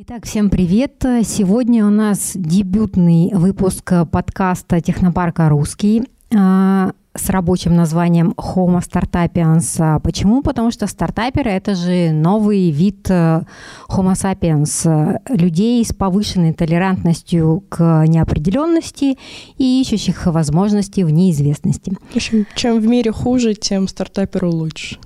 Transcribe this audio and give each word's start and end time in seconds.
Итак, 0.00 0.26
всем 0.26 0.48
привет! 0.48 1.04
Сегодня 1.24 1.84
у 1.84 1.90
нас 1.90 2.30
дебютный 2.36 3.32
выпуск 3.34 3.92
подкаста 4.12 4.80
Технопарка 4.80 5.48
«Русский» 5.48 6.04
а, 6.32 6.92
с 7.16 7.28
рабочим 7.30 7.74
названием 7.74 8.32
Homo 8.36 8.80
Startapians. 8.80 10.00
Почему? 10.02 10.42
Потому 10.42 10.70
что 10.70 10.86
стартаперы– 10.86 11.50
это 11.52 11.74
же 11.74 12.12
новый 12.12 12.70
вид 12.70 13.10
э, 13.10 13.42
Homo 13.88 14.12
sapiens, 14.12 15.18
людей 15.28 15.84
с 15.84 15.92
повышенной 15.92 16.52
толерантностью 16.52 17.64
к 17.68 18.04
неопределенности 18.06 19.18
и 19.56 19.80
ищущих 19.82 20.26
возможности 20.26 21.00
в 21.00 21.10
неизвестности. 21.10 21.96
В 22.12 22.16
общем, 22.16 22.46
чем 22.54 22.78
в 22.78 22.86
мире 22.86 23.10
хуже, 23.10 23.54
тем 23.54 23.88
стартаперу 23.88 24.48
лучше. 24.48 24.98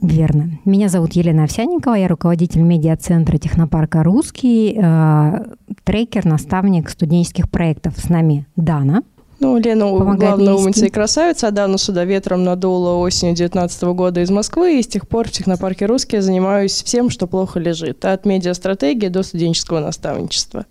Верно. 0.00 0.58
Меня 0.64 0.88
зовут 0.88 1.14
Елена 1.14 1.44
Овсянникова, 1.44 1.94
я 1.94 2.06
руководитель 2.06 2.62
медиа-центра 2.62 3.36
Технопарка 3.36 4.04
«Русский», 4.04 4.78
э, 4.80 5.44
трекер, 5.82 6.24
наставник 6.24 6.88
студенческих 6.88 7.50
проектов. 7.50 7.94
С 7.98 8.08
нами 8.08 8.46
Дана. 8.54 9.02
Ну, 9.40 9.56
Лена 9.58 9.86
главная 9.88 10.54
умница 10.54 10.86
и 10.86 10.90
красавица, 10.90 11.48
а 11.48 11.50
Дану 11.50 11.78
сюда 11.78 12.04
ветром 12.04 12.42
надула 12.42 12.96
осенью 12.96 13.34
19 13.34 13.82
года 13.94 14.20
из 14.20 14.30
Москвы, 14.30 14.78
и 14.78 14.82
с 14.82 14.86
тех 14.86 15.08
пор 15.08 15.28
в 15.28 15.32
Технопарке 15.32 15.86
«Русский» 15.86 16.16
я 16.16 16.22
занимаюсь 16.22 16.82
всем, 16.82 17.10
что 17.10 17.26
плохо 17.26 17.60
лежит, 17.60 18.04
от 18.04 18.24
медиастратегии 18.24 19.08
до 19.08 19.22
студенческого 19.22 19.80
наставничества. 19.80 20.66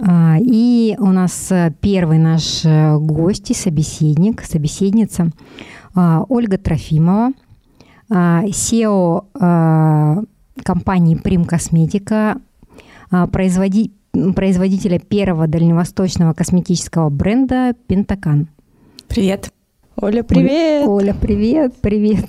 А, 0.00 0.36
и 0.40 0.96
у 0.98 1.06
нас 1.06 1.50
э, 1.50 1.72
первый 1.80 2.18
наш 2.18 2.64
э, 2.64 2.96
гость 2.96 3.50
и 3.50 3.54
собеседник, 3.54 4.42
собеседница 4.42 5.30
а, 5.94 6.24
Ольга 6.28 6.56
Трофимова, 6.56 7.32
SEO 8.12 9.24
а, 9.34 9.40
а, 9.40 10.22
компании 10.62 11.20
Prim 11.20 11.46
Косметика, 11.46 12.38
а, 13.10 13.26
производителя 13.26 14.98
первого 14.98 15.46
дальневосточного 15.46 16.34
косметического 16.34 17.08
бренда 17.08 17.74
Пентакан. 17.86 18.48
Привет. 19.08 19.52
Оля, 19.96 20.22
привет. 20.22 20.86
Оля, 20.86 21.14
привет, 21.14 21.74
привет. 21.80 22.26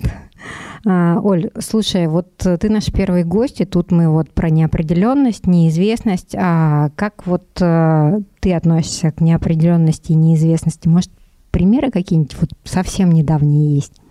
Оль, 0.85 1.49
слушай, 1.59 2.07
вот 2.07 2.27
ты 2.37 2.69
наш 2.69 2.91
первый 2.91 3.23
гость, 3.23 3.61
и 3.61 3.65
тут 3.65 3.91
мы 3.91 4.09
вот 4.09 4.29
про 4.31 4.49
неопределенность, 4.49 5.47
неизвестность. 5.47 6.35
А 6.37 6.89
как 6.97 7.25
вот 7.25 7.45
ты 7.53 8.53
относишься 8.53 9.11
к 9.11 9.21
неопределенности 9.21 10.11
и 10.11 10.15
неизвестности? 10.15 10.89
Может, 10.89 11.09
примеры 11.51 11.89
какие-нибудь 11.89 12.35
вот 12.37 12.49
совсем 12.65 13.13
недавние 13.13 13.75
есть? 13.75 14.02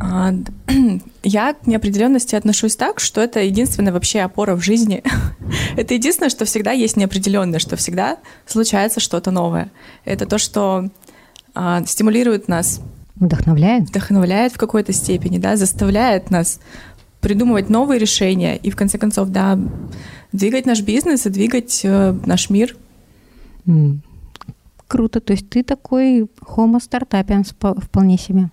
А, 0.00 0.32
я 1.22 1.54
к 1.54 1.66
неопределенности 1.66 2.34
отношусь 2.34 2.76
так, 2.76 3.00
что 3.00 3.20
это 3.20 3.40
единственная 3.40 3.92
вообще 3.92 4.20
опора 4.20 4.54
в 4.54 4.62
жизни. 4.62 5.02
это 5.76 5.94
единственное, 5.94 6.30
что 6.30 6.44
всегда 6.44 6.72
есть 6.72 6.96
неопределенное, 6.96 7.58
что 7.58 7.76
всегда 7.76 8.18
случается 8.46 9.00
что-то 9.00 9.30
новое. 9.30 9.70
Это 10.04 10.26
то, 10.26 10.38
что 10.38 10.88
а, 11.54 11.84
стимулирует 11.84 12.48
нас. 12.48 12.80
Вдохновляет? 13.16 13.88
Вдохновляет 13.88 14.52
в 14.52 14.58
какой-то 14.58 14.92
степени, 14.92 15.38
да, 15.38 15.56
заставляет 15.56 16.30
нас 16.30 16.60
придумывать 17.20 17.68
новые 17.68 17.98
решения 17.98 18.56
и, 18.56 18.70
в 18.70 18.76
конце 18.76 18.98
концов, 18.98 19.28
да, 19.28 19.58
двигать 20.32 20.66
наш 20.66 20.80
бизнес 20.80 21.26
и 21.26 21.30
двигать 21.30 21.82
э, 21.84 22.14
наш 22.26 22.50
мир. 22.50 22.76
Mm. 23.66 23.98
Круто. 24.88 25.20
То 25.20 25.34
есть 25.34 25.48
ты 25.48 25.62
такой 25.62 26.22
homo 26.22 26.80
startupians 26.80 27.54
вполне 27.80 28.18
себе. 28.18 28.50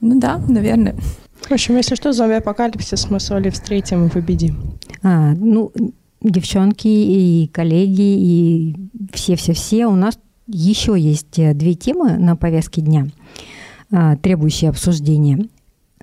Ну 0.00 0.18
да, 0.18 0.38
наверное. 0.48 0.96
В 1.42 1.52
общем, 1.52 1.76
если 1.76 1.94
что, 1.94 2.12
зомби-апокалипсис 2.12 3.10
мы 3.10 3.20
с 3.20 3.30
Олей 3.30 3.50
встретим 3.50 4.06
и 4.06 4.10
победим. 4.10 4.78
А, 5.02 5.32
ну, 5.34 5.72
девчонки 6.22 6.88
и 6.88 7.48
коллеги, 7.48 8.00
и 8.00 8.76
все-все-все, 9.12 9.86
у 9.86 9.94
нас 9.94 10.18
еще 10.46 10.98
есть 10.98 11.38
э, 11.38 11.54
две 11.54 11.74
темы 11.74 12.18
на 12.18 12.36
повестке 12.36 12.82
дня, 12.82 13.06
а, 13.90 14.16
требующие 14.16 14.70
обсуждения. 14.70 15.46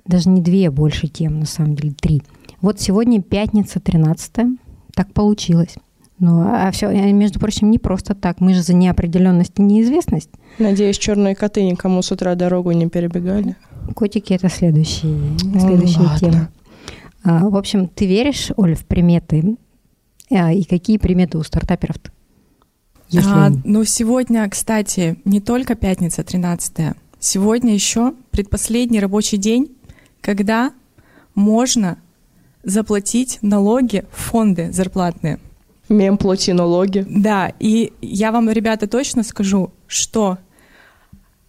Даже 0.06 0.28
не 0.28 0.40
две, 0.40 0.68
а 0.68 0.72
больше 0.72 1.06
тем, 1.08 1.40
на 1.40 1.46
самом 1.46 1.74
деле, 1.76 1.92
три. 1.92 2.22
Вот 2.60 2.80
сегодня 2.80 3.22
пятница, 3.22 3.78
13 3.78 4.58
так 4.94 5.12
получилось. 5.12 5.76
Ну, 6.18 6.40
а 6.40 6.70
все, 6.72 6.88
между 7.12 7.38
прочим, 7.38 7.70
не 7.70 7.78
просто 7.78 8.14
так. 8.14 8.40
Мы 8.40 8.54
же 8.54 8.62
за 8.62 8.74
неопределенность 8.74 9.52
и 9.58 9.62
неизвестность. 9.62 10.30
Надеюсь, 10.58 10.98
черные 10.98 11.36
коты 11.36 11.62
никому 11.62 12.02
с 12.02 12.10
утра 12.10 12.34
дорогу 12.34 12.72
не 12.72 12.88
перебегали. 12.88 13.54
Котики 13.94 14.32
это 14.32 14.48
следующие, 14.48 15.38
следующая 15.38 16.00
ну, 16.00 16.18
тема. 16.18 16.50
А, 17.24 17.48
в 17.48 17.56
общем, 17.56 17.88
ты 17.88 18.06
веришь, 18.06 18.50
Оль, 18.56 18.74
в 18.74 18.84
приметы? 18.86 19.56
А, 20.30 20.52
и 20.52 20.64
какие 20.64 20.98
приметы 20.98 21.38
у 21.38 21.42
стартаперов? 21.42 21.96
А, 23.24 23.50
ну, 23.64 23.84
сегодня, 23.84 24.48
кстати, 24.48 25.18
не 25.24 25.40
только 25.40 25.74
пятница 25.74 26.22
13 26.22 26.96
Сегодня 27.20 27.74
еще 27.74 28.14
предпоследний 28.30 29.00
рабочий 29.00 29.38
день, 29.38 29.76
когда 30.20 30.72
можно 31.34 31.98
заплатить 32.62 33.38
налоги 33.42 34.04
в 34.12 34.20
фонды 34.20 34.72
зарплатные. 34.72 35.40
Мем 35.88 36.18
плати 36.18 36.52
налоги. 36.52 37.04
Да, 37.08 37.52
и 37.58 37.92
я 38.00 38.30
вам, 38.30 38.50
ребята, 38.50 38.86
точно 38.86 39.22
скажу, 39.24 39.72
что 39.86 40.38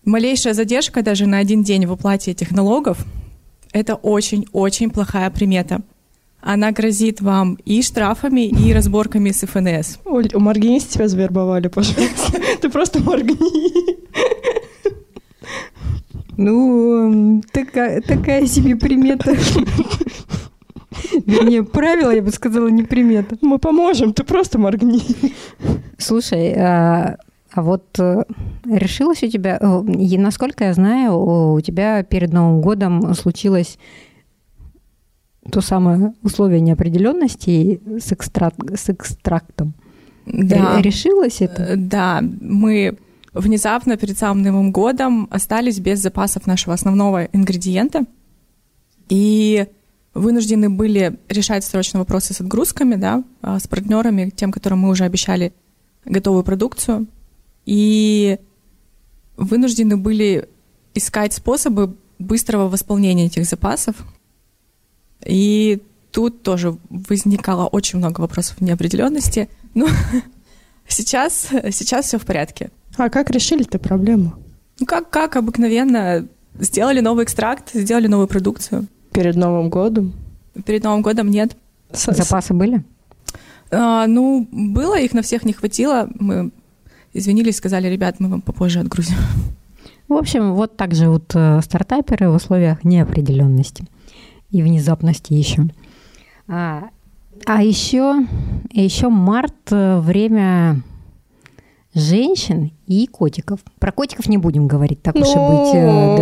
малейшая 0.09 0.53
задержка 0.53 1.01
даже 1.01 1.25
на 1.25 1.37
один 1.37 1.63
день 1.63 1.85
в 1.85 1.91
уплате 1.91 2.31
этих 2.31 2.51
налогов— 2.51 2.97
это 3.71 3.95
очень-очень 3.95 4.89
плохая 4.89 5.29
примета. 5.29 5.81
Она 6.41 6.71
грозит 6.71 7.21
вам 7.21 7.57
и 7.65 7.81
штрафами, 7.81 8.47
и 8.47 8.73
разборками 8.73 9.31
с 9.31 9.45
ФНС. 9.45 9.99
Оль, 10.05 10.29
моргни, 10.33 10.79
тебя 10.79 11.07
завербовали, 11.07 11.67
пожалуйста. 11.67 12.41
Ты 12.61 12.69
просто 12.69 13.01
моргни. 13.01 13.99
Ну, 16.37 17.41
такая, 17.51 18.01
такая 18.01 18.47
себе 18.47 18.77
примета. 18.77 19.35
Вернее, 21.25 21.63
правило, 21.63 22.11
я 22.11 22.21
бы 22.21 22.31
сказала, 22.31 22.69
не 22.69 22.83
примета. 22.83 23.37
Мы 23.41 23.59
поможем, 23.59 24.13
ты 24.13 24.23
просто 24.23 24.57
моргни. 24.57 25.01
Слушай, 25.97 26.53
а, 27.51 27.61
вот 27.61 27.99
э, 27.99 28.23
решилось 28.65 29.23
у 29.23 29.27
тебя, 29.27 29.57
э, 29.59 30.17
насколько 30.17 30.65
я 30.65 30.73
знаю, 30.73 31.17
у 31.53 31.61
тебя 31.61 32.03
перед 32.03 32.31
Новым 32.31 32.61
годом 32.61 33.13
случилось 33.15 33.77
то 35.51 35.61
самое 35.61 36.13
условие 36.21 36.59
неопределенности 36.59 37.81
с, 37.99 38.11
экстрак, 38.11 38.53
с 38.75 38.89
экстрактом. 38.89 39.73
Да. 40.25 40.79
Решилось 40.81 41.41
это? 41.41 41.63
Э, 41.63 41.75
да, 41.75 42.21
мы 42.21 42.97
внезапно 43.33 43.97
перед 43.97 44.17
самым 44.17 44.43
Новым 44.43 44.71
годом 44.71 45.27
остались 45.31 45.79
без 45.79 45.99
запасов 45.99 46.45
нашего 46.45 46.73
основного 46.73 47.25
ингредиента 47.25 48.05
и 49.07 49.65
вынуждены 50.13 50.69
были 50.69 51.17
решать 51.29 51.63
срочно 51.63 51.99
вопросы 51.99 52.33
с 52.33 52.41
отгрузками, 52.41 52.95
да, 52.95 53.23
а, 53.41 53.59
с 53.59 53.67
партнерами, 53.67 54.31
тем, 54.35 54.51
которым 54.51 54.79
мы 54.79 54.89
уже 54.89 55.03
обещали 55.03 55.53
готовую 56.05 56.43
продукцию 56.43 57.07
и 57.65 58.37
вынуждены 59.37 59.97
были 59.97 60.49
искать 60.93 61.33
способы 61.33 61.95
быстрого 62.19 62.67
восполнения 62.67 63.27
этих 63.27 63.45
запасов. 63.45 63.95
И 65.25 65.81
тут 66.11 66.43
тоже 66.43 66.77
возникало 66.89 67.67
очень 67.67 67.99
много 67.99 68.21
вопросов 68.21 68.61
неопределенности. 68.61 69.49
Но 69.73 69.87
сейчас, 70.87 71.47
сейчас 71.71 72.05
все 72.05 72.17
в 72.17 72.25
порядке. 72.25 72.71
А 72.97 73.09
как 73.09 73.29
решили 73.29 73.65
эту 73.65 73.79
проблему? 73.79 74.33
Ну, 74.79 74.85
как, 74.85 75.09
как 75.09 75.35
обыкновенно, 75.35 76.27
сделали 76.59 76.99
новый 76.99 77.25
экстракт, 77.25 77.71
сделали 77.73 78.07
новую 78.07 78.27
продукцию. 78.27 78.87
Перед 79.11 79.35
Новым 79.35 79.69
годом? 79.69 80.13
Перед 80.65 80.83
Новым 80.83 81.01
годом 81.01 81.29
нет. 81.29 81.55
Запасы 81.91 82.53
были? 82.53 82.83
А, 83.71 84.07
ну, 84.07 84.47
было, 84.51 85.00
их 85.00 85.13
на 85.13 85.21
всех 85.21 85.45
не 85.45 85.53
хватило. 85.53 86.09
Мы 86.19 86.51
извинились, 87.19 87.57
сказали, 87.57 87.88
ребят, 87.88 88.16
мы 88.19 88.30
вам 88.30 88.42
попозже 88.42 88.80
отгрузим. 88.80 89.18
В 90.07 90.13
общем, 90.13 90.56
вот 90.56 90.75
так 90.75 90.95
живут 90.95 91.31
э, 91.36 91.62
стартаперы 91.62 92.30
в 92.30 92.36
условиях 92.36 92.83
неопределенности 92.83 93.86
и 94.50 94.63
внезапности 94.63 95.33
еще. 95.33 95.68
А, 96.48 96.89
а 97.45 97.63
еще, 97.63 98.25
еще 98.71 99.10
март 99.10 99.54
э, 99.69 100.00
время 100.00 100.81
женщин 101.94 102.71
и 102.88 103.07
котиков. 103.07 103.60
Про 103.80 103.92
котиков 103.92 104.27
не 104.27 104.38
будем 104.38 104.68
говорить, 104.68 105.01
так 105.01 105.15
Но... 105.15 105.22
уж 105.22 105.27
и 105.27 105.36
быть. 105.36 105.75
Э, 105.75 106.18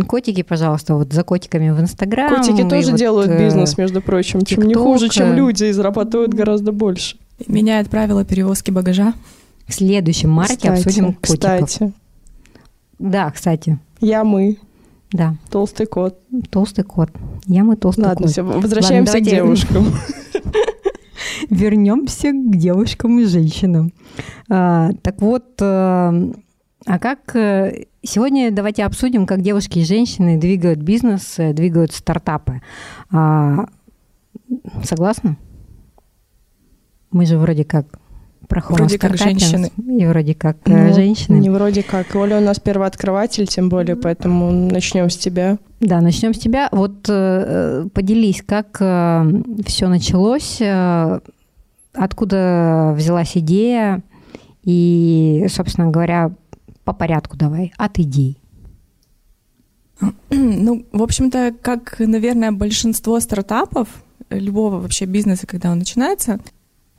да. 0.00 0.06
Котики, 0.06 0.42
пожалуйста, 0.42 0.94
вот 0.94 1.12
за 1.12 1.22
котиками 1.22 1.70
в 1.70 1.80
Инстаграм. 1.80 2.34
Котики 2.34 2.66
тоже 2.68 2.92
вот, 2.92 2.98
делают 2.98 3.38
бизнес, 3.38 3.76
между 3.76 4.00
прочим, 4.00 4.42
чем 4.42 4.62
не 4.62 4.74
хуже, 4.74 5.08
чем 5.08 5.34
люди, 5.34 5.64
и 5.64 5.72
зарабатывают 5.72 6.32
гораздо 6.32 6.72
больше. 6.72 7.16
Меняют 7.46 7.90
правила 7.90 8.24
перевозки 8.24 8.70
багажа. 8.70 9.14
В 9.70 9.74
следующем 9.74 10.30
марте 10.30 10.56
кстати, 10.56 10.72
обсудим 10.72 11.14
котиков. 11.14 11.68
Кстати. 11.68 11.92
Да, 12.98 13.30
кстати. 13.30 13.78
Я 14.00 14.24
мы. 14.24 14.58
Да. 15.12 15.36
Толстый 15.48 15.86
кот. 15.86 16.18
Толстый 16.50 16.82
кот. 16.82 17.10
Я 17.46 17.62
мы 17.62 17.76
толстый 17.76 18.00
Ладно, 18.00 18.24
кот. 18.24 18.32
все, 18.32 18.42
возвращаемся 18.42 19.14
Ладно, 19.14 19.28
к 19.28 19.32
девушкам. 19.32 19.86
Вернемся 21.50 22.32
к 22.32 22.56
девушкам 22.56 23.20
и 23.20 23.24
женщинам. 23.26 23.92
А, 24.48 24.90
так 25.02 25.20
вот, 25.20 25.46
э, 25.60 26.32
а 26.86 26.98
как 26.98 27.36
э, 27.36 27.84
сегодня 28.02 28.50
давайте 28.50 28.84
обсудим, 28.84 29.24
как 29.24 29.40
девушки 29.40 29.78
и 29.78 29.84
женщины 29.84 30.36
двигают 30.36 30.80
бизнес, 30.80 31.38
э, 31.38 31.52
двигают 31.52 31.92
стартапы. 31.92 32.60
А, 33.12 33.66
согласна? 34.82 35.36
Мы 37.12 37.24
же 37.24 37.38
вроде 37.38 37.64
как 37.64 37.99
про 38.50 38.60
Вроде 38.68 38.98
как 38.98 39.16
женщины. 39.16 39.70
И 39.78 40.04
вроде 40.06 40.34
как 40.34 40.56
ну, 40.66 40.92
женщины. 40.92 41.36
Не 41.36 41.50
вроде 41.50 41.84
как. 41.84 42.14
Оля 42.16 42.38
у 42.38 42.40
нас 42.40 42.58
первооткрыватель, 42.58 43.46
тем 43.46 43.68
более, 43.68 43.94
поэтому 43.94 44.50
начнем 44.50 45.08
с 45.08 45.16
тебя. 45.16 45.58
Да, 45.78 46.00
начнем 46.00 46.34
с 46.34 46.38
тебя. 46.38 46.68
Вот 46.72 47.06
э, 47.08 47.86
поделись, 47.94 48.42
как 48.44 48.76
э, 48.80 49.42
все 49.64 49.86
началось, 49.86 50.60
э, 50.60 51.20
откуда 51.94 52.92
взялась 52.96 53.36
идея, 53.36 54.02
и, 54.64 55.46
собственно 55.48 55.90
говоря, 55.90 56.32
по 56.84 56.92
порядку 56.92 57.36
давай, 57.36 57.72
от 57.78 58.00
идей. 58.00 58.36
Ну, 60.30 60.86
в 60.90 61.02
общем-то, 61.02 61.54
как, 61.62 61.96
наверное, 62.00 62.50
большинство 62.50 63.20
стартапов, 63.20 63.88
любого 64.28 64.80
вообще 64.80 65.04
бизнеса, 65.04 65.46
когда 65.46 65.70
он 65.70 65.78
начинается, 65.78 66.40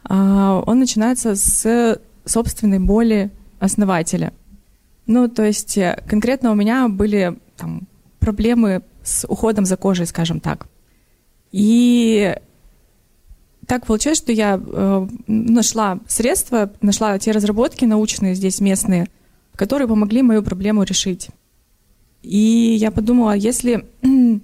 он 0.08 0.80
начинается 0.80 1.36
с 1.36 2.00
собственной 2.26 2.80
боли 2.80 3.32
основателя. 3.60 4.34
Ну, 5.08 5.28
то 5.28 5.44
есть 5.44 5.78
э, 5.78 6.02
конкретно 6.08 6.52
у 6.52 6.56
меня 6.56 6.88
были 6.88 7.38
там, 7.58 7.88
проблемы 8.20 8.84
с 9.04 9.28
уходом 9.28 9.66
за 9.66 9.78
кожей, 9.78 10.06
скажем 10.06 10.40
так. 10.40 10.68
И 11.52 12.36
так 13.68 13.86
получилось, 13.86 14.20
что 14.20 14.32
я 14.32 14.62
э, 14.62 15.08
нашла 15.28 16.00
средства, 16.08 16.72
нашла 16.82 17.18
те 17.20 17.32
разработки 17.32 17.86
научные 17.86 18.36
здесь 18.36 18.62
местные, 18.62 19.08
которые 19.56 19.88
помогли 19.88 20.22
мою 20.22 20.44
проблему 20.44 20.84
решить. 20.84 21.30
И 22.22 22.76
я 22.80 22.92
подумала, 22.92 23.36
если 23.36 23.86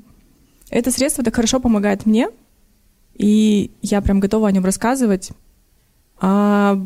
это 0.70 0.92
средство 0.92 1.24
так 1.24 1.36
хорошо 1.36 1.60
помогает 1.60 2.06
мне, 2.06 2.30
и 3.16 3.72
я 3.82 4.02
прям 4.02 4.20
готова 4.20 4.48
о 4.48 4.52
нем 4.52 4.66
рассказывать, 4.66 5.32
а 6.20 6.80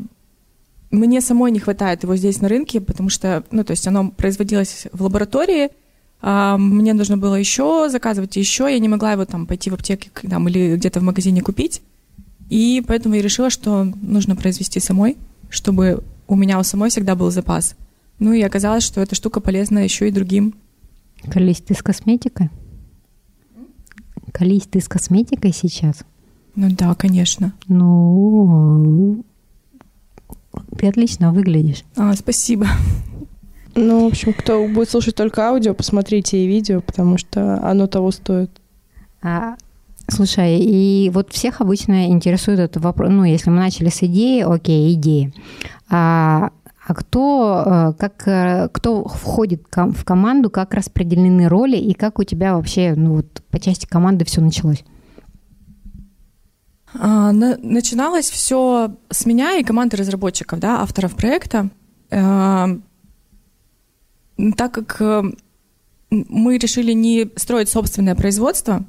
мне 0.91 1.21
самой 1.21 1.51
не 1.51 1.59
хватает 1.59 2.03
его 2.03 2.15
здесь 2.15 2.41
на 2.41 2.49
рынке, 2.49 2.81
потому 2.81 3.09
что, 3.09 3.43
ну, 3.51 3.63
то 3.63 3.71
есть 3.71 3.87
оно 3.87 4.11
производилось 4.11 4.87
в 4.91 5.03
лаборатории, 5.03 5.69
а 6.21 6.57
мне 6.57 6.93
нужно 6.93 7.17
было 7.17 7.35
еще 7.35 7.89
заказывать 7.89 8.35
еще, 8.35 8.65
я 8.71 8.77
не 8.79 8.89
могла 8.89 9.13
его 9.13 9.25
там 9.25 9.47
пойти 9.47 9.69
в 9.69 9.73
аптеке 9.73 10.11
там, 10.29 10.47
или 10.47 10.75
где-то 10.75 10.99
в 10.99 11.03
магазине 11.03 11.41
купить. 11.41 11.81
И 12.49 12.83
поэтому 12.85 13.15
я 13.15 13.21
решила, 13.21 13.49
что 13.49 13.85
нужно 14.01 14.35
произвести 14.35 14.79
самой, 14.79 15.17
чтобы 15.49 16.03
у 16.27 16.35
меня 16.35 16.59
у 16.59 16.63
самой 16.63 16.89
всегда 16.89 17.15
был 17.15 17.31
запас. 17.31 17.75
Ну 18.19 18.33
и 18.33 18.41
оказалось, 18.41 18.83
что 18.83 19.01
эта 19.01 19.15
штука 19.15 19.39
полезна 19.39 19.79
еще 19.79 20.07
и 20.07 20.11
другим. 20.11 20.53
Колись 21.23 21.61
ты 21.61 21.73
с 21.73 21.81
косметикой? 21.81 22.49
Колись 24.31 24.67
ты 24.67 24.79
с 24.79 24.87
косметикой 24.87 25.53
сейчас? 25.53 26.03
Ну 26.55 26.69
да, 26.71 26.93
конечно. 26.95 27.53
Ну, 27.67 29.23
ты 30.77 30.87
отлично 30.87 31.31
выглядишь. 31.31 31.83
А, 31.95 32.13
спасибо. 32.13 32.67
Ну, 33.73 34.03
в 34.03 34.07
общем, 34.07 34.33
кто 34.33 34.67
будет 34.67 34.89
слушать 34.89 35.15
только 35.15 35.47
аудио, 35.47 35.73
посмотрите 35.73 36.37
и 36.37 36.45
видео, 36.45 36.81
потому 36.81 37.17
что 37.17 37.57
оно 37.65 37.87
того 37.87 38.11
стоит. 38.11 38.51
А, 39.21 39.55
слушай, 40.09 40.59
и 40.59 41.09
вот 41.09 41.31
всех 41.31 41.61
обычно 41.61 42.07
интересует 42.07 42.59
этот 42.59 42.83
вопрос. 42.83 43.11
Ну, 43.11 43.23
если 43.23 43.49
мы 43.49 43.55
начали 43.55 43.87
с 43.87 44.03
идеи, 44.03 44.41
окей, 44.41 44.93
идеи. 44.93 45.33
А, 45.89 46.51
а 46.85 46.93
кто, 46.93 47.63
э, 47.65 47.93
как, 47.97 48.27
э, 48.27 48.67
кто 48.73 49.05
входит 49.05 49.63
в 49.73 50.03
команду, 50.03 50.49
как 50.49 50.73
распределены 50.73 51.47
роли 51.47 51.77
и 51.77 51.93
как 51.93 52.19
у 52.19 52.23
тебя 52.23 52.55
вообще 52.55 52.93
ну, 52.97 53.15
вот, 53.15 53.41
по 53.51 53.59
части 53.59 53.85
команды 53.85 54.25
все 54.25 54.41
началось? 54.41 54.83
А, 56.93 57.31
начиналось 57.31 58.29
все 58.29 58.95
с 59.09 59.25
меня 59.25 59.57
и 59.57 59.63
команды 59.63 59.97
разработчиков, 59.97 60.59
да, 60.59 60.81
авторов 60.81 61.15
проекта. 61.15 61.69
А, 62.11 62.69
так 64.57 64.73
как 64.73 64.97
э, 64.99 65.23
мы 66.09 66.57
решили 66.57 66.93
не 66.93 67.29
строить 67.35 67.69
собственное 67.69 68.15
производство, 68.15 68.83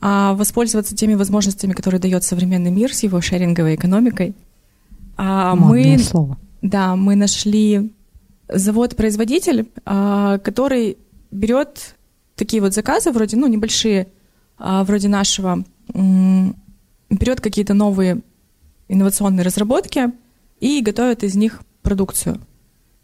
а 0.00 0.34
воспользоваться 0.34 0.94
теми 0.94 1.14
возможностями, 1.14 1.72
которые 1.72 2.00
дает 2.00 2.24
современный 2.24 2.70
мир 2.70 2.94
с 2.94 3.02
его 3.02 3.20
шеринговой 3.20 3.74
экономикой. 3.74 4.34
А 5.16 5.54
мы, 5.54 5.98
слово. 5.98 6.38
Да, 6.60 6.96
мы 6.96 7.16
нашли 7.16 7.92
завод-производитель, 8.48 9.68
который 9.84 10.98
берет 11.30 11.96
такие 12.34 12.60
вот 12.60 12.74
заказы, 12.74 13.12
вроде, 13.12 13.36
ну, 13.36 13.46
небольшие, 13.46 14.08
вроде 14.58 15.08
нашего, 15.08 15.64
берет 17.18 17.40
какие-то 17.40 17.74
новые 17.74 18.20
инновационные 18.88 19.44
разработки 19.44 20.12
и 20.60 20.80
готовит 20.82 21.24
из 21.24 21.34
них 21.34 21.60
продукцию. 21.82 22.40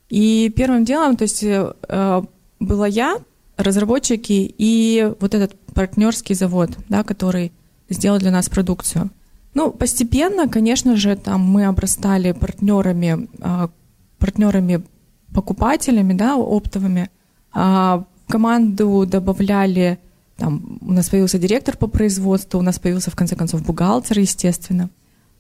И 0.09 0.53
первым 0.57 0.85
делом, 0.85 1.17
то 1.17 1.23
есть 1.23 1.43
э, 1.43 2.23
была 2.61 2.87
я, 2.87 3.19
разработчики 3.57 4.55
и 4.59 5.13
вот 5.21 5.35
этот 5.35 5.59
партнерский 5.75 6.35
завод, 6.35 6.71
да, 6.89 7.03
который 7.03 7.53
сделал 7.89 8.19
для 8.19 8.31
нас 8.31 8.49
продукцию. 8.49 9.11
Ну, 9.55 9.73
постепенно, 9.73 10.49
конечно 10.49 10.97
же, 10.97 11.17
там 11.17 11.41
мы 11.41 11.67
обрастали 11.67 12.33
партнерами, 12.33 13.29
э, 13.41 13.69
партнерами 14.19 14.83
покупателями, 15.35 16.13
да, 16.13 16.37
оптовыми. 16.37 17.11
А 17.53 18.05
в 18.27 18.33
команду 18.33 19.05
добавляли 19.07 19.99
там 20.39 20.79
у 20.81 20.93
нас 20.93 21.09
появился 21.09 21.39
директор 21.39 21.77
по 21.77 21.89
производству, 21.89 22.61
у 22.61 22.63
нас 22.63 22.79
появился 22.79 23.11
в 23.11 23.17
конце 23.17 23.35
концов 23.35 23.65
бухгалтер, 23.65 24.21
естественно. 24.21 24.89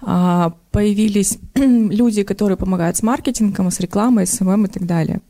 А, 0.00 0.54
появились 0.72 1.38
люди, 1.54 2.24
которые 2.24 2.56
помогают 2.56 2.96
с 2.96 3.02
маркетингом, 3.02 3.70
с 3.70 3.78
рекламой, 3.80 4.26
с 4.26 4.32
SMM 4.32 4.66
и 4.66 4.68
так 4.68 4.86
далее. 4.86 5.20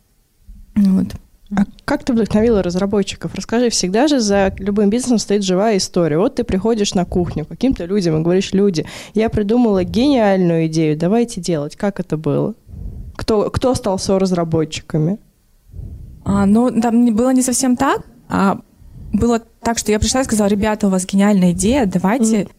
Вот. 0.74 1.08
А 1.50 1.64
как 1.84 2.04
ты 2.04 2.12
вдохновила 2.14 2.62
разработчиков? 2.62 3.34
Расскажи, 3.34 3.68
всегда 3.68 4.08
же 4.08 4.20
за 4.20 4.54
любым 4.58 4.90
бизнесом 4.90 5.18
стоит 5.18 5.42
живая 5.44 5.76
история. 5.76 6.18
Вот 6.18 6.36
ты 6.36 6.44
приходишь 6.44 6.94
на 6.94 7.04
кухню 7.04 7.44
к 7.44 7.48
каким-то 7.48 7.84
людям 7.84 8.18
и 8.18 8.22
говоришь, 8.22 8.52
люди, 8.52 8.86
я 9.14 9.28
придумала 9.28 9.84
гениальную 9.84 10.66
идею, 10.66 10.96
давайте 10.96 11.40
делать. 11.40 11.76
Как 11.76 12.00
это 12.00 12.16
было? 12.16 12.54
Кто, 13.16 13.50
кто 13.50 13.74
стал 13.74 13.98
со-разработчиками? 13.98 15.18
А, 16.24 16.46
ну, 16.46 16.70
там 16.80 17.14
было 17.14 17.32
не 17.32 17.42
совсем 17.42 17.76
так. 17.76 18.02
А 18.28 18.60
было 19.12 19.40
так, 19.60 19.78
что 19.78 19.92
я 19.92 19.98
пришла 19.98 20.20
и 20.20 20.24
сказала, 20.24 20.48
ребята, 20.48 20.86
у 20.86 20.90
вас 20.90 21.06
гениальная 21.06 21.52
идея, 21.52 21.86
давайте 21.86 22.42
mm. 22.42 22.50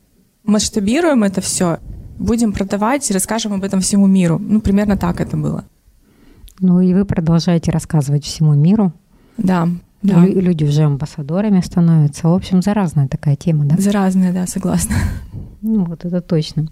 масштабируем 0.45 1.23
это 1.23 1.41
все, 1.41 1.79
будем 2.17 2.53
продавать 2.53 3.09
и 3.09 3.13
расскажем 3.13 3.53
об 3.53 3.63
этом 3.63 3.81
всему 3.81 4.07
миру. 4.07 4.39
Ну, 4.39 4.61
примерно 4.61 4.97
так 4.97 5.21
это 5.21 5.37
было. 5.37 5.65
Ну 6.59 6.81
и 6.81 6.93
вы 6.93 7.05
продолжаете 7.05 7.71
рассказывать 7.71 8.25
всему 8.25 8.53
миру. 8.53 8.91
Да. 9.37 9.69
да. 10.01 10.25
Люди 10.25 10.65
уже 10.65 10.83
амбассадорами 10.83 11.61
становятся. 11.61 12.27
В 12.27 12.33
общем, 12.33 12.61
заразная 12.61 13.07
такая 13.07 13.37
тема, 13.37 13.65
да? 13.65 13.77
Заразная, 13.77 14.33
да, 14.33 14.45
согласна. 14.45 14.95
Ну, 15.61 15.85
вот 15.85 16.05
это 16.05 16.21
точно. 16.21 16.67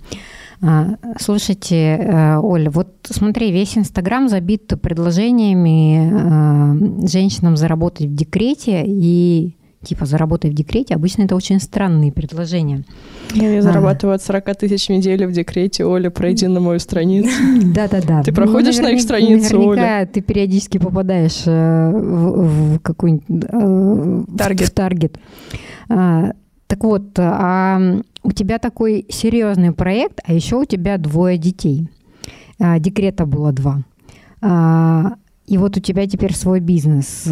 А, 0.61 0.95
слушайте, 1.19 1.75
э, 1.75 2.37
Оля, 2.37 2.71
вот 2.71 2.87
смотри, 3.03 3.51
весь 3.51 3.77
Инстаграм 3.77 4.29
забит 4.29 4.73
предложениями 4.81 7.03
э, 7.03 7.07
женщинам 7.07 7.57
заработать 7.57 8.07
в 8.07 8.15
декрете 8.15 8.83
и 8.85 9.55
типа 9.87 10.05
заработай 10.05 10.51
в 10.51 10.53
декрете, 10.53 10.95
обычно 10.95 11.23
это 11.23 11.35
очень 11.35 11.59
странные 11.59 12.11
предложения. 12.11 12.83
Я, 13.33 13.61
зарабатываю 13.61 14.15
от 14.15 14.21
40 14.21 14.57
тысяч 14.57 14.87
в 14.87 14.89
неделю 14.89 15.27
в 15.27 15.31
декрете, 15.31 15.85
Оля, 15.85 16.09
пройди 16.09 16.47
на 16.47 16.59
мою 16.59 16.79
страницу. 16.79 17.29
Да-да-да. 17.73 18.23
Ты 18.23 18.33
проходишь 18.33 18.77
на 18.77 18.91
их 18.91 19.01
страницу, 19.01 19.59
Оля? 19.59 20.07
ты 20.11 20.21
периодически 20.21 20.77
попадаешь 20.77 21.43
э, 21.45 21.91
в 21.91 22.79
какой-нибудь... 22.79 23.45
Э, 23.49 24.23
таргет. 24.37 24.67
В 24.67 24.71
таргет. 24.71 25.19
А, 25.89 26.31
так 26.67 26.83
вот, 26.83 27.17
а 27.17 28.01
у 28.23 28.31
тебя 28.31 28.59
такой 28.59 29.05
серьезный 29.09 29.71
проект, 29.71 30.19
а 30.25 30.33
еще 30.33 30.57
у 30.57 30.65
тебя 30.65 30.97
двое 30.97 31.37
детей. 31.37 31.89
А, 32.59 32.79
декрета 32.79 33.25
было 33.25 33.51
два. 33.51 33.83
И 35.47 35.57
вот 35.57 35.77
у 35.77 35.79
тебя 35.79 36.05
теперь 36.07 36.35
свой 36.35 36.59
бизнес 36.59 37.27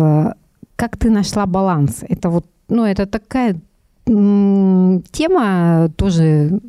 как 0.75 0.97
ты 0.97 1.09
нашла 1.09 1.45
баланс? 1.45 2.03
Это 2.07 2.29
вот, 2.29 2.45
ну, 2.69 2.85
это 2.85 3.05
такая 3.05 3.59
тема 4.05 5.91
тоже 5.97 6.59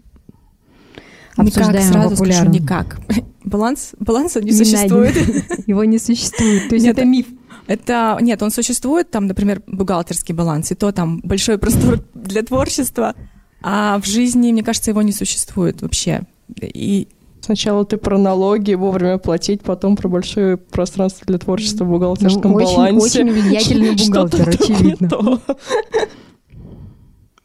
никак, 1.37 1.83
сразу 1.83 2.11
популярна. 2.11 2.51
скажу, 2.51 2.51
никак. 2.51 3.01
Баланс, 3.45 3.93
баланса 4.01 4.41
не, 4.41 4.51
не 4.51 4.57
существует. 4.57 5.15
Его 5.69 5.85
не 5.85 5.99
существует. 5.99 6.69
То 6.69 6.75
есть 6.75 6.87
нет, 6.87 6.99
это 6.99 7.07
миф. 7.07 7.27
Это 7.69 8.19
нет, 8.21 8.43
он 8.43 8.51
существует, 8.51 9.11
там, 9.11 9.27
например, 9.27 9.63
бухгалтерский 9.67 10.35
баланс, 10.35 10.73
и 10.73 10.75
то 10.75 10.93
там 10.93 11.21
большой 11.23 11.59
простор 11.61 12.01
для 12.15 12.43
творчества, 12.43 13.15
а 13.63 14.01
в 14.01 14.07
жизни, 14.07 14.53
мне 14.53 14.63
кажется, 14.63 14.91
его 14.91 15.03
не 15.03 15.13
существует 15.13 15.83
вообще. 15.83 16.23
И 16.61 17.09
Сначала 17.47 17.85
ты 17.85 17.97
про 17.97 18.19
налоги, 18.19 18.75
вовремя 18.75 19.19
платить, 19.19 19.63
потом 19.63 19.95
про 19.95 20.09
большое 20.09 20.57
пространство 20.57 21.25
для 21.29 21.39
творчества 21.39 21.85
в 21.85 21.89
бухгалтерском 21.91 22.51
ну, 22.51 22.57
очень, 22.57 22.75
балансе. 22.75 23.23
Очень 23.23 23.33
влиятельный 23.33 23.95
бухгалтер, 23.97 24.49
очевидно. 24.49 25.41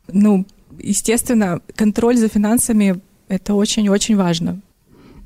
Ну, 0.08 0.48
естественно, 0.80 1.62
контроль 1.76 2.18
за 2.18 2.30
финансами— 2.30 3.00
это 3.28 3.54
очень-очень 3.54 4.16
важно. 4.16 4.62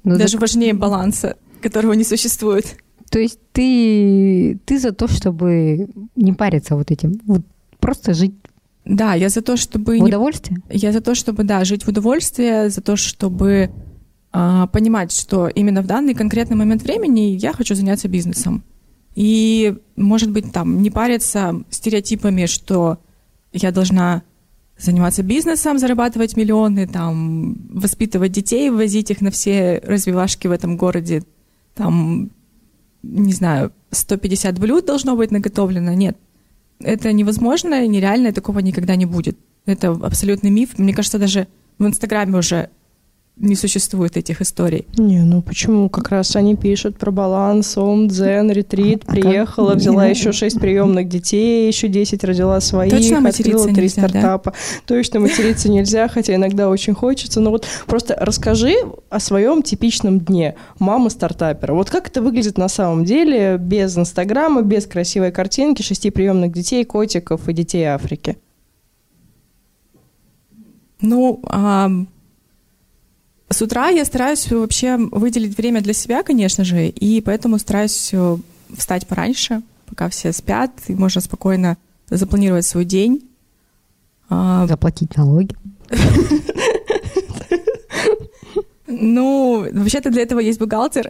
Ну, 0.03 0.17
Даже 0.17 0.33
так... 0.33 0.41
важнее 0.41 0.73
баланса, 0.73 1.37
которого 1.61 1.93
не 1.93 2.03
существует. 2.03 2.75
То 3.09 3.19
есть 3.19 3.39
ты, 3.53 4.59
ты 4.65 4.77
за 4.77 4.91
то, 4.91 5.07
чтобы 5.07 5.87
не 6.17 6.33
париться 6.33 6.75
вот 6.75 6.91
этим, 6.91 7.21
вот 7.25 7.43
просто 7.79 8.13
жить 8.13 8.33
да, 8.83 9.15
я 9.15 9.29
за 9.29 9.41
то, 9.41 9.55
чтобы... 9.55 9.99
В 9.99 10.03
удовольствие? 10.03 10.59
Не... 10.69 10.77
Я 10.77 10.91
за 10.91 10.99
то, 10.99 11.15
чтобы, 11.15 11.45
да, 11.45 11.63
жить 11.63 11.85
в 11.85 11.87
удовольствие, 11.87 12.69
за 12.69 12.81
то, 12.81 12.97
чтобы 12.97 13.71
понимать, 14.71 15.13
что 15.13 15.47
именно 15.47 15.81
в 15.81 15.87
данный 15.87 16.13
конкретный 16.13 16.57
момент 16.57 16.83
времени 16.83 17.37
я 17.37 17.53
хочу 17.53 17.75
заняться 17.75 18.07
бизнесом. 18.09 18.63
И, 19.15 19.77
может 19.95 20.31
быть, 20.31 20.51
там 20.51 20.81
не 20.81 20.89
париться 20.89 21.63
стереотипами, 21.69 22.45
что 22.45 22.97
я 23.53 23.71
должна 23.71 24.23
заниматься 24.77 25.23
бизнесом, 25.23 25.79
зарабатывать 25.79 26.35
миллионы, 26.35 26.85
там, 26.85 27.55
воспитывать 27.69 28.33
детей, 28.33 28.69
возить 28.69 29.09
их 29.09 29.21
на 29.21 29.31
все 29.31 29.81
развивашки 29.85 30.47
в 30.47 30.51
этом 30.51 30.75
городе, 30.75 31.23
там, 31.73 32.29
не 33.03 33.31
знаю, 33.31 33.71
150 33.91 34.59
блюд 34.59 34.85
должно 34.85 35.15
быть 35.15 35.31
наготовлено. 35.31 35.93
Нет, 35.93 36.17
это 36.79 37.13
невозможно, 37.13 37.87
нереально, 37.87 38.33
такого 38.33 38.59
никогда 38.59 38.97
не 38.97 39.05
будет. 39.05 39.37
Это 39.65 39.91
абсолютный 39.91 40.49
миф. 40.49 40.77
Мне 40.77 40.93
кажется, 40.93 41.19
даже 41.19 41.47
в 41.79 41.85
Инстаграме 41.85 42.37
уже 42.37 42.69
не 43.37 43.55
существует 43.55 44.15
этих 44.15 44.41
историй. 44.41 44.87
Не, 44.97 45.19
ну 45.23 45.41
почему? 45.41 45.89
Как 45.89 46.09
раз 46.09 46.35
они 46.35 46.55
пишут 46.55 46.97
про 46.97 47.11
баланс, 47.11 47.77
ом, 47.77 48.07
дзен, 48.07 48.49
ретрит, 48.49 49.03
а 49.05 49.11
приехала, 49.11 49.69
как? 49.71 49.77
взяла 49.77 50.05
еще 50.05 50.31
шесть 50.31 50.59
приемных 50.59 51.09
детей, 51.09 51.67
еще 51.67 51.89
десять 51.89 52.23
родила 52.23 52.59
своих, 52.61 52.93
Точно 52.93 53.27
открыла 53.27 53.65
три 53.65 53.83
нельзя, 53.83 54.07
стартапа. 54.07 54.51
Да? 54.51 54.57
Точно 54.87 55.19
материться 55.19 55.69
нельзя, 55.69 56.07
хотя 56.07 56.35
иногда 56.35 56.69
очень 56.69 56.93
хочется. 56.93 57.41
Но 57.41 57.51
вот 57.51 57.67
просто 57.87 58.15
расскажи 58.19 58.75
о 59.09 59.19
своем 59.19 59.63
типичном 59.63 60.19
дне 60.19 60.55
мамы 60.79 61.09
стартапера. 61.09 61.73
Вот 61.73 61.89
как 61.89 62.07
это 62.07 62.21
выглядит 62.21 62.57
на 62.57 62.69
самом 62.69 63.03
деле 63.03 63.57
без 63.57 63.97
Инстаграма, 63.97 64.61
без 64.61 64.85
красивой 64.85 65.31
картинки, 65.31 65.81
шести 65.81 66.09
приемных 66.09 66.53
детей, 66.53 66.85
котиков 66.85 67.49
и 67.49 67.53
детей 67.53 67.83
Африки? 67.83 68.37
Ну, 71.01 71.41
а, 71.47 71.91
с 73.49 73.61
утра 73.61 73.89
я 73.89 74.05
стараюсь 74.05 74.49
вообще 74.51 74.97
выделить 74.97 75.57
время 75.57 75.81
для 75.81 75.93
себя, 75.93 76.23
конечно 76.23 76.63
же, 76.63 76.87
и 76.87 77.21
поэтому 77.21 77.59
стараюсь 77.59 78.09
э, 78.11 78.37
встать 78.75 79.07
пораньше, 79.07 79.61
пока 79.85 80.09
все 80.09 80.33
спят, 80.33 80.71
и 80.87 80.95
можно 80.95 81.21
спокойно 81.21 81.77
запланировать 82.09 82.65
свой 82.65 82.85
день. 82.85 83.27
А, 84.29 84.65
Заплатить 84.67 85.15
налоги. 85.15 85.55
Ну, 88.87 89.67
вообще-то 89.73 90.09
для 90.09 90.21
этого 90.21 90.39
есть 90.39 90.59
бухгалтер. 90.59 91.09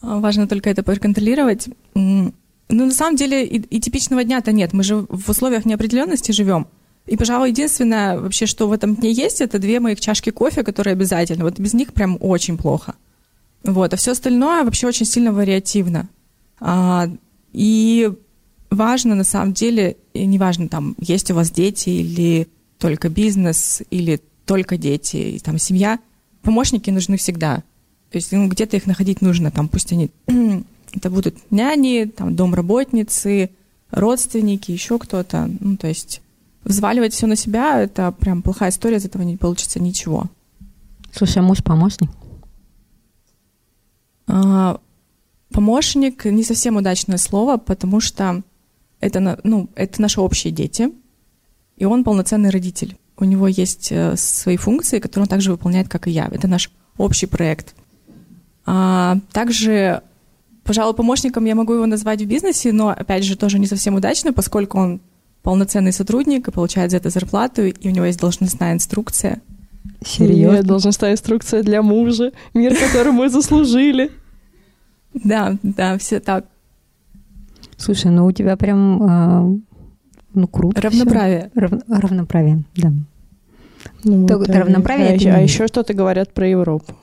А, 0.00 0.20
важно 0.20 0.46
только 0.46 0.70
это 0.70 0.82
проконтролировать. 0.82 1.68
Ну, 1.94 2.32
на 2.68 2.90
самом 2.92 3.16
деле, 3.16 3.44
и, 3.44 3.58
и 3.58 3.80
типичного 3.80 4.22
дня-то 4.22 4.52
нет. 4.52 4.72
Мы 4.72 4.82
же 4.82 5.06
в 5.08 5.28
условиях 5.28 5.64
неопределенности 5.64 6.32
живем. 6.32 6.68
И, 7.08 7.16
пожалуй, 7.16 7.50
единственное 7.50 8.18
вообще, 8.18 8.46
что 8.46 8.68
в 8.68 8.72
этом 8.72 8.94
дне 8.94 9.12
есть, 9.12 9.40
это 9.40 9.58
две 9.58 9.80
моих 9.80 10.00
чашки 10.00 10.30
кофе, 10.30 10.62
которые 10.62 10.92
обязательно. 10.92 11.44
Вот 11.44 11.58
без 11.58 11.74
них 11.74 11.92
прям 11.92 12.18
очень 12.20 12.58
плохо. 12.58 12.94
Вот. 13.64 13.94
А 13.94 13.96
все 13.96 14.12
остальное 14.12 14.64
вообще 14.64 14.86
очень 14.86 15.06
сильно 15.06 15.32
вариативно. 15.32 16.08
А, 16.60 17.08
и 17.52 18.12
важно, 18.70 19.14
на 19.14 19.24
самом 19.24 19.52
деле, 19.52 19.96
и 20.12 20.26
неважно, 20.26 20.68
там, 20.68 20.94
есть 21.00 21.30
у 21.30 21.34
вас 21.34 21.50
дети 21.50 21.88
или 21.88 22.48
только 22.78 23.08
бизнес, 23.08 23.82
или 23.90 24.20
только 24.44 24.76
дети, 24.76 25.16
и 25.16 25.38
там 25.38 25.58
семья, 25.58 25.98
помощники 26.42 26.90
нужны 26.90 27.16
всегда. 27.16 27.56
То 28.10 28.16
есть 28.16 28.32
ну, 28.32 28.48
где-то 28.48 28.76
их 28.76 28.86
находить 28.86 29.20
нужно, 29.20 29.50
там, 29.50 29.68
пусть 29.68 29.92
они, 29.92 30.10
это 30.92 31.10
будут 31.10 31.36
няни, 31.50 32.04
там, 32.04 32.34
домработницы, 32.36 33.50
родственники, 33.90 34.70
еще 34.70 34.98
кто-то. 34.98 35.50
Ну, 35.60 35.76
то 35.76 35.88
есть 35.88 36.22
взваливать 36.68 37.14
все 37.14 37.26
на 37.26 37.34
себя, 37.34 37.80
это 37.80 38.12
прям 38.12 38.42
плохая 38.42 38.70
история, 38.70 38.98
из 38.98 39.04
этого 39.04 39.22
не 39.22 39.36
получится 39.36 39.80
ничего. 39.80 40.26
Слушай, 41.12 41.38
а 41.38 41.42
муж 41.42 41.64
помощник? 41.64 42.10
А, 44.26 44.78
помощник 45.50 46.26
не 46.26 46.44
совсем 46.44 46.76
удачное 46.76 47.16
слово, 47.16 47.56
потому 47.56 48.00
что 48.00 48.42
это, 49.00 49.40
ну, 49.42 49.70
это 49.74 50.02
наши 50.02 50.20
общие 50.20 50.52
дети, 50.52 50.92
и 51.76 51.86
он 51.86 52.04
полноценный 52.04 52.50
родитель. 52.50 52.96
У 53.16 53.24
него 53.24 53.48
есть 53.48 53.90
э, 53.90 54.16
свои 54.16 54.56
функции, 54.56 54.98
которые 54.98 55.24
он 55.24 55.28
также 55.28 55.50
выполняет, 55.50 55.88
как 55.88 56.06
и 56.06 56.10
я. 56.10 56.28
Это 56.30 56.46
наш 56.46 56.70
общий 56.98 57.26
проект. 57.26 57.74
А, 58.66 59.18
также, 59.32 60.02
пожалуй, 60.64 60.94
помощником 60.94 61.46
я 61.46 61.54
могу 61.54 61.72
его 61.72 61.86
назвать 61.86 62.20
в 62.20 62.26
бизнесе, 62.26 62.72
но, 62.72 62.90
опять 62.90 63.24
же, 63.24 63.36
тоже 63.36 63.58
не 63.58 63.66
совсем 63.66 63.94
удачно, 63.94 64.32
поскольку 64.32 64.78
он 64.78 65.00
полноценный 65.48 65.92
сотрудник 65.92 66.46
и 66.46 66.50
получает 66.50 66.90
за 66.90 66.98
это 66.98 67.08
зарплату, 67.08 67.62
и 67.62 67.88
у 67.88 67.90
него 67.90 68.04
есть 68.04 68.20
должностная 68.20 68.74
инструкция. 68.74 69.40
Серьезно? 70.04 70.56
Нет, 70.56 70.66
должностная 70.66 71.12
инструкция 71.12 71.62
для 71.62 71.80
мужа, 71.80 72.32
мир, 72.52 72.76
который 72.78 73.12
мы 73.12 73.30
заслужили. 73.30 74.10
Да, 75.14 75.56
да, 75.62 75.96
все 75.96 76.20
так. 76.20 76.44
Слушай, 77.78 78.10
ну 78.10 78.26
у 78.26 78.32
тебя 78.32 78.58
прям, 78.58 79.02
а, 79.02 79.50
ну 80.34 80.48
круто. 80.48 80.82
Равноправие. 80.82 81.50
Рав, 81.54 81.72
равноправие, 81.88 82.64
да. 82.76 82.92
Ну, 84.04 84.26
вот, 84.26 84.50
равноправие. 84.50 85.32
А, 85.32 85.36
а 85.36 85.40
еще 85.40 85.66
что-то 85.66 85.94
говорят 85.94 86.34
про 86.34 86.46
Европу. 86.46 86.94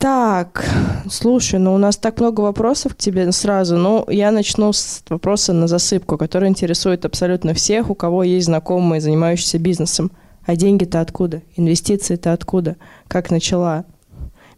Так, 0.00 0.64
слушай, 1.10 1.60
ну 1.60 1.74
у 1.74 1.76
нас 1.76 1.98
так 1.98 2.20
много 2.20 2.40
вопросов 2.40 2.94
к 2.94 2.96
тебе 2.96 3.30
сразу. 3.32 3.76
Ну, 3.76 4.06
я 4.08 4.30
начну 4.30 4.72
с 4.72 5.02
вопроса 5.10 5.52
на 5.52 5.68
засыпку, 5.68 6.16
который 6.16 6.48
интересует 6.48 7.04
абсолютно 7.04 7.52
всех, 7.52 7.90
у 7.90 7.94
кого 7.94 8.22
есть 8.22 8.46
знакомые, 8.46 9.02
занимающиеся 9.02 9.58
бизнесом. 9.58 10.10
А 10.46 10.56
деньги-то 10.56 11.02
откуда? 11.02 11.42
Инвестиции-то 11.54 12.32
откуда? 12.32 12.76
Как 13.08 13.30
начала? 13.30 13.84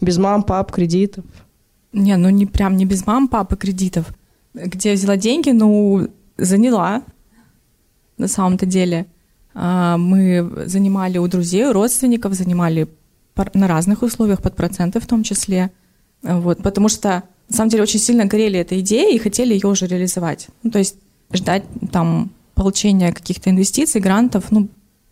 Без 0.01 0.17
мам, 0.17 0.45
пап, 0.45 0.71
кредитов? 0.71 1.25
Не, 1.93 2.17
ну 2.17 2.31
не 2.31 2.47
прям 2.47 2.77
не 2.77 2.87
без 2.87 3.05
мам, 3.05 3.27
папы, 3.27 3.57
кредитов. 3.57 4.15
Где 4.55 4.91
я 4.91 4.95
взяла 4.95 5.17
деньги? 5.17 5.51
Ну, 5.51 6.07
заняла, 6.39 7.03
на 8.17 8.29
самом-то 8.29 8.65
деле. 8.65 9.07
А, 9.55 9.97
мы 9.97 10.67
занимали 10.67 11.19
у 11.19 11.27
друзей, 11.27 11.67
у 11.67 11.73
родственников, 11.73 12.35
занимали 12.35 12.87
на 13.55 13.69
разных 13.69 14.03
условиях, 14.03 14.43
под 14.43 14.57
проценты 14.57 15.01
в 15.01 15.07
том 15.07 15.23
числе. 15.23 15.71
Вот, 16.23 16.63
потому 16.63 16.89
что, 16.89 17.23
на 17.49 17.57
самом 17.57 17.71
деле, 17.71 17.83
очень 17.83 18.01
сильно 18.01 18.27
горели 18.27 18.59
этой 18.59 18.81
идеей 18.81 19.17
и 19.17 19.19
хотели 19.19 19.55
ее 19.55 19.69
уже 19.69 19.87
реализовать. 19.87 20.49
Ну, 20.63 20.71
то 20.71 20.79
есть 20.79 20.97
ждать 21.33 21.65
там 21.91 22.31
получения 22.55 23.13
каких-то 23.13 23.51
инвестиций, 23.51 24.01
грантов, 24.01 24.51
ну, 24.51 24.69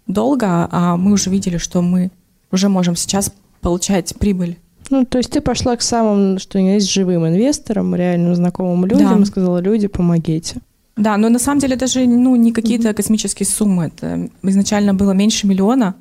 долго, 0.07 0.69
а 0.71 0.97
мы 0.97 1.12
уже 1.12 1.31
видели, 1.31 1.57
что 1.57 1.83
мы 1.83 2.11
уже 2.53 2.69
можем 2.69 2.97
сейчас 2.97 3.33
получать 3.61 4.15
прибыль. 4.19 4.57
Ну, 4.91 5.05
то 5.05 5.19
есть 5.19 5.31
ты 5.31 5.41
пошла 5.41 5.77
к 5.77 5.83
самым, 5.83 6.39
что 6.39 6.59
есть, 6.59 6.91
живым 6.91 7.27
инвесторам, 7.27 7.95
реальным 7.95 8.35
знакомым 8.35 8.85
людям 8.87 9.17
да. 9.17 9.23
и 9.23 9.25
сказала, 9.25 9.59
люди, 9.59 9.87
помогите. 9.87 10.61
Да, 10.97 11.17
но 11.17 11.29
на 11.29 11.39
самом 11.39 11.61
деле 11.61 11.77
даже 11.77 12.05
ну, 12.07 12.35
не 12.37 12.53
какие-то 12.53 12.93
космические 12.93 13.47
суммы. 13.47 13.87
Это 13.87 14.29
изначально 14.43 14.93
было 14.93 15.12
меньше 15.12 15.47
миллиона. 15.47 15.95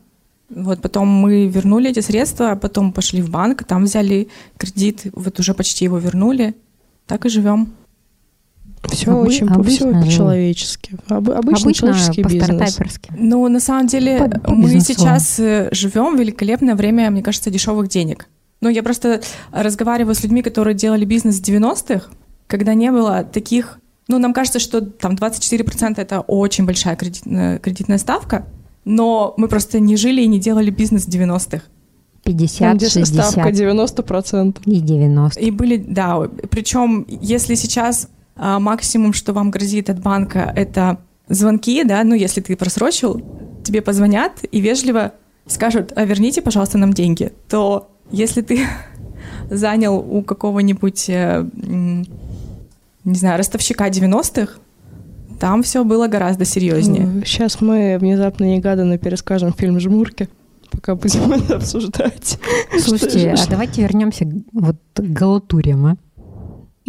Вот 0.49 0.81
потом 0.81 1.07
мы 1.07 1.47
вернули 1.47 1.91
эти 1.91 1.99
средства, 1.99 2.51
а 2.51 2.55
потом 2.55 2.91
пошли 2.91 3.21
в 3.21 3.29
банк, 3.29 3.63
там 3.63 3.83
взяли 3.83 4.29
кредит, 4.57 5.03
вот 5.13 5.39
уже 5.39 5.53
почти 5.53 5.85
его 5.85 5.97
вернули. 5.97 6.55
Так 7.05 7.25
и 7.25 7.29
живем. 7.29 7.73
Все 8.87 9.11
Обы- 9.11 9.27
очень 9.27 9.47
обычно, 9.47 9.91
все 9.91 10.01
по-человечески. 10.01 10.95
Об, 11.07 11.29
обычно, 11.29 11.39
обычно 11.39 11.73
человеческий 11.73 12.23
бизнес. 12.23 12.79
Ну, 13.17 13.47
на 13.47 13.59
самом 13.59 13.87
деле, 13.87 14.19
по, 14.19 14.39
по 14.39 14.51
мы 14.55 14.79
сейчас 14.79 15.39
э, 15.39 15.69
живем 15.71 16.15
в 16.15 16.19
великолепное 16.19 16.75
время, 16.75 17.09
мне 17.11 17.21
кажется, 17.21 17.51
дешевых 17.51 17.89
денег. 17.89 18.27
Ну, 18.61 18.69
я 18.69 18.83
просто 18.83 19.21
разговариваю 19.51 20.15
с 20.15 20.23
людьми, 20.23 20.41
которые 20.41 20.75
делали 20.75 21.05
бизнес 21.05 21.39
в 21.39 21.43
90-х, 21.43 22.09
когда 22.47 22.73
не 22.73 22.91
было 22.91 23.23
таких... 23.23 23.79
Ну, 24.07 24.17
нам 24.17 24.33
кажется, 24.33 24.59
что 24.59 24.81
там 24.81 25.15
24% 25.15 25.93
это 25.97 26.21
очень 26.21 26.65
большая 26.65 26.95
кредит, 26.95 27.23
кредитная 27.61 27.97
ставка, 27.97 28.45
но 28.85 29.33
мы 29.37 29.47
просто 29.47 29.79
не 29.79 29.95
жили 29.97 30.21
и 30.21 30.27
не 30.27 30.39
делали 30.39 30.69
бизнес 30.69 31.05
в 31.05 31.09
90-х. 31.09 31.63
50, 32.23 32.75
где 32.75 32.89
60. 32.89 33.31
ставка 33.31 33.49
90%. 33.49 34.57
И 34.65 34.79
90. 34.79 35.39
И 35.39 35.51
были, 35.51 35.77
да, 35.77 36.29
причем 36.49 37.05
если 37.07 37.55
сейчас 37.55 38.09
а, 38.35 38.59
максимум, 38.59 39.13
что 39.13 39.33
вам 39.33 39.51
грозит 39.51 39.89
от 39.89 39.99
банка, 39.99 40.53
это 40.55 40.99
звонки, 41.27 41.83
да, 41.83 42.03
ну 42.03 42.15
если 42.15 42.41
ты 42.41 42.55
просрочил, 42.55 43.21
тебе 43.63 43.81
позвонят 43.81 44.33
и 44.51 44.59
вежливо 44.59 45.13
скажут, 45.47 45.91
а 45.95 46.05
верните, 46.05 46.41
пожалуйста, 46.41 46.77
нам 46.77 46.93
деньги, 46.93 47.31
то 47.47 47.91
если 48.11 48.41
ты 48.41 48.65
занял 49.49 49.97
у 49.97 50.21
какого-нибудь, 50.21 51.09
э, 51.09 51.45
не 53.03 53.15
знаю, 53.15 53.37
ростовщика 53.37 53.87
90-х, 53.89 54.59
там 55.39 55.63
все 55.63 55.83
было 55.83 56.07
гораздо 56.07 56.45
серьезнее. 56.45 57.23
Сейчас 57.25 57.61
мы 57.61 57.97
внезапно 57.99 58.43
негаданно 58.43 58.97
перескажем 58.97 59.53
фильм 59.53 59.79
«Жмурки», 59.79 60.29
пока 60.69 60.95
будем 60.95 61.31
это 61.33 61.55
обсуждать. 61.55 62.37
Слушайте, 62.77 63.31
а 63.31 63.49
давайте 63.49 63.81
вернемся 63.81 64.29
вот 64.51 64.75
к 64.95 65.01
галатуриям, 65.01 65.85
а? 65.85 65.97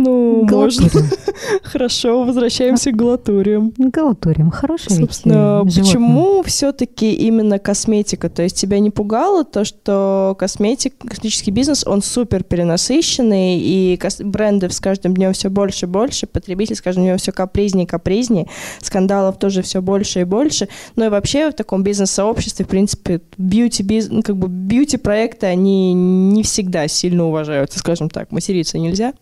Ну, 0.00 0.46
можно. 0.50 0.88
Хорошо, 1.62 2.24
возвращаемся 2.24 2.90
к 2.90 2.96
галатуриям. 2.96 3.72
Галатуриям, 3.76 4.50
хорошая 4.50 4.96
Собственно, 4.96 5.62
ведь 5.64 5.78
почему 5.78 6.42
все-таки 6.42 7.12
именно 7.12 7.58
косметика? 7.58 8.30
То 8.30 8.42
есть 8.42 8.56
тебя 8.56 8.78
не 8.78 8.90
пугало 8.90 9.44
то, 9.44 9.64
что 9.64 10.34
косметик, 10.38 10.96
косметический 10.98 11.52
бизнес, 11.52 11.86
он 11.86 12.02
супер 12.02 12.44
перенасыщенный, 12.44 13.58
и 13.58 14.00
бренды 14.20 14.70
с 14.70 14.80
каждым 14.80 15.14
днем 15.14 15.34
все 15.34 15.50
больше 15.50 15.84
и 15.84 15.88
больше, 15.88 16.26
потребитель 16.26 16.76
с 16.76 16.80
каждым 16.80 17.04
днем 17.04 17.18
все 17.18 17.32
капризнее 17.32 17.84
и 17.84 17.88
капризнее, 17.88 18.46
скандалов 18.80 19.38
тоже 19.38 19.60
все 19.60 19.82
больше 19.82 20.20
и 20.20 20.24
больше. 20.24 20.68
Ну 20.96 21.04
и 21.04 21.08
вообще 21.08 21.50
в 21.50 21.54
таком 21.54 21.82
бизнес-сообществе, 21.82 22.64
в 22.64 22.68
принципе, 22.68 23.20
бьюти 23.36 23.84
ну, 24.08 24.22
как 24.22 24.36
бы 24.36 24.48
бьюти-проекты, 24.48 25.46
они 25.46 25.92
не 25.92 26.42
всегда 26.42 26.88
сильно 26.88 27.26
уважаются, 27.26 27.78
скажем 27.78 28.08
так, 28.08 28.32
материться 28.32 28.78
нельзя. 28.78 29.12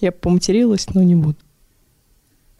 Я 0.00 0.12
поматерилась, 0.12 0.86
но 0.94 1.02
не 1.02 1.14
буду. 1.14 1.36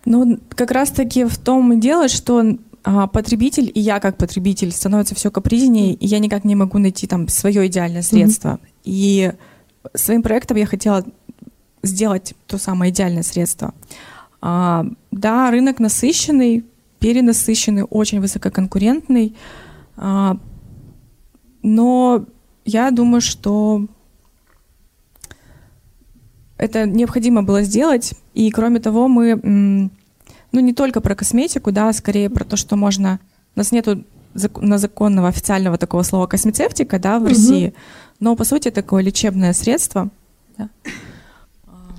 Ну, 0.05 0.39
как 0.51 0.71
раз-таки 0.71 1.25
в 1.25 1.37
том 1.39 1.73
и 1.73 1.77
дело, 1.77 2.09
что 2.09 2.57
а, 2.85 3.07
потребитель 3.07 3.71
и 3.75 3.81
я 3.81 4.01
как 4.01 4.17
потребитель 4.17 4.73
становится 4.73 5.15
все 5.15 5.31
капризнее, 5.31 5.95
и 5.95 6.07
я 6.07 6.19
никак 6.19 6.45
не 6.45 6.55
могу 6.55 6.79
найти 6.79 7.07
там 7.07 7.29
свое 7.29 7.67
идеальное 7.67 8.03
средство. 8.03 8.49
Mm-hmm. 8.49 8.81
И 8.85 9.33
своим 9.95 10.23
проектом 10.23 10.57
я 10.57 10.67
хотела 10.67 11.05
сделать 11.83 12.35
то 12.47 12.59
самое 12.59 12.93
идеальное 12.93 13.23
средство. 13.23 13.75
А, 14.41 14.87
да, 15.11 15.51
рынок 15.51 15.81
насыщенный, 15.81 16.65
перенасыщенный, 16.99 17.83
очень 17.83 18.21
высококонкурентный, 18.21 19.35
а, 19.97 20.39
но 21.63 22.25
я 22.65 22.91
думаю, 22.91 23.21
что 23.21 23.87
это 26.59 26.87
необходимо 26.87 27.43
было 27.43 27.63
сделать. 27.63 28.15
И 28.35 28.51
кроме 28.51 28.81
того, 28.81 29.09
мы, 29.09 29.41
ну 30.53 30.61
не 30.61 30.75
только 30.75 31.01
про 31.01 31.15
косметику, 31.15 31.73
да, 31.73 31.93
скорее 31.93 32.29
про 32.29 32.45
то, 32.45 32.57
что 32.57 32.77
можно... 32.77 33.21
У 33.57 33.61
нас 33.61 33.73
нету 33.73 34.05
на 34.61 34.79
законного 34.79 35.29
официального 35.29 35.79
такого 35.79 36.03
слова 36.03 36.27
космецевтика, 36.27 36.99
да, 36.99 37.19
в 37.19 37.23
угу. 37.23 37.31
России, 37.31 37.75
но 38.21 38.37
по 38.37 38.45
сути 38.45 38.71
такое 38.71 39.03
лечебное 39.03 39.53
средство. 39.53 40.11
Да. 40.57 40.69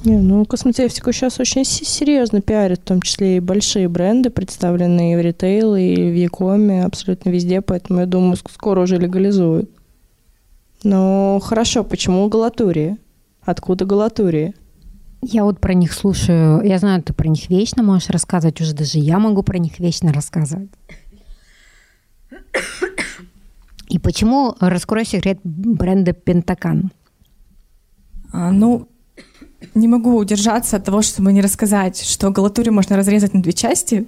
Не, 0.05 0.17
ну 0.17 0.45
косметевтику 0.45 1.11
сейчас 1.11 1.39
очень 1.41 1.65
серьезно 1.65 2.41
пиарят, 2.41 2.79
в 2.79 2.83
том 2.83 3.01
числе 3.01 3.37
и 3.37 3.41
большие 3.41 3.89
бренды, 3.89 4.29
представленные 4.29 5.17
в 5.17 5.21
ритейл 5.21 5.75
и 5.75 5.93
в 5.93 6.15
Якоме, 6.15 6.85
абсолютно 6.85 7.29
везде, 7.29 7.59
поэтому 7.59 7.99
я 7.99 8.05
думаю, 8.05 8.37
скоро 8.37 8.81
уже 8.81 8.97
легализуют. 8.97 9.69
Ну, 10.83 11.41
хорошо, 11.43 11.83
почему 11.83 12.29
галатурия? 12.29 12.97
Откуда 13.49 13.83
галатурия? 13.83 14.53
Я 15.23 15.43
вот 15.43 15.59
про 15.59 15.73
них 15.73 15.91
слушаю, 15.91 16.61
я 16.63 16.77
знаю, 16.77 17.01
ты 17.01 17.13
про 17.13 17.27
них 17.27 17.49
вечно 17.49 17.81
можешь 17.81 18.09
рассказывать, 18.09 18.61
уже 18.61 18.75
даже 18.75 18.99
я 18.99 19.17
могу 19.17 19.41
про 19.41 19.57
них 19.57 19.79
вечно 19.79 20.13
рассказывать. 20.13 20.69
И 23.87 23.97
почему, 23.97 24.55
раскрой 24.59 25.03
секрет 25.03 25.39
бренда 25.43 26.13
Пентакан? 26.13 26.91
А, 28.31 28.51
ну, 28.51 28.87
не 29.73 29.87
могу 29.87 30.15
удержаться 30.15 30.77
от 30.77 30.85
того, 30.85 31.01
чтобы 31.01 31.33
не 31.33 31.41
рассказать, 31.41 31.99
что 31.99 32.29
галатурию 32.29 32.71
можно 32.71 32.97
разрезать 32.97 33.33
на 33.33 33.41
две 33.41 33.53
части, 33.53 34.07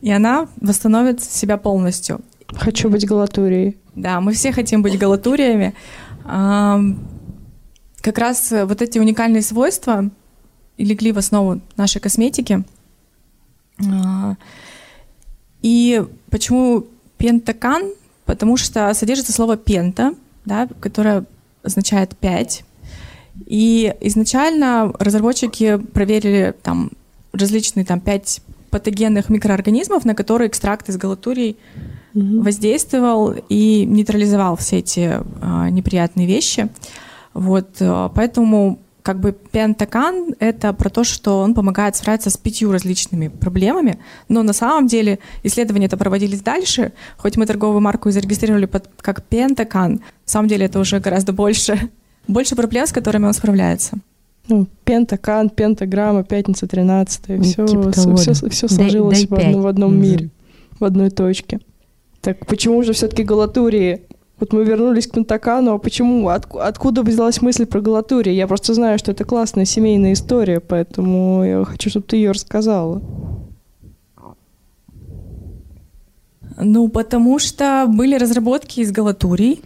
и 0.00 0.10
она 0.10 0.48
восстановит 0.56 1.22
себя 1.22 1.58
полностью. 1.58 2.22
Хочу 2.48 2.88
быть 2.88 3.06
галатурией. 3.06 3.76
Да, 3.94 4.22
мы 4.22 4.32
все 4.32 4.50
хотим 4.50 4.80
быть 4.80 4.98
галатуриями 4.98 5.74
как 8.02 8.18
раз 8.18 8.52
э, 8.52 8.66
вот 8.66 8.82
эти 8.82 8.98
уникальные 8.98 9.42
свойства 9.42 10.10
легли 10.76 11.12
в 11.12 11.18
основу 11.18 11.60
нашей 11.76 12.00
косметики. 12.00 12.64
А, 13.80 14.36
и 15.62 16.04
почему 16.30 16.86
пентакан? 17.16 17.92
Потому 18.26 18.56
что 18.56 18.92
содержится 18.94 19.32
слово 19.32 19.56
пента, 19.56 20.14
да, 20.44 20.68
которое 20.80 21.24
означает 21.62 22.16
пять. 22.16 22.64
И 23.46 23.94
изначально 24.00 24.92
разработчики 24.98 25.76
проверили 25.76 26.54
там 26.62 26.90
различные 27.32 27.84
там 27.84 28.00
пять 28.00 28.42
патогенных 28.70 29.28
микроорганизмов, 29.28 30.04
на 30.04 30.14
которые 30.14 30.48
экстракт 30.48 30.88
из 30.88 30.96
галатурий 30.96 31.56
mm-hmm. 32.14 32.42
воздействовал 32.42 33.34
и 33.48 33.84
нейтрализовал 33.84 34.56
все 34.56 34.78
эти 34.78 35.20
а, 35.40 35.68
неприятные 35.70 36.26
вещи. 36.26 36.68
Вот, 37.34 37.76
э, 37.80 38.10
поэтому 38.14 38.78
как 39.02 39.20
бы 39.20 39.32
пентакан— 39.32 40.34
это 40.38 40.72
про 40.72 40.88
то, 40.88 41.04
что 41.04 41.40
он 41.40 41.54
помогает 41.54 41.96
справиться 41.96 42.30
с 42.30 42.36
пятью 42.36 42.72
различными 42.72 43.28
проблемами, 43.28 43.98
но 44.28 44.42
на 44.42 44.52
самом 44.52 44.86
деле 44.86 45.18
исследования 45.42 45.86
это 45.86 45.96
проводились 45.96 46.40
дальше, 46.40 46.92
хоть 47.16 47.36
мы 47.36 47.46
торговую 47.46 47.80
марку 47.80 48.08
и 48.08 48.12
зарегистрировали 48.12 48.66
под, 48.66 48.88
как 49.00 49.22
пентакан, 49.24 49.94
на 49.94 50.00
самом 50.24 50.48
деле 50.48 50.66
это 50.66 50.78
уже 50.78 51.00
гораздо 51.00 51.32
больше, 51.32 51.90
больше 52.28 52.54
проблем, 52.54 52.86
с 52.86 52.92
которыми 52.92 53.26
он 53.26 53.32
справляется. 53.32 53.98
Ну, 54.48 54.66
пентакан, 54.84 55.50
пентаграмма, 55.50 56.24
пятница 56.24 56.66
13 56.66 57.42
все, 57.44 57.66
типа 57.66 57.92
все, 57.92 58.14
все, 58.16 58.48
все 58.48 58.68
сложилось 58.68 59.26
дай, 59.28 59.44
дай 59.44 59.54
в, 59.54 59.62
в 59.62 59.66
одном 59.66 60.00
мире, 60.00 60.30
в 60.80 60.84
одной 60.84 61.10
точке. 61.10 61.60
Так 62.20 62.46
почему 62.46 62.82
же 62.82 62.92
все-таки 62.92 63.24
галатурии 63.24 64.02
вот 64.42 64.52
мы 64.52 64.64
вернулись 64.64 65.06
к 65.06 65.12
Пентакану, 65.12 65.74
а 65.74 65.78
почему? 65.78 66.28
От, 66.28 66.52
откуда 66.56 67.04
взялась 67.04 67.40
мысль 67.40 67.64
про 67.64 67.80
Галатурию? 67.80 68.34
Я 68.34 68.48
просто 68.48 68.74
знаю, 68.74 68.98
что 68.98 69.12
это 69.12 69.24
классная 69.24 69.64
семейная 69.64 70.14
история, 70.14 70.58
поэтому 70.58 71.44
я 71.44 71.64
хочу, 71.64 71.90
чтобы 71.90 72.06
ты 72.06 72.16
ее 72.16 72.32
рассказала. 72.32 73.00
Ну, 76.56 76.88
потому 76.88 77.38
что 77.38 77.86
были 77.88 78.16
разработки 78.16 78.80
из 78.80 78.90
Галатурий, 78.90 79.62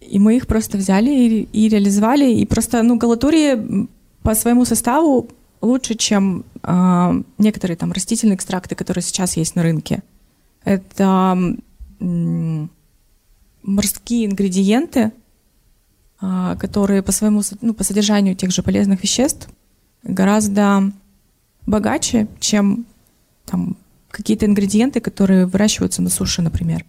и 0.00 0.20
мы 0.20 0.36
их 0.36 0.46
просто 0.46 0.78
взяли 0.78 1.10
и, 1.10 1.48
и 1.52 1.68
реализовали. 1.68 2.30
И 2.32 2.46
просто, 2.46 2.84
ну, 2.84 2.98
Галатурии 2.98 3.88
по 4.22 4.36
своему 4.36 4.64
составу 4.64 5.28
лучше, 5.60 5.96
чем 5.96 6.44
э, 6.62 7.22
некоторые 7.38 7.76
там 7.76 7.90
растительные 7.90 8.36
экстракты, 8.36 8.76
которые 8.76 9.02
сейчас 9.02 9.36
есть 9.36 9.56
на 9.56 9.64
рынке. 9.64 10.04
Это 10.62 11.36
морские 13.66 14.26
ингредиенты, 14.26 15.12
а, 16.20 16.56
которые 16.56 17.02
по 17.02 17.12
своему 17.12 17.42
ну, 17.60 17.74
по 17.74 17.84
содержанию 17.84 18.34
тех 18.34 18.50
же 18.50 18.62
полезных 18.62 19.02
веществ 19.02 19.48
гораздо 20.02 20.92
богаче, 21.66 22.28
чем 22.40 22.86
там, 23.44 23.76
какие-то 24.10 24.46
ингредиенты, 24.46 25.00
которые 25.00 25.46
выращиваются 25.46 26.00
на 26.00 26.08
суше, 26.08 26.40
например. 26.40 26.84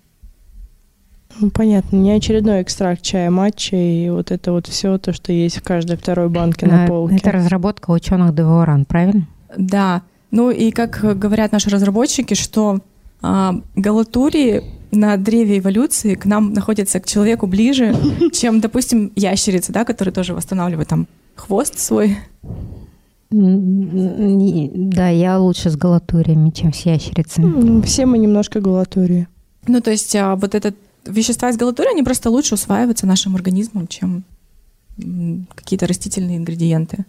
Ну, 1.40 1.52
понятно, 1.52 1.98
не 1.98 2.12
очередной 2.12 2.62
экстракт 2.62 3.02
чая 3.02 3.30
матча 3.30 3.76
и 3.76 4.10
вот 4.10 4.32
это 4.32 4.52
вот 4.52 4.68
все 4.68 4.98
то, 4.98 5.14
что 5.14 5.32
есть 5.32 5.58
в 5.58 5.64
каждой 5.64 5.98
второй 5.98 6.30
банке 6.30 6.66
на 6.66 6.86
а, 6.86 6.88
полке. 6.88 7.18
Это 7.18 7.32
разработка 7.32 7.92
ученых 7.92 8.34
Девуаран, 8.34 8.86
правильно? 8.86 9.28
Да. 9.56 10.02
Ну 10.32 10.50
и 10.50 10.72
как 10.72 11.00
говорят 11.20 11.52
наши 11.52 11.70
разработчики, 11.70 12.34
что 12.34 12.80
а, 13.22 13.56
галатурии 13.76 14.64
на 14.92 15.18
древе 15.18 15.60
эволюции 15.60 16.16
к 16.16 16.26
нам 16.26 16.54
находятся 16.54 17.00
к 17.00 17.06
человеку 17.06 17.48
ближе, 17.48 17.96
чем, 18.34 18.62
допустим, 18.62 19.12
ящерицы, 19.16 19.72
да, 19.72 19.86
которые 19.86 20.14
тоже 20.14 20.34
восстанавливают 20.34 20.90
там 20.90 21.08
хвост 21.36 21.80
свой. 21.80 22.18
Да, 23.30 25.10
я 25.10 25.38
лучше 25.38 25.70
с 25.70 25.76
галатуриями, 25.76 26.50
чем 26.52 26.74
с 26.74 26.82
ящерицами. 26.82 27.82
Все 27.82 28.06
мы 28.06 28.18
немножко 28.18 28.62
галатурии. 28.62 29.28
Ну, 29.68 29.82
то 29.82 29.92
есть 29.92 30.16
а, 30.16 30.36
вот 30.36 30.56
этот 30.56 30.76
вещества 31.06 31.50
из 31.50 31.58
галатурии, 31.58 31.92
они 31.92 32.04
просто 32.04 32.30
лучше 32.30 32.56
усваиваются 32.56 33.06
нашим 33.06 33.36
организмом, 33.36 33.88
чем 33.88 34.24
какие-то 35.56 35.88
растительные 35.88 36.38
ингредиенты. 36.38 37.06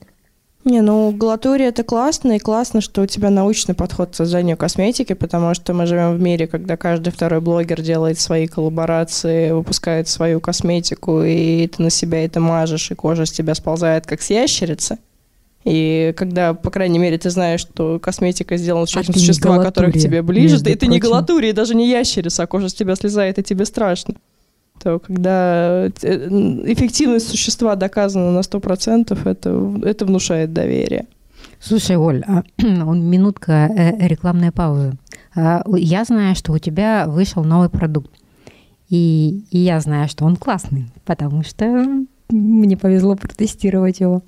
Не, 0.65 0.83
ну 0.83 1.13
галатурия 1.13 1.69
это 1.69 1.83
классно, 1.83 2.33
и 2.33 2.39
классно, 2.39 2.81
что 2.81 3.03
у 3.03 3.07
тебя 3.07 3.31
научный 3.31 3.75
подход 3.75 4.11
к 4.11 4.15
созданию 4.15 4.57
косметики, 4.57 5.15
потому 5.15 5.55
что 5.55 5.73
мы 5.73 5.87
живем 5.87 6.17
в 6.17 6.21
мире, 6.21 6.47
когда 6.47 6.77
каждый 6.77 7.11
второй 7.11 7.41
блогер 7.41 7.81
делает 7.81 8.19
свои 8.19 8.47
коллаборации, 8.47 9.53
выпускает 9.53 10.09
свою 10.09 10.41
косметику, 10.41 11.23
и 11.23 11.67
ты 11.69 11.83
на 11.83 11.91
себя 11.91 12.25
это 12.25 12.41
мажешь, 12.41 12.91
и 12.91 12.95
кожа 12.95 13.25
с 13.25 13.31
тебя 13.31 13.55
сползает, 13.55 14.07
как 14.07 14.21
с 14.21 14.31
ящерицы. 14.31 14.99
И 15.65 16.15
когда, 16.17 16.55
по 16.55 16.71
крайней 16.71 16.99
мере, 16.99 17.19
ты 17.19 17.31
знаешь, 17.31 17.61
что 17.61 17.99
косметика 17.99 18.57
сделана 18.57 18.87
с 18.87 18.91
учетом 18.91 19.15
а 19.17 19.19
существа, 19.19 19.63
которое 19.63 19.93
к 19.93 19.99
тебе 19.99 20.23
ближе, 20.23 20.63
ты, 20.63 20.73
это 20.73 20.87
не 20.87 20.99
галатурия, 20.99 21.53
даже 21.53 21.75
не 21.75 21.89
ящерица, 21.89 22.45
а 22.45 22.47
кожа 22.47 22.69
с 22.69 22.75
тебя 22.75 22.95
слезает, 22.95 23.39
и 23.39 23.43
тебе 23.43 23.65
страшно. 23.65 24.15
То 24.83 24.99
когда 24.99 25.87
э, 25.87 25.91
эффективность 26.67 27.29
существа 27.29 27.77
доказана 27.77 28.33
на 28.33 28.41
100%, 28.41 29.29
это, 29.29 29.89
это 29.89 30.07
внушает 30.07 30.53
доверие. 30.53 31.07
Слушай, 31.61 31.97
Оль, 31.97 32.23
а, 32.27 32.45
минутка 32.63 33.53
э, 33.53 34.07
рекламной 34.07 34.53
паузы. 34.53 34.93
А, 35.35 35.63
я 35.77 36.05
знаю, 36.05 36.35
что 36.37 36.53
у 36.53 36.59
тебя 36.59 37.07
вышел 37.09 37.45
новый 37.45 37.69
продукт. 37.69 38.11
И, 38.89 39.45
и 39.51 39.59
я 39.59 39.81
знаю, 39.81 40.09
что 40.09 40.25
он 40.25 40.37
классный, 40.37 40.87
потому 41.05 41.43
что 41.45 42.07
мне 42.31 42.77
повезло 42.77 43.17
протестировать 43.17 44.01
его. 44.01 44.23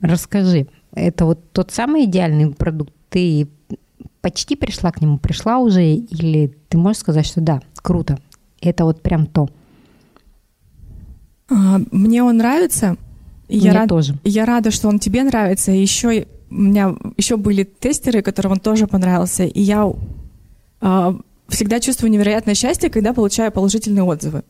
Расскажи, 0.00 0.66
это 0.92 1.26
вот 1.26 1.52
тот 1.52 1.72
самый 1.72 2.04
идеальный 2.04 2.52
продукт? 2.52 2.92
Ты 3.10 3.48
почти 4.20 4.56
пришла 4.56 4.92
к 4.92 5.00
нему, 5.00 5.18
пришла 5.18 5.58
уже, 5.58 5.84
или 5.84 6.56
ты 6.68 6.78
можешь 6.78 7.00
сказать, 7.00 7.26
что 7.26 7.40
да, 7.40 7.60
круто, 7.76 8.18
это 8.60 8.84
вот 8.84 9.02
прям 9.02 9.26
то? 9.26 9.48
А, 11.48 11.80
мне 11.90 12.22
он 12.22 12.38
нравится. 12.38 12.96
Я 13.48 13.70
Мне 13.70 13.80
рад, 13.80 13.88
тоже. 13.88 14.18
Я 14.24 14.44
рада, 14.44 14.70
что 14.70 14.88
он 14.88 14.98
тебе 14.98 15.22
нравится. 15.22 15.70
Еще 15.70 16.26
у 16.50 16.54
меня 16.54 16.94
еще 17.16 17.36
были 17.36 17.64
тестеры, 17.64 18.22
которым 18.22 18.52
он 18.52 18.60
тоже 18.60 18.86
понравился. 18.86 19.44
И 19.44 19.60
я 19.60 19.92
э, 20.80 21.18
всегда 21.48 21.80
чувствую 21.80 22.10
невероятное 22.10 22.54
счастье, 22.54 22.90
когда 22.90 23.12
получаю 23.12 23.52
положительные 23.52 24.02
отзывы. 24.02 24.42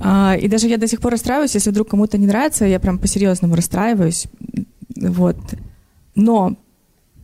Э, 0.00 0.38
и 0.38 0.48
даже 0.48 0.68
я 0.68 0.78
до 0.78 0.86
сих 0.86 1.00
пор 1.00 1.12
расстраиваюсь, 1.12 1.54
если 1.54 1.70
вдруг 1.70 1.88
кому-то 1.88 2.18
не 2.18 2.26
нравится, 2.26 2.64
я 2.64 2.78
прям 2.78 2.98
по-серьезному 2.98 3.56
расстраиваюсь. 3.56 4.26
Вот. 4.96 5.36
Но 6.14 6.56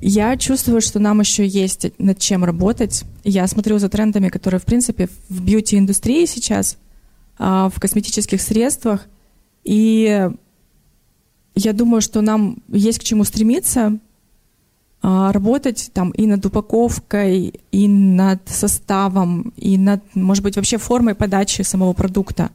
я 0.00 0.36
чувствую, 0.36 0.80
что 0.80 0.98
нам 0.98 1.20
еще 1.20 1.46
есть 1.46 1.86
над 1.98 2.18
чем 2.18 2.44
работать. 2.44 3.04
Я 3.24 3.46
смотрю 3.46 3.78
за 3.78 3.88
трендами, 3.88 4.28
которые, 4.28 4.60
в 4.60 4.64
принципе, 4.64 5.08
в 5.28 5.42
бьюти-индустрии 5.42 6.26
сейчас, 6.26 6.78
э, 7.38 7.44
в 7.44 7.80
косметических 7.80 8.40
средствах. 8.40 9.06
И 9.64 10.30
я 11.54 11.72
думаю, 11.72 12.00
что 12.00 12.20
нам 12.20 12.62
есть 12.68 13.00
к 13.00 13.04
чему 13.04 13.24
стремиться, 13.24 13.98
а, 15.00 15.32
работать 15.32 15.90
там 15.92 16.10
и 16.10 16.26
над 16.26 16.44
упаковкой, 16.44 17.60
и 17.70 17.88
над 17.88 18.48
составом, 18.48 19.52
и 19.56 19.78
над, 19.78 20.02
может 20.14 20.42
быть, 20.42 20.56
вообще 20.56 20.76
формой 20.76 21.14
подачи 21.14 21.62
самого 21.62 21.92
продукта. 21.92 22.50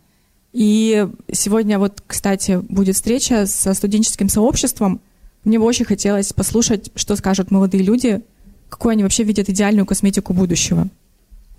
И 0.51 1.07
сегодня 1.31 1.79
вот, 1.79 2.03
кстати, 2.05 2.61
будет 2.69 2.95
встреча 2.95 3.45
со 3.47 3.73
студенческим 3.73 4.29
сообществом. 4.29 4.99
Мне 5.43 5.59
бы 5.59 5.65
очень 5.65 5.85
хотелось 5.85 6.31
послушать, 6.33 6.91
что 6.95 7.15
скажут 7.15 7.51
молодые 7.51 7.83
люди, 7.83 8.21
какую 8.69 8.93
они 8.93 9.03
вообще 9.03 9.23
видят 9.23 9.49
идеальную 9.49 9.85
косметику 9.85 10.33
будущего. 10.33 10.87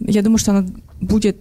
Я 0.01 0.23
думаю, 0.23 0.38
что 0.38 0.53
она 0.53 0.66
будет 1.01 1.37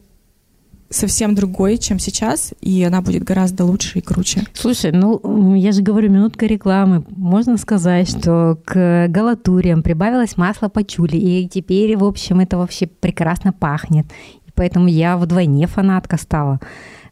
совсем 0.89 1.35
другой, 1.35 1.77
чем 1.77 1.99
сейчас, 1.99 2.53
и 2.61 2.83
она 2.83 3.01
будет 3.01 3.23
гораздо 3.23 3.65
лучше 3.65 3.99
и 3.99 4.01
круче. 4.01 4.43
Слушай, 4.53 4.91
ну, 4.91 5.55
я 5.55 5.71
же 5.71 5.81
говорю, 5.81 6.11
минутка 6.11 6.45
рекламы. 6.45 7.03
Можно 7.09 7.57
сказать, 7.57 8.09
что 8.09 8.59
к 8.63 9.07
галатуриям 9.09 9.81
прибавилось 9.81 10.37
масло 10.37 10.69
пачули, 10.69 11.17
и 11.17 11.47
теперь, 11.47 11.97
в 11.97 12.03
общем, 12.03 12.39
это 12.39 12.57
вообще 12.57 12.87
прекрасно 12.87 13.53
пахнет. 13.53 14.05
И 14.45 14.51
поэтому 14.53 14.87
я 14.87 15.17
вдвойне 15.17 15.67
фанатка 15.67 16.17
стала. 16.17 16.59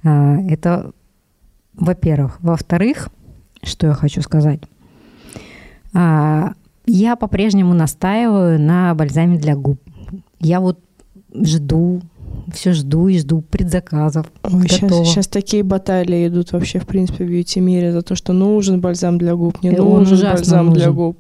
А, 0.04 0.38
это, 0.42 0.92
во-первых. 1.74 2.38
Во-вторых, 2.42 3.10
что 3.64 3.88
я 3.88 3.94
хочу 3.94 4.22
сказать? 4.22 4.62
А, 5.94 6.54
я 6.86 7.16
по-прежнему 7.16 7.74
настаиваю 7.74 8.60
на 8.60 8.94
бальзаме 8.96 9.38
для 9.38 9.56
губ. 9.56 9.80
Я 10.40 10.60
вот 10.60 10.80
жду 11.34 12.02
все 12.54 12.74
жду 12.74 13.08
и 13.08 13.18
жду 13.20 13.42
предзаказов. 13.42 14.32
Ой, 14.44 14.68
сейчас, 14.68 15.08
сейчас 15.08 15.28
такие 15.28 15.64
баталии 15.64 16.28
идут 16.28 16.52
вообще, 16.52 16.80
в 16.80 16.88
принципе, 16.88 17.26
в 17.26 17.30
бьюти-мире 17.30 17.92
за 17.92 18.02
то, 18.02 18.16
что 18.16 18.34
нужен 18.34 18.82
бальзам 18.82 19.18
для 19.18 19.36
губ, 19.36 19.62
не 19.64 19.70
и 19.70 19.76
нужен 19.76 20.22
бальзам 20.22 20.68
нужен. 20.68 20.82
для 20.82 20.92
губ. 20.92 21.18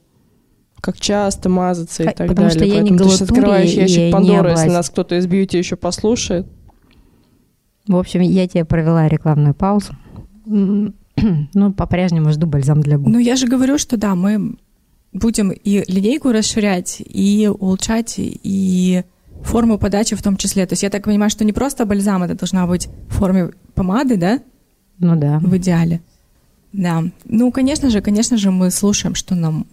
Как 0.79 0.99
часто 0.99 1.47
мазаться 1.47 2.03
и 2.03 2.07
а, 2.07 2.11
так 2.11 2.27
потому 2.27 2.49
далее. 2.49 2.51
Что 2.51 2.65
я 2.65 2.81
Поэтому 2.81 2.91
не 2.91 2.97
ты 2.97 3.09
сейчас 3.09 3.21
открываешь 3.21 3.69
ящик 3.69 4.11
Пандоры, 4.11 4.49
если 4.51 4.69
нас 4.69 4.89
кто-то 4.89 5.15
из 5.15 5.27
бьюти 5.27 5.57
еще 5.57 5.75
послушает. 5.75 6.47
В 7.87 7.95
общем, 7.95 8.21
я 8.21 8.47
тебе 8.47 8.65
провела 8.65 9.07
рекламную 9.07 9.53
паузу. 9.53 9.93
Ну, 11.53 11.73
по-прежнему 11.73 12.31
жду 12.31 12.47
бальзам 12.47 12.81
для 12.81 12.97
губ. 12.97 13.07
Ну, 13.07 13.19
я 13.19 13.35
же 13.35 13.47
говорю, 13.47 13.77
что 13.77 13.97
да, 13.97 14.15
мы 14.15 14.55
будем 15.13 15.51
и 15.51 15.83
линейку 15.91 16.31
расширять, 16.31 17.01
и 17.05 17.49
улучшать, 17.59 18.15
и 18.17 19.03
форму 19.43 19.77
подачи 19.77 20.15
в 20.15 20.21
том 20.21 20.37
числе. 20.37 20.65
То 20.65 20.73
есть 20.73 20.83
я 20.83 20.89
так 20.89 21.03
понимаю, 21.03 21.29
что 21.29 21.43
не 21.43 21.53
просто 21.53 21.85
бальзам, 21.85 22.23
это 22.23 22.35
должна 22.35 22.67
быть 22.67 22.87
в 23.09 23.15
форме 23.15 23.51
помады, 23.73 24.17
да? 24.17 24.39
Ну 24.99 25.15
да. 25.15 25.39
В 25.39 25.57
идеале. 25.57 26.01
Да. 26.73 27.03
Ну, 27.25 27.51
конечно 27.51 27.89
же, 27.89 28.01
конечно 28.01 28.37
же, 28.37 28.51
мы 28.51 28.71
слушаем, 28.71 29.15
что 29.15 29.35
нам 29.35 29.65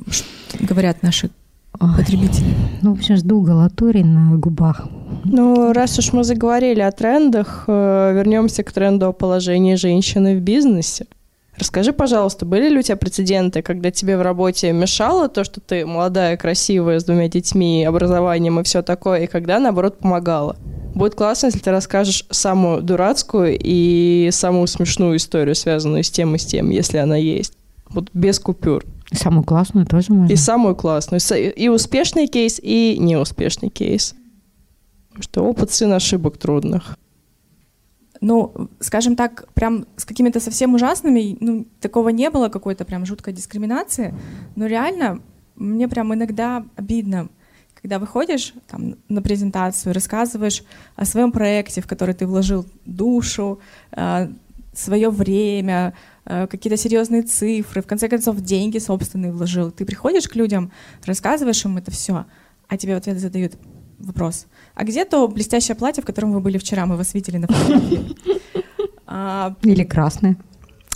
говорят 0.58 1.02
наши 1.02 1.30
Ой. 1.78 1.96
потребители. 1.96 2.54
Ну, 2.82 2.94
в 2.94 2.98
общем, 2.98 3.16
жду 3.16 3.40
галатурий 3.42 4.02
на 4.02 4.37
губах. 4.37 4.88
Ну, 5.24 5.72
раз 5.72 5.98
уж 5.98 6.12
мы 6.12 6.24
заговорили 6.24 6.80
о 6.80 6.90
трендах, 6.90 7.64
э, 7.68 8.12
вернемся 8.14 8.62
к 8.64 8.72
тренду 8.72 9.06
о 9.06 9.12
положении 9.12 9.74
женщины 9.76 10.38
в 10.38 10.40
бизнесе. 10.40 11.06
Расскажи, 11.59 11.92
пожалуйста, 11.92 12.47
были 12.47 12.68
ли 12.68 12.79
у 12.79 12.83
тебя 12.83 12.97
прецеденты, 12.97 13.62
когда 13.62 13.90
тебе 13.90 14.16
в 14.16 14.23
работе 14.23 14.73
мешало 14.73 15.29
то, 15.29 15.42
что 15.42 15.61
ты 15.61 15.85
молодая, 15.85 16.37
красивая, 16.37 17.01
с 17.01 17.05
двумя 17.05 17.29
детьми, 17.29 17.85
образованием 17.85 18.61
и 18.61 18.62
все 18.62 18.83
такое, 18.83 19.25
и 19.25 19.27
когда, 19.27 19.59
наоборот, 19.59 19.99
помогало? 19.99 20.57
Будет 20.94 21.16
классно, 21.16 21.47
если 21.47 21.59
ты 21.59 21.71
расскажешь 21.71 22.25
самую 22.31 22.83
дурацкую 22.83 23.59
и 23.61 24.31
самую 24.33 24.68
смешную 24.68 25.16
историю, 25.16 25.57
связанную 25.57 26.05
с 26.05 26.11
тем 26.11 26.35
и 26.37 26.38
с 26.38 26.47
тем, 26.47 26.71
если 26.71 26.99
она 26.99 27.16
есть. 27.16 27.55
Вот 27.88 28.11
без 28.12 28.38
купюр. 28.38 28.85
И 29.11 29.16
самую 29.16 29.44
классную 29.44 29.87
тоже 29.87 30.12
можно. 30.12 30.33
И 30.33 30.37
самую 30.37 30.77
классную. 30.77 31.21
И 31.55 31.68
успешный 31.68 32.27
кейс, 32.29 32.61
и 32.62 32.97
неуспешный 32.99 33.71
кейс. 33.71 34.14
Потому 35.09 35.23
что 35.23 35.44
опыт 35.44 35.71
сын 35.73 35.92
ошибок 35.92 36.38
трудных 36.38 36.97
ну, 38.20 38.68
скажем 38.81 39.16
так, 39.16 39.48
прям 39.54 39.87
с 39.96 40.04
какими-то 40.04 40.40
совсем 40.40 40.74
ужасными, 40.74 41.37
ну, 41.40 41.66
такого 41.81 42.09
не 42.11 42.31
было, 42.31 42.48
какой-то 42.48 42.85
прям 42.85 43.07
жуткой 43.07 43.33
дискриминации, 43.33 44.14
но 44.57 44.66
реально 44.66 45.20
мне 45.57 45.88
прям 45.88 46.12
иногда 46.14 46.64
обидно, 46.76 47.28
когда 47.74 47.98
выходишь 47.98 48.54
там, 48.66 48.96
на 49.09 49.22
презентацию, 49.22 49.94
рассказываешь 49.94 50.64
о 50.96 51.04
своем 51.04 51.33
проекте, 51.33 51.81
в 51.81 51.87
который 51.87 52.14
ты 52.14 52.26
вложил 52.26 52.66
душу, 52.85 53.61
э, 53.92 54.28
свое 54.74 55.11
время, 55.11 55.94
э, 56.24 56.46
какие-то 56.46 56.76
серьезные 56.76 57.22
цифры, 57.22 57.83
в 57.83 57.87
конце 57.87 58.09
концов, 58.09 58.40
деньги 58.40 58.78
собственные 58.78 59.33
вложил. 59.33 59.70
Ты 59.70 59.85
приходишь 59.85 60.28
к 60.28 60.37
людям, 60.37 60.72
рассказываешь 61.04 61.64
им 61.64 61.76
это 61.76 61.90
все, 61.90 62.26
а 62.68 62.76
тебе 62.76 62.94
в 62.94 62.98
ответ 62.98 63.18
задают 63.18 63.54
вопрос— 63.98 64.46
а 64.78 64.84
где 64.84 65.04
то 65.04 65.26
блестящее 65.26 65.74
платье, 65.74 66.04
в 66.04 66.06
котором 66.06 66.32
вы 66.32 66.38
были 66.38 66.56
вчера? 66.56 66.87
Мы 66.87 66.96
вас 66.96 67.12
видели 67.12 67.38
на 67.38 67.48
фотографии. 67.48 68.16
А, 69.11 69.54
или 69.62 69.84
красное. 69.84 70.37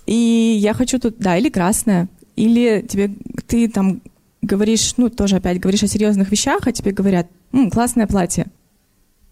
И 0.04 0.14
я 0.60 0.74
хочу 0.74 0.98
тут, 0.98 1.16
да, 1.18 1.38
или 1.38 1.48
красное. 1.48 2.08
Или 2.36 2.86
тебе, 2.86 3.10
ты 3.46 3.70
там 3.70 4.02
говоришь, 4.42 4.92
ну, 4.98 5.08
тоже 5.08 5.36
опять 5.36 5.58
говоришь 5.58 5.82
о 5.82 5.86
серьезных 5.86 6.30
вещах, 6.30 6.66
а 6.66 6.72
тебе 6.72 6.92
говорят, 6.92 7.26
М, 7.54 7.70
классное 7.70 8.06
платье. 8.06 8.48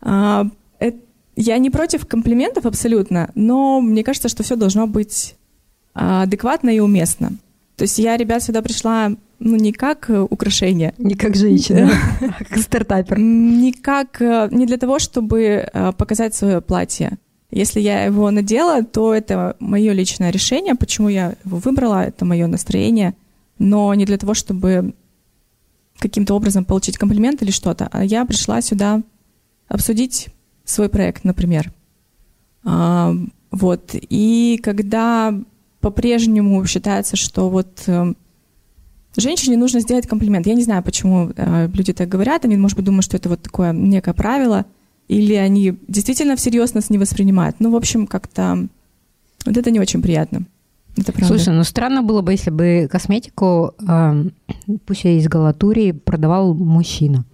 А, 0.00 0.46
это, 0.78 0.96
я 1.36 1.58
не 1.58 1.68
против 1.68 2.06
комплиментов 2.06 2.64
абсолютно, 2.64 3.30
но 3.34 3.82
мне 3.82 4.02
кажется, 4.02 4.30
что 4.30 4.42
все 4.42 4.56
должно 4.56 4.86
быть 4.86 5.36
а, 5.92 6.22
адекватно 6.22 6.70
и 6.70 6.80
уместно. 6.80 7.32
То 7.80 7.84
есть 7.84 7.98
я, 7.98 8.18
ребят, 8.18 8.42
сюда 8.42 8.60
пришла 8.60 9.10
ну, 9.38 9.56
не 9.56 9.72
как 9.72 10.10
э, 10.10 10.20
украшение. 10.20 10.92
Не 10.98 11.14
как 11.14 11.34
женщина, 11.34 11.90
а 12.20 12.44
как 12.44 12.58
стартапер. 12.58 13.18
Не 13.18 13.72
как, 13.72 14.20
э, 14.20 14.50
не 14.52 14.66
для 14.66 14.76
того, 14.76 14.98
чтобы 14.98 15.40
э, 15.42 15.92
показать 15.96 16.34
свое 16.34 16.60
платье. 16.60 17.16
Если 17.50 17.80
я 17.80 18.04
его 18.04 18.30
надела, 18.30 18.84
то 18.84 19.14
это 19.14 19.56
мое 19.60 19.94
личное 19.94 20.30
решение, 20.30 20.74
почему 20.74 21.08
я 21.08 21.36
его 21.42 21.56
выбрала, 21.56 22.04
это 22.04 22.26
мое 22.26 22.46
настроение, 22.48 23.14
но 23.58 23.94
не 23.94 24.04
для 24.04 24.18
того, 24.18 24.34
чтобы 24.34 24.92
каким-то 25.98 26.34
образом 26.34 26.66
получить 26.66 26.98
комплимент 26.98 27.40
или 27.42 27.50
что-то. 27.50 27.88
А 27.92 28.04
я 28.04 28.26
пришла 28.26 28.60
сюда 28.60 29.00
обсудить 29.68 30.28
свой 30.66 30.90
проект, 30.90 31.24
например. 31.24 31.72
А, 32.62 33.14
вот. 33.50 33.94
И 33.94 34.60
когда 34.62 35.34
по-прежнему 35.80 36.64
считается, 36.66 37.16
что 37.16 37.48
вот 37.48 37.88
Женщине 39.16 39.56
нужно 39.56 39.80
сделать 39.80 40.06
комплимент. 40.06 40.46
Я 40.46 40.54
не 40.54 40.62
знаю, 40.62 40.82
почему 40.82 41.32
э, 41.36 41.68
люди 41.74 41.92
так 41.92 42.08
говорят. 42.08 42.44
Они, 42.44 42.56
может 42.56 42.76
быть, 42.76 42.86
думают, 42.86 43.04
что 43.04 43.16
это 43.16 43.28
вот 43.28 43.42
такое 43.42 43.72
некое 43.72 44.14
правило. 44.14 44.66
Или 45.08 45.34
они 45.34 45.76
действительно 45.88 46.36
всерьез 46.36 46.74
нас 46.74 46.90
не 46.90 46.98
воспринимают. 46.98 47.56
Ну, 47.58 47.72
в 47.72 47.76
общем, 47.76 48.06
как-то 48.06 48.68
вот 49.44 49.56
это 49.56 49.70
не 49.72 49.80
очень 49.80 50.00
приятно. 50.00 50.44
Это 50.96 51.12
правда. 51.12 51.26
Слушай, 51.26 51.54
ну 51.54 51.64
странно 51.64 52.02
было 52.02 52.20
бы, 52.22 52.32
если 52.32 52.50
бы 52.50 52.88
косметику, 52.90 53.74
э, 53.88 54.24
пусть 54.86 55.04
из 55.04 55.26
галатурии, 55.26 55.90
продавал 55.92 56.54
мужчина. 56.54 57.24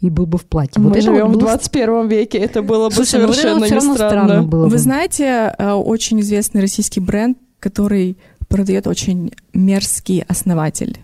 и 0.00 0.10
был 0.10 0.26
бы 0.26 0.38
в 0.38 0.44
платье. 0.44 0.80
Мы 0.80 0.90
вот 0.90 1.02
живем 1.02 1.32
в 1.32 1.38
21 1.38 2.08
веке, 2.08 2.38
это 2.38 2.62
было 2.62 2.88
бы 2.88 2.94
Слушай, 2.94 3.20
ну 3.20 3.32
совершенно 3.32 3.60
вот 3.60 3.70
не 3.70 3.80
странно. 3.80 3.94
странно 3.94 4.42
было 4.42 4.64
бы. 4.64 4.70
Вы 4.70 4.78
знаете, 4.78 5.54
э, 5.58 5.72
очень 5.72 6.20
известный 6.20 6.60
российский 6.60 7.00
бренд, 7.00 7.38
который 7.60 8.16
продает 8.48 8.86
очень 8.86 9.32
мерзкий 9.52 10.24
основатель. 10.28 11.00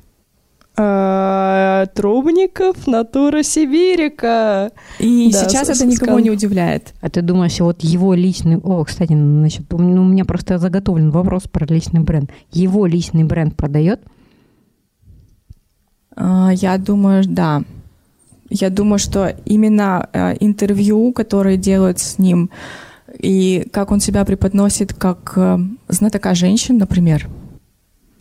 А, 0.74 1.86
Трубников, 1.94 2.86
Натура 2.86 3.42
Сибирика. 3.42 4.72
И 4.98 5.30
да, 5.30 5.44
сейчас 5.44 5.68
это 5.68 5.84
никого 5.84 6.18
не 6.18 6.30
удивляет. 6.30 6.94
А 7.02 7.10
ты 7.10 7.20
думаешь, 7.20 7.60
вот 7.60 7.82
его 7.82 8.14
личный... 8.14 8.56
О, 8.56 8.82
кстати, 8.84 9.12
значит, 9.12 9.72
у 9.72 9.78
меня 9.78 10.24
просто 10.24 10.58
заготовлен 10.58 11.10
вопрос 11.10 11.42
про 11.42 11.66
личный 11.66 12.00
бренд. 12.00 12.30
Его 12.52 12.86
личный 12.86 13.24
бренд 13.24 13.54
продает? 13.54 14.00
А, 16.16 16.50
я 16.54 16.78
думаю, 16.78 17.24
да. 17.26 17.62
Я 18.48 18.70
думаю, 18.70 18.98
что 18.98 19.34
именно 19.44 20.08
э, 20.12 20.36
интервью, 20.40 21.12
которые 21.12 21.56
делают 21.56 21.98
с 21.98 22.18
ним, 22.18 22.50
и 23.22 23.66
как 23.72 23.90
он 23.90 24.00
себя 24.00 24.24
преподносит 24.24 24.92
как 24.92 25.32
э, 25.36 25.58
знатока 25.88 26.34
женщин, 26.34 26.76
например, 26.78 27.28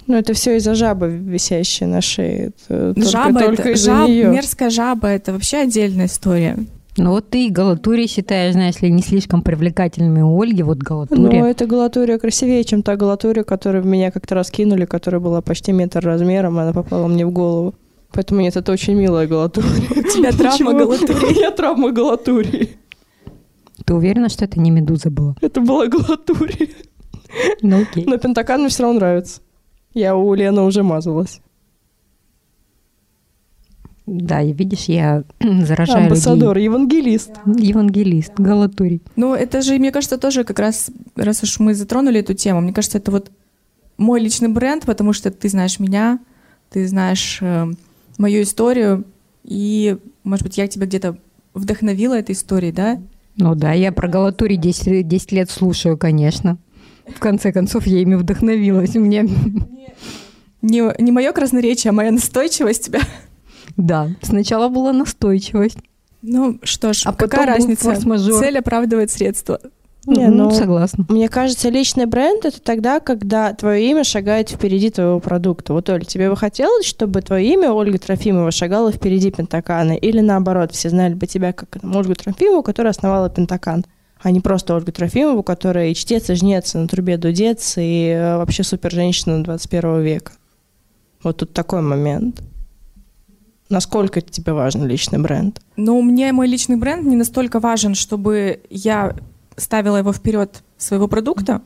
ну, 0.07 0.17
это 0.17 0.33
все 0.33 0.57
из-за 0.57 0.75
жабы, 0.75 1.09
висящей 1.09 1.85
на 1.85 2.01
шее. 2.01 2.51
Это 2.67 2.93
жаба, 2.97 3.39
только 3.39 3.69
это, 3.69 3.79
жаб, 3.79 4.09
нее. 4.09 4.27
мерзкая 4.27 4.69
жаба, 4.69 5.07
это 5.07 5.31
вообще 5.31 5.57
отдельная 5.57 6.07
история. 6.07 6.57
Ну 6.97 7.11
вот 7.11 7.29
ты 7.29 7.49
Галатурия 7.49 8.07
считаешь, 8.07 8.53
знаешь 8.53 8.81
ли, 8.81 8.91
не 8.91 9.01
слишком 9.01 9.41
привлекательными 9.41 10.21
у 10.21 10.41
Ольги, 10.41 10.63
вот 10.63 10.79
Галатурия. 10.79 11.41
Ну, 11.41 11.47
это 11.47 11.65
Галатурия 11.65 12.17
красивее, 12.17 12.63
чем 12.65 12.83
та 12.83 12.97
Галатурия, 12.97 13.43
которую 13.43 13.85
меня 13.85 14.11
как-то 14.11 14.35
раскинули, 14.35 14.85
которая 14.85 15.21
была 15.21 15.41
почти 15.41 15.71
метр 15.71 16.01
размером, 16.01 16.59
и 16.59 16.63
она 16.63 16.73
попала 16.73 17.07
мне 17.07 17.25
в 17.25 17.31
голову. 17.31 17.75
Поэтому 18.11 18.41
нет, 18.41 18.57
это 18.57 18.73
очень 18.73 18.95
милая 18.95 19.25
Галатурия. 19.27 19.89
У 19.91 20.03
тебя 20.03 20.31
травма 20.37 20.73
Галатурии. 20.73 21.25
У 21.29 21.31
меня 21.31 21.51
травма 21.51 21.91
Галатурии. 21.91 22.80
Ты 23.91 23.95
уверена, 23.95 24.29
что 24.29 24.45
это 24.45 24.57
не 24.57 24.71
Медуза 24.71 25.09
была? 25.09 25.35
Это 25.41 25.59
была 25.59 25.85
Галатурия. 25.87 26.69
Ну 27.61 27.81
окей. 27.81 28.05
Но 28.07 28.17
Пентакан 28.17 28.61
мне 28.61 28.69
все 28.69 28.83
равно 28.83 28.99
нравится. 28.99 29.41
Я 29.93 30.15
у 30.15 30.33
Лены 30.33 30.61
уже 30.61 30.81
мазалась. 30.81 31.41
Да, 34.05 34.41
и 34.41 34.53
видишь, 34.53 34.85
я 34.85 35.25
заражаю 35.41 36.03
Амбассадор, 36.05 36.55
людей. 36.55 36.67
евангелист. 36.67 37.31
Евангелист, 37.45 38.31
Галатурий. 38.37 39.01
Ну, 39.17 39.35
это 39.35 39.61
же, 39.61 39.77
мне 39.77 39.91
кажется, 39.91 40.17
тоже 40.17 40.45
как 40.45 40.59
раз, 40.59 40.89
раз 41.17 41.43
уж 41.43 41.59
мы 41.59 41.73
затронули 41.73 42.21
эту 42.21 42.33
тему, 42.33 42.61
мне 42.61 42.71
кажется, 42.71 42.97
это 42.97 43.11
вот 43.11 43.29
мой 43.97 44.21
личный 44.21 44.47
бренд, 44.47 44.85
потому 44.85 45.11
что 45.11 45.31
ты 45.31 45.49
знаешь 45.49 45.81
меня, 45.81 46.19
ты 46.69 46.87
знаешь 46.87 47.39
э, 47.41 47.69
мою 48.17 48.43
историю, 48.43 49.03
и, 49.43 49.97
может 50.23 50.45
быть, 50.45 50.57
я 50.57 50.69
тебя 50.69 50.85
где-то 50.85 51.17
вдохновила 51.53 52.13
этой 52.13 52.35
историей, 52.35 52.71
да? 52.71 52.97
Ну 53.37 53.55
да, 53.55 53.73
я 53.73 53.91
про 53.91 54.07
Галатурий 54.07 54.57
10, 54.57 55.07
10 55.07 55.31
лет 55.31 55.49
слушаю, 55.49 55.97
конечно. 55.97 56.57
В 57.07 57.19
конце 57.19 57.51
концов, 57.51 57.87
я 57.87 57.99
ими 57.99 58.15
вдохновилась. 58.15 58.95
Мне... 58.95 59.27
Не, 60.61 61.01
не 61.01 61.11
мое 61.11 61.31
красноречие, 61.31 61.89
а 61.89 61.93
моя 61.93 62.11
настойчивость 62.11 62.85
тебя. 62.85 63.01
Да, 63.77 64.09
сначала 64.21 64.69
была 64.69 64.93
настойчивость. 64.93 65.77
Ну 66.21 66.59
что 66.61 66.93
ж, 66.93 67.03
а 67.05 67.13
какая 67.13 67.47
разница? 67.47 67.95
Цель 67.95 68.59
оправдывает 68.59 69.09
средства. 69.09 69.59
Не, 70.07 70.29
ну, 70.29 70.45
ну, 70.45 70.51
согласна. 70.51 71.05
Мне 71.09 71.29
кажется, 71.29 71.69
личный 71.69 72.07
бренд 72.07 72.43
это 72.43 72.59
тогда, 72.59 72.99
когда 72.99 73.53
твое 73.53 73.89
имя 73.91 74.03
шагает 74.03 74.49
впереди 74.49 74.89
твоего 74.89 75.19
продукта. 75.19 75.73
Вот, 75.73 75.89
Оль, 75.89 76.05
тебе 76.05 76.29
бы 76.29 76.35
хотелось, 76.35 76.87
чтобы 76.87 77.21
твое 77.21 77.53
имя 77.53 77.71
Ольга 77.71 77.99
Трофимова 77.99 78.49
шагала 78.49 78.91
впереди 78.91 79.29
Пентакана? 79.29 79.91
Или 79.91 80.21
наоборот, 80.21 80.71
все 80.73 80.89
знали 80.89 81.13
бы 81.13 81.27
тебя 81.27 81.53
как 81.53 81.77
Ольгу 81.83 82.15
Трофимову, 82.15 82.63
которая 82.63 82.91
основала 82.91 83.29
Пентакан? 83.29 83.85
а 84.23 84.29
не 84.29 84.39
просто 84.39 84.75
Ольгу 84.75 84.91
Трофимову, 84.91 85.41
которая 85.41 85.89
и 85.89 85.95
чтец, 85.95 86.29
и 86.29 86.35
жнец, 86.35 86.75
и 86.75 86.77
на 86.77 86.87
трубе 86.87 87.17
дудец, 87.17 87.73
и 87.77 88.05
э, 88.09 88.37
вообще 88.37 88.63
супер 88.63 88.91
женщина 88.91 89.43
21 89.43 90.01
века. 90.01 90.33
Вот 91.23 91.37
тут 91.37 91.53
такой 91.53 91.81
момент. 91.81 92.41
Насколько 93.69 94.21
тебе 94.21 94.53
важен 94.53 94.85
личный 94.85 95.17
бренд? 95.17 95.59
Ну, 95.75 96.01
мне 96.01 96.31
мой 96.33 96.47
личный 96.47 96.75
бренд 96.75 97.03
не 97.03 97.15
настолько 97.15 97.59
важен, 97.59 97.95
чтобы 97.95 98.59
я 98.69 99.15
ставила 99.57 99.97
его 99.97 100.13
вперед 100.13 100.63
своего 100.77 101.07
продукта, 101.07 101.61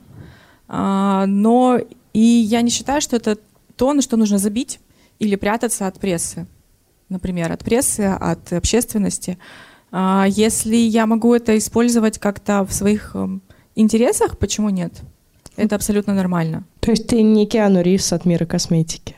а, 0.68 1.26
но 1.26 1.78
и 2.12 2.20
я 2.20 2.62
не 2.62 2.70
считаю, 2.70 3.00
что 3.00 3.16
это 3.16 3.38
то, 3.76 3.92
на 3.92 4.02
что 4.02 4.16
нужно 4.16 4.38
забить 4.38 4.80
или 5.18 5.36
прятаться 5.36 5.86
от 5.86 6.00
прессы. 6.00 6.46
Например, 7.08 7.52
от 7.52 7.64
прессы, 7.64 8.00
от 8.00 8.52
общественности. 8.52 9.38
А 9.92 10.26
если 10.28 10.76
я 10.76 11.06
могу 11.06 11.34
это 11.34 11.56
использовать 11.56 12.18
как-то 12.18 12.64
в 12.64 12.72
своих 12.72 13.14
эм, 13.14 13.42
интересах, 13.74 14.38
почему 14.38 14.70
нет? 14.70 14.92
Это 15.56 15.76
абсолютно 15.76 16.14
нормально. 16.14 16.64
То 16.80 16.90
есть 16.90 17.06
ты 17.06 17.22
не 17.22 17.46
Киану 17.46 17.80
Ривз 17.80 18.12
от 18.12 18.24
мира 18.24 18.44
косметики? 18.44 19.16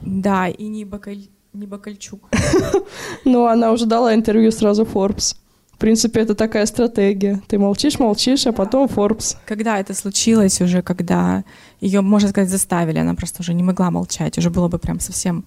Да, 0.00 0.48
и 0.48 0.66
не, 0.68 0.84
Бакаль... 0.84 1.28
не 1.52 1.66
Бакальчук. 1.66 2.28
Ну, 3.24 3.46
она 3.46 3.72
уже 3.72 3.86
дала 3.86 4.14
интервью 4.14 4.52
сразу 4.52 4.84
Forbes. 4.84 5.36
В 5.76 5.78
принципе, 5.78 6.20
это 6.20 6.34
такая 6.34 6.64
стратегия. 6.64 7.42
Ты 7.48 7.58
молчишь, 7.58 7.98
молчишь, 7.98 8.46
а 8.46 8.52
потом 8.52 8.86
Forbes. 8.86 9.36
Когда 9.44 9.78
это 9.78 9.92
случилось 9.92 10.62
уже, 10.62 10.80
когда 10.80 11.44
ее, 11.82 12.00
можно 12.00 12.30
сказать, 12.30 12.48
заставили, 12.48 12.98
она 12.98 13.14
просто 13.14 13.42
уже 13.42 13.52
не 13.52 13.62
могла 13.62 13.90
молчать, 13.90 14.38
уже 14.38 14.48
было 14.48 14.68
бы 14.68 14.78
прям 14.78 15.00
совсем... 15.00 15.44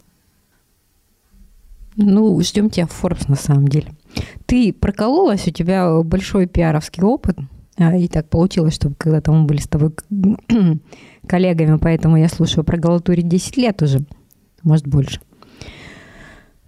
Ну, 1.96 2.40
ждем 2.42 2.70
тебя 2.70 2.86
в 2.86 3.04
Forbes 3.04 3.26
на 3.28 3.36
самом 3.36 3.68
деле. 3.70 3.92
Ты 4.46 4.72
прокололась, 4.72 5.48
у 5.48 5.52
тебя 5.52 6.00
большой 6.04 6.46
пиаровский 6.46 7.02
опыт, 7.02 7.40
а, 7.78 7.98
и 7.98 8.08
так 8.08 8.30
получилось, 8.30 8.76
что 8.76 8.94
когда-то 8.96 9.32
мы 9.32 9.46
были 9.46 9.60
с 9.60 9.68
тобой 9.68 9.94
коллегами, 11.28 11.80
поэтому 11.80 12.18
я 12.18 12.30
слушаю 12.30 12.64
про 12.64 12.78
Галатури 12.78 13.24
10 13.24 13.58
лет 13.58 13.82
уже, 13.82 14.06
может, 14.62 14.86
больше. 14.86 15.22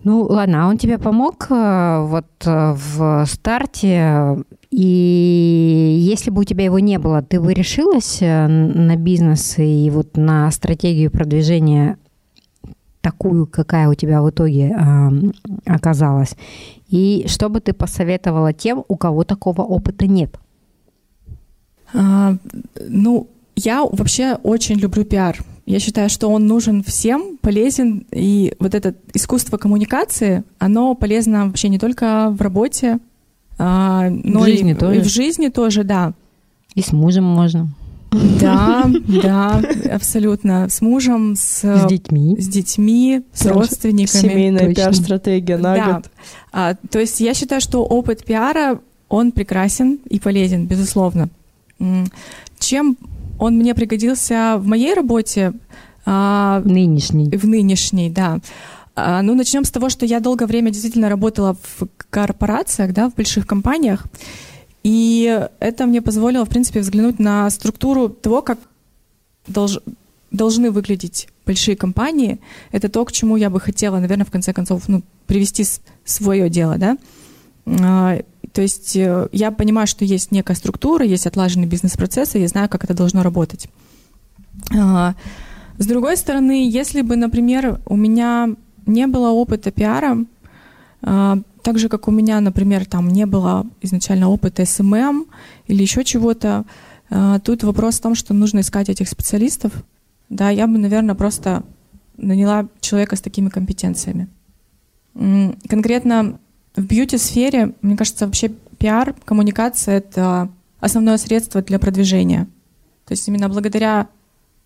Ну, 0.04 0.24
ладно, 0.24 0.66
а 0.66 0.68
он 0.68 0.78
тебе 0.78 0.98
помог 0.98 1.46
э, 1.50 2.06
вот 2.08 2.26
э, 2.46 2.74
в 2.74 3.26
старте, 3.28 4.44
и 4.72 5.98
если 6.00 6.32
бы 6.32 6.42
у 6.42 6.44
тебя 6.44 6.64
его 6.66 6.80
не 6.80 6.98
было, 6.98 7.22
ты 7.22 7.40
бы 7.40 7.54
решилась 7.54 8.18
э, 8.20 8.48
на 8.48 8.96
бизнес 8.96 9.60
и 9.60 9.92
вот 9.92 10.18
на 10.18 10.50
стратегию 10.50 11.12
продвижения 11.12 12.00
такую, 13.02 13.46
какая 13.46 13.90
у 13.90 13.94
тебя 13.94 14.24
в 14.24 14.30
итоге 14.30 14.76
оказалась? 15.66 16.36
И 16.88 17.26
что 17.28 17.50
бы 17.50 17.60
ты 17.60 17.74
посоветовала 17.74 18.54
тем, 18.54 18.84
у 18.88 18.96
кого 18.96 19.24
такого 19.24 19.62
опыта 19.62 20.08
нет? 20.08 20.40
А, 21.94 22.36
ну, 22.88 23.28
я 23.56 23.84
вообще 23.84 24.36
очень 24.44 24.76
люблю 24.76 25.04
пиар. 25.04 25.44
Я 25.66 25.80
считаю, 25.80 26.10
что 26.10 26.30
он 26.30 26.48
нужен 26.48 26.84
всем, 26.84 27.38
полезен. 27.42 28.06
И 28.12 28.54
вот 28.60 28.76
это 28.76 28.96
искусство 29.14 29.58
коммуникации, 29.58 30.44
оно 30.60 30.96
полезно 30.96 31.48
вообще 31.48 31.70
не 31.70 31.80
только 31.80 32.30
в 32.32 32.42
работе, 32.42 33.00
а, 33.58 34.10
но 34.10 34.42
в 34.42 34.46
жизни 34.46 34.72
и, 34.72 34.76
тоже. 34.76 35.00
и 35.00 35.02
в 35.02 35.08
жизни 35.08 35.48
тоже, 35.50 35.84
да. 35.84 36.14
И 36.74 36.82
с 36.82 36.92
мужем 36.92 37.26
можно. 37.26 37.70
Да, 38.42 38.90
да, 39.24 39.62
абсолютно. 39.90 40.68
С 40.68 40.82
мужем, 40.82 41.36
с, 41.38 41.64
с 41.64 41.86
детьми, 41.88 42.36
с 42.38 42.48
детьми, 42.48 43.22
с 43.32 43.46
родственниками. 43.46 44.22
Семейная 44.22 44.74
пиар-стратегия 44.74 45.58
на 45.58 45.76
да. 45.76 45.94
год. 45.94 46.12
А, 46.52 46.76
то 46.90 47.00
есть 47.00 47.22
я 47.22 47.34
считаю, 47.34 47.62
что 47.62 47.86
опыт 47.86 48.26
пиара 48.26 48.80
он 49.08 49.32
прекрасен 49.32 50.00
и 50.10 50.20
полезен, 50.20 50.66
безусловно. 50.66 51.30
Чем 52.60 52.98
он 53.42 53.58
мне 53.58 53.74
пригодился 53.74 54.58
в 54.60 54.68
моей 54.68 54.94
работе? 54.94 55.54
А, 56.06 56.62
нынешней. 56.64 57.36
В 57.36 57.48
нынешней, 57.48 58.12
да. 58.12 58.40
А, 58.96 59.24
ну, 59.24 59.34
начнем 59.34 59.66
с 59.66 59.72
того, 59.72 59.90
что 59.90 60.06
я 60.06 60.20
долгое 60.20 60.46
время 60.46 60.70
действительно 60.70 61.10
работала 61.10 61.56
в 61.56 61.88
корпорациях, 62.12 62.94
да, 62.94 63.10
в 63.10 63.16
больших 63.16 63.48
компаниях. 63.48 64.06
И 64.84 65.48
это 65.60 65.88
мне 65.88 66.04
позволило, 66.04 66.46
в 66.46 66.50
принципе, 66.50 66.82
взглянуть 66.82 67.18
на 67.18 67.50
структуру 67.50 68.10
того, 68.10 68.44
как 68.44 68.60
долж, 69.48 69.80
должны 70.30 70.70
выглядеть 70.70 71.28
большие 71.44 71.76
компании. 71.76 72.40
Это 72.72 72.90
то, 72.90 73.04
к 73.06 73.12
чему 73.12 73.38
я 73.38 73.50
бы 73.50 73.60
хотела, 73.60 74.00
наверное, 74.00 74.26
в 74.26 74.32
конце 74.32 74.54
концов, 74.54 74.88
ну, 74.88 75.02
привести 75.26 75.66
свое 76.06 76.48
дело, 76.48 76.78
да. 76.78 76.92
А, 76.92 76.98
то 77.66 78.62
есть 78.62 78.96
э, 78.96 79.30
я 79.32 79.52
понимаю, 79.52 79.88
что 79.88 80.04
есть 80.04 80.32
некая 80.32 80.56
структура, 80.56 81.06
есть 81.06 81.28
отлаженный 81.28 81.68
бизнес-процесс, 81.68 82.36
и 82.36 82.40
я 82.40 82.48
знаю, 82.48 82.70
как 82.70 82.84
это 82.84 82.94
должно 82.94 83.24
работать. 83.24 83.68
А, 84.78 85.16
с 85.78 85.86
другой 85.86 86.18
стороны, 86.18 86.70
если 86.70 87.02
бы, 87.02 87.16
например, 87.16 87.80
у 87.86 87.96
меня 87.96 88.50
не 88.86 89.08
было 89.08 89.30
опыта 89.30 89.72
пиара, 89.72 90.18
а, 91.02 91.40
так 91.62 91.80
же, 91.80 91.90
как 91.90 92.08
у 92.08 92.12
меня, 92.12 92.40
например, 92.42 92.86
там 92.86 93.08
не 93.08 93.26
было 93.26 93.66
изначально 93.82 94.30
опыта 94.30 94.66
SMM 94.66 95.28
или 95.68 95.82
еще 95.82 96.04
чего-то, 96.04 96.66
а, 97.10 97.40
тут 97.40 97.64
вопрос 97.64 98.00
в 98.00 98.02
том, 98.02 98.16
что 98.16 98.34
нужно 98.34 98.60
искать 98.60 98.90
этих 98.90 99.08
специалистов. 99.08 99.72
Да, 100.30 100.50
я 100.50 100.68
бы, 100.68 100.78
наверное, 100.78 101.16
просто 101.16 101.64
наняла 102.18 102.68
человека 102.80 103.16
с 103.16 103.22
такими 103.22 103.50
компетенциями. 103.50 104.28
Конкретно 105.68 106.40
в 106.76 106.86
бьюти-сфере, 106.86 107.74
мне 107.82 107.98
кажется, 107.98 108.26
вообще 108.26 108.50
пиар, 108.78 109.14
коммуникация— 109.26 109.98
это 109.98 110.50
основное 110.80 111.18
средство 111.18 111.62
для 111.62 111.80
продвижения. 111.80 112.48
То 113.06 113.14
есть 113.14 113.28
именно 113.28 113.50
благодаря 113.50 114.08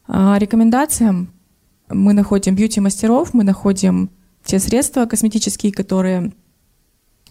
э, 0.07 0.35
рекомендациям 0.37 1.29
мы 1.89 2.13
находим 2.13 2.55
бьюти-мастеров, 2.55 3.33
мы 3.33 3.43
находим 3.43 4.09
те 4.43 4.59
средства 4.59 5.05
косметические, 5.05 5.71
которые 5.71 6.31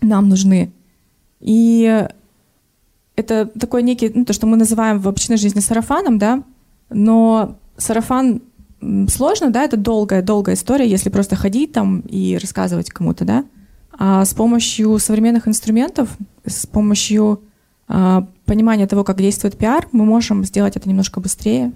нам 0.00 0.28
нужны. 0.28 0.72
И 1.40 2.06
это 3.16 3.46
такой 3.46 3.82
некий, 3.82 4.10
ну, 4.14 4.24
то, 4.24 4.32
что 4.32 4.46
мы 4.46 4.56
называем 4.56 4.98
в 4.98 5.08
обычной 5.08 5.36
жизни 5.36 5.60
сарафаном, 5.60 6.18
да, 6.18 6.42
но 6.90 7.58
сарафан 7.76 8.42
сложно, 9.08 9.50
да, 9.50 9.64
это 9.64 9.76
долгая-долгая 9.76 10.56
история, 10.56 10.88
если 10.88 11.10
просто 11.10 11.36
ходить 11.36 11.72
там 11.72 12.00
и 12.00 12.36
рассказывать 12.40 12.90
кому-то, 12.90 13.24
да. 13.24 13.44
А 13.98 14.24
с 14.24 14.34
помощью 14.34 14.98
современных 14.98 15.46
инструментов, 15.48 16.08
с 16.46 16.66
помощью 16.66 17.42
а, 17.88 18.26
понимания 18.44 18.86
того, 18.86 19.04
как 19.04 19.18
действует 19.18 19.56
пиар, 19.56 19.88
мы 19.92 20.04
можем 20.04 20.44
сделать 20.44 20.76
это 20.76 20.88
немножко 20.88 21.20
быстрее. 21.20 21.72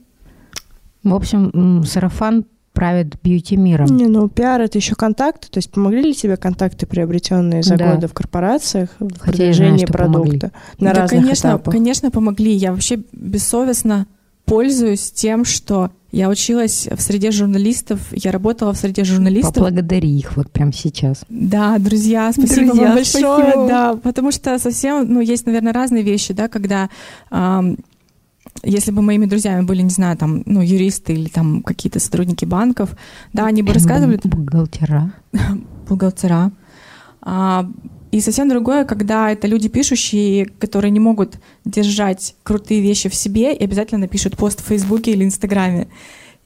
В 1.04 1.14
общем, 1.14 1.85
сарафан 1.85 2.44
правит 2.72 3.20
бьюти-миром. 3.22 3.87
Не, 3.87 4.07
ну 4.07 4.28
пиар 4.28 4.61
это 4.61 4.78
еще 4.78 4.94
контакты, 4.94 5.48
то 5.48 5.59
есть 5.59 5.70
помогли 5.70 6.00
ли 6.00 6.14
тебе 6.14 6.37
контакты, 6.37 6.87
приобретенные 6.87 7.62
за 7.64 7.76
да. 7.76 7.94
годы 7.94 8.07
в 8.07 8.14
корпорациях, 8.14 8.90
в 9.00 9.18
Хотя 9.18 9.33
продвижении 9.33 9.85
знаю, 9.85 9.92
продукта 9.92 10.52
на 10.78 10.92
да, 10.92 11.00
разных 11.00 11.22
конечно, 11.22 11.48
этапах? 11.48 11.74
Конечно, 11.74 12.11
помогли. 12.11 12.52
Я 12.52 12.70
вообще 12.70 13.02
бессовестно 13.12 14.07
пользуюсь 14.48 15.11
тем, 15.12 15.44
что 15.44 15.90
я 16.11 16.30
училась 16.30 16.88
в 16.90 17.00
среде 17.00 17.30
журналистов, 17.30 18.00
я 18.12 18.32
работала 18.32 18.72
в 18.72 18.78
среде 18.78 19.04
журналистов. 19.04 19.54
Поблагодари 19.54 20.11
их 20.11 20.37
вот 20.37 20.50
прямо 20.50 20.72
сейчас. 20.72 21.24
Да, 21.28 21.78
друзья, 21.78 22.32
спасибо 22.32 22.68
друзья, 22.68 22.87
вам 22.87 22.94
большое. 22.94 23.42
Спасибо. 23.42 23.68
Да, 23.68 23.96
потому 23.96 24.32
что 24.32 24.58
совсем, 24.58 25.12
ну, 25.12 25.20
есть, 25.20 25.44
наверное, 25.46 25.72
разные 25.72 26.02
вещи, 26.02 26.32
да, 26.32 26.48
когда 26.48 26.88
эм, 27.30 27.76
если 28.62 28.90
бы 28.90 29.02
моими 29.02 29.26
друзьями 29.26 29.62
были, 29.64 29.82
не 29.82 29.90
знаю, 29.90 30.16
там, 30.16 30.42
ну, 30.46 30.62
юристы 30.62 31.12
или 31.12 31.28
там 31.28 31.62
какие-то 31.62 32.00
сотрудники 32.00 32.44
банков, 32.44 32.96
да, 33.32 33.46
они 33.46 33.62
бы 33.62 33.72
рассказывали... 33.72 34.18
Бухгалтера. 34.24 35.12
Бухгалтера. 35.88 36.52
А, 37.20 37.68
и 38.11 38.21
совсем 38.21 38.49
другое, 38.49 38.85
когда 38.85 39.31
это 39.31 39.47
люди 39.47 39.68
пишущие, 39.68 40.47
которые 40.47 40.90
не 40.90 41.01
могут 41.01 41.38
держать 41.64 42.35
крутые 42.42 42.81
вещи 42.81 43.09
в 43.09 43.14
себе 43.14 43.55
и 43.55 43.64
обязательно 43.64 44.01
напишут 44.01 44.37
пост 44.37 44.61
в 44.61 44.66
Фейсбуке 44.68 45.12
или 45.12 45.25
Инстаграме. 45.25 45.88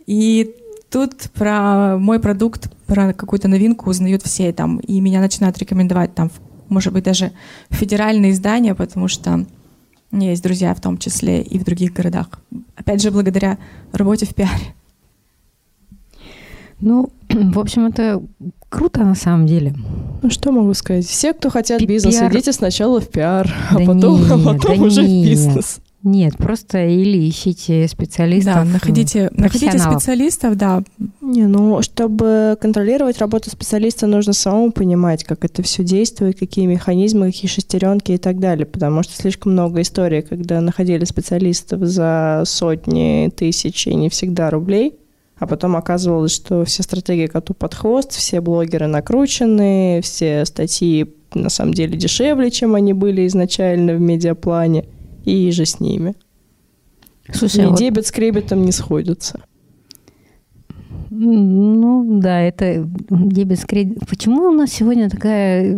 И 0.07 0.55
тут 0.90 1.31
про 1.35 1.96
мой 1.98 2.18
продукт, 2.18 2.70
про 2.87 3.12
какую-то 3.12 3.48
новинку 3.48 3.90
узнают 3.90 4.22
все 4.22 4.53
там, 4.53 4.79
и 4.79 5.01
меня 5.01 5.20
начинают 5.20 5.57
рекомендовать 5.59 6.14
там, 6.14 6.31
может 6.68 6.92
быть, 6.92 7.05
даже 7.05 7.33
федеральные 7.70 8.33
издания, 8.33 8.75
потому 8.75 9.07
что 9.07 9.46
у 10.11 10.16
меня 10.16 10.31
есть 10.31 10.42
друзья 10.42 10.75
в 10.75 10.81
том 10.81 10.98
числе 10.98 11.42
и 11.42 11.59
в 11.59 11.64
других 11.64 11.92
городах. 11.92 12.29
Опять 12.77 13.03
же, 13.03 13.11
благодаря 13.11 13.59
работе 13.92 14.27
в 14.27 14.35
пиаре. 14.35 14.75
Ну, 16.81 17.11
в 17.31 17.59
общем, 17.59 17.87
это 17.87 18.22
круто 18.72 19.04
на 19.04 19.14
самом 19.14 19.46
деле. 19.46 19.74
Ну, 20.22 20.30
что 20.30 20.50
могу 20.50 20.72
сказать? 20.74 21.06
Все, 21.06 21.32
кто 21.35 21.50
хотят 21.50 21.78
Пи- 21.78 21.87
бизнес, 21.87 22.16
пиар... 22.16 22.32
идите 22.32 22.52
сначала 22.52 23.00
в 23.00 23.08
пиар, 23.08 23.52
а 23.70 23.76
да 23.76 23.85
а 23.85 23.87
потом, 23.87 24.20
нет, 24.22 24.30
а 24.32 24.38
потом 24.38 24.78
да 24.78 24.85
уже 24.85 25.02
нет. 25.02 25.26
в 25.26 25.30
бизнес. 25.30 25.80
Нет, 26.04 26.37
просто 26.37 26.85
или 26.85 27.28
ищите 27.28 27.87
специалистов. 27.87 28.54
Да, 28.54 28.64
находите, 28.64 29.30
находите 29.35 29.78
специалистов, 29.78 30.56
да. 30.56 30.82
Не, 31.20 31.46
ну, 31.46 31.80
чтобы 31.82 32.58
контролировать 32.61 33.18
работу 33.18 33.50
специалиста, 33.50 34.08
нужно 34.08 34.32
самому 34.32 34.72
понимать, 34.72 35.22
как 35.22 35.44
это 35.44 35.62
все 35.62 35.85
действует, 35.85 36.40
какие 36.40 36.66
механизмы, 36.66 37.26
какие 37.26 37.48
шестеренки 37.48 38.12
и 38.12 38.18
так 38.18 38.40
далее, 38.40 38.66
потому 38.66 39.04
что 39.04 39.14
слишком 39.14 39.52
много 39.52 39.80
историй, 39.82 40.22
когда 40.22 40.61
находили 40.61 41.04
специалистов 41.04 41.82
за 41.82 42.42
сотни, 42.46 43.30
тысячи, 43.37 43.90
не 43.90 44.08
всегда 44.08 44.50
рублей, 44.50 44.96
а 45.42 45.46
потом 45.46 45.76
оказывалось, 45.76 46.33
что 46.35 46.64
все 46.64 46.83
стратегии 46.83 47.26
коту 47.26 47.55
под 47.55 47.74
хвост, 47.74 48.12
все 48.12 48.40
блогеры 48.40 48.87
накручены, 48.87 50.00
все 50.02 50.44
статьи 50.44 51.14
на 51.35 51.48
самом 51.50 51.74
деле 51.74 51.96
дешевле, 51.96 52.50
чем 52.50 52.74
они 52.74 52.92
были 52.92 53.26
изначально 53.26 53.94
в 53.94 54.00
медиаплане– 54.00 54.87
и 55.24 55.50
же 55.50 55.64
с 55.64 55.81
ними. 55.81 56.14
Слушай, 57.33 57.64
и 57.64 57.66
вот... 57.66 57.78
дебет 57.78 58.07
с 58.07 58.12
кребетом 58.12 58.64
не 58.64 58.72
сходятся. 58.72 59.40
Ну, 61.24 62.20
да, 62.20 62.40
это 62.40 62.85
дебет 63.11 63.64
кредит. 63.64 63.98
Почему 64.08 64.48
у 64.48 64.52
нас 64.52 64.70
сегодня 64.72 65.08
такая 65.08 65.72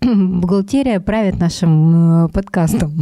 бухгалтерия 0.00 0.98
правит 0.98 1.38
нашим 1.38 2.24
э, 2.24 2.28
подкастом? 2.30 2.92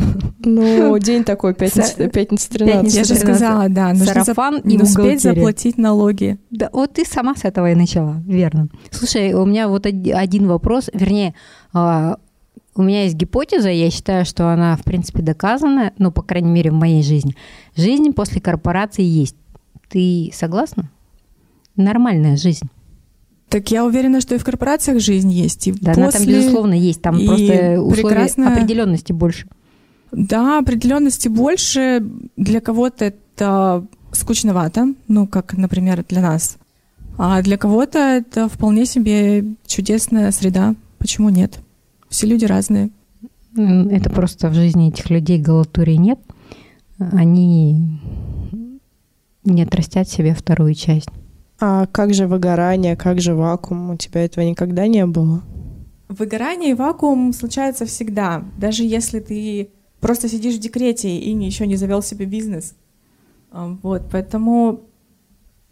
Ну, 0.40 0.98
день 1.00 1.24
такой, 1.24 1.54
пятница, 1.54 2.08
пятница 2.10 2.50
13. 2.50 2.94
Я 2.94 3.04
же 3.04 3.14
сказала, 3.14 3.70
да. 3.70 3.94
Сарафан 3.94 4.58
и 4.58 4.76
успеть 4.76 5.22
заплатить 5.22 5.78
налоги. 5.78 6.38
Да, 6.50 6.68
вот 6.74 6.92
ты 6.92 7.06
сама 7.06 7.34
с 7.34 7.44
этого 7.44 7.70
и 7.70 7.74
начала, 7.74 8.22
верно. 8.26 8.68
Слушай, 8.90 9.32
у 9.32 9.46
меня 9.46 9.68
вот 9.68 9.86
один 9.86 10.46
вопрос, 10.46 10.90
вернее, 10.92 11.34
а, 11.72 12.18
у 12.74 12.82
меня 12.82 13.04
есть 13.04 13.16
гипотеза, 13.16 13.70
я 13.70 13.90
считаю, 13.90 14.26
что 14.26 14.52
она, 14.52 14.76
в 14.76 14.84
принципе, 14.84 15.22
доказана, 15.22 15.94
ну, 15.96 16.12
по 16.12 16.20
крайней 16.20 16.50
мере, 16.50 16.70
в 16.70 16.74
моей 16.74 17.02
жизни. 17.02 17.34
Жизнь 17.76 18.12
после 18.12 18.42
корпорации 18.42 19.04
есть. 19.04 19.36
Ты 19.88 20.30
согласна? 20.34 20.90
Нормальная 21.78 22.36
жизнь. 22.36 22.68
Так 23.48 23.70
я 23.70 23.86
уверена, 23.86 24.20
что 24.20 24.34
и 24.34 24.38
в 24.38 24.44
корпорациях 24.44 25.00
жизнь 25.00 25.30
есть. 25.32 25.68
И 25.68 25.72
да, 25.72 25.94
после... 25.94 26.02
она 26.02 26.12
там, 26.12 26.26
безусловно, 26.26 26.74
есть. 26.74 27.00
Там 27.00 27.18
и 27.18 27.26
просто 27.26 27.80
условия 27.80 27.92
прекрасная... 27.94 28.52
определенности 28.52 29.12
больше. 29.12 29.46
Да, 30.12 30.58
определенности 30.58 31.28
больше. 31.28 32.04
Для 32.36 32.60
кого-то 32.60 33.06
это 33.06 33.86
скучновато, 34.12 34.94
ну, 35.06 35.26
как, 35.26 35.56
например, 35.56 36.04
для 36.08 36.20
нас. 36.20 36.58
А 37.16 37.40
для 37.42 37.56
кого-то 37.56 37.98
это 37.98 38.48
вполне 38.48 38.84
себе 38.84 39.44
чудесная 39.66 40.30
среда. 40.32 40.74
Почему 40.98 41.30
нет? 41.30 41.58
Все 42.08 42.26
люди 42.26 42.44
разные. 42.44 42.90
Это 43.56 44.10
просто 44.10 44.50
в 44.50 44.54
жизни 44.54 44.88
этих 44.88 45.10
людей 45.10 45.38
галатурии 45.38 45.94
нет. 45.94 46.18
Они 46.98 48.00
не 49.44 49.62
отрастят 49.62 50.08
себе 50.08 50.34
вторую 50.34 50.74
часть. 50.74 51.08
А 51.60 51.86
как 51.86 52.14
же 52.14 52.26
выгорание, 52.26 52.96
как 52.96 53.20
же 53.20 53.34
вакуум? 53.34 53.90
У 53.90 53.96
тебя 53.96 54.24
этого 54.24 54.44
никогда 54.44 54.86
не 54.86 55.04
было? 55.06 55.42
Выгорание 56.08 56.70
и 56.70 56.74
вакуум 56.74 57.32
случаются 57.32 57.84
всегда. 57.84 58.44
Даже 58.56 58.84
если 58.84 59.20
ты 59.20 59.70
просто 60.00 60.28
сидишь 60.28 60.54
в 60.54 60.60
декрете 60.60 61.08
и 61.08 61.36
еще 61.44 61.66
не 61.66 61.76
завел 61.76 62.02
себе 62.02 62.26
бизнес. 62.26 62.74
А, 63.50 63.76
вот, 63.82 64.02
поэтому 64.12 64.82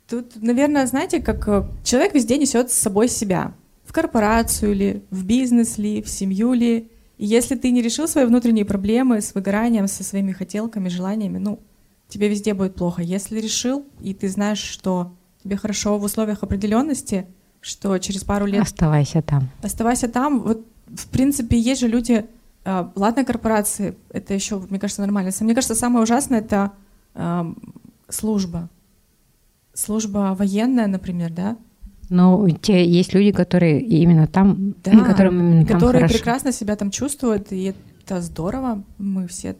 тут, 0.08 0.42
наверное, 0.42 0.86
знаете, 0.86 1.20
как 1.20 1.46
э, 1.48 1.64
человек 1.84 2.14
везде 2.14 2.38
несет 2.38 2.70
с 2.70 2.74
собой 2.74 3.08
себя 3.08 3.54
в 3.84 3.92
корпорацию 3.92 4.74
ли, 4.74 5.02
в 5.10 5.24
бизнес 5.24 5.78
ли, 5.78 6.02
в 6.02 6.08
семью 6.08 6.52
ли. 6.52 6.90
И 7.18 7.26
если 7.26 7.54
ты 7.54 7.70
не 7.70 7.82
решил 7.82 8.08
свои 8.08 8.24
внутренние 8.24 8.64
проблемы 8.64 9.20
с 9.20 9.34
выгоранием, 9.34 9.86
со 9.86 10.02
своими 10.02 10.32
хотелками, 10.32 10.88
желаниями, 10.88 11.38
ну, 11.38 11.60
тебе 12.08 12.28
везде 12.28 12.54
будет 12.54 12.74
плохо. 12.74 13.02
Если 13.02 13.40
решил, 13.40 13.84
и 14.00 14.14
ты 14.14 14.28
знаешь, 14.28 14.58
что 14.58 15.12
тебе 15.46 15.56
хорошо 15.56 15.98
в 15.98 16.04
условиях 16.04 16.42
определенности, 16.42 17.26
что 17.60 17.96
через 17.98 18.24
пару 18.24 18.46
лет... 18.46 18.62
Оставайся 18.62 19.22
там. 19.22 19.48
Оставайся 19.62 20.08
там. 20.08 20.40
Вот, 20.40 20.66
в 20.86 21.08
принципе, 21.08 21.58
есть 21.58 21.80
же 21.80 21.88
люди... 21.88 22.26
Э, 22.64 22.88
ладно, 22.96 23.24
корпорации, 23.24 23.94
это 24.10 24.34
еще, 24.34 24.58
мне 24.68 24.80
кажется, 24.80 25.02
нормально. 25.02 25.30
Мне 25.40 25.54
кажется, 25.54 25.74
самое 25.74 26.02
ужасное— 26.02 26.38
это 26.40 26.72
э, 27.14 27.54
служба. 28.08 28.68
Служба 29.72 30.34
военная, 30.36 30.88
например, 30.88 31.30
да? 31.30 31.56
Но 32.08 32.48
те 32.48 32.84
есть 32.84 33.14
люди, 33.14 33.30
которые 33.32 33.80
именно 33.80 34.26
там, 34.26 34.74
да, 34.84 35.04
которым 35.04 35.38
именно 35.40 35.66
там 35.66 35.78
которые 35.78 36.02
хорошо. 36.02 36.14
прекрасно 36.14 36.52
себя 36.52 36.76
там 36.76 36.90
чувствуют, 36.90 37.52
и 37.52 37.74
это 38.04 38.20
здорово. 38.20 38.82
Мы 38.98 39.26
все, 39.26 39.56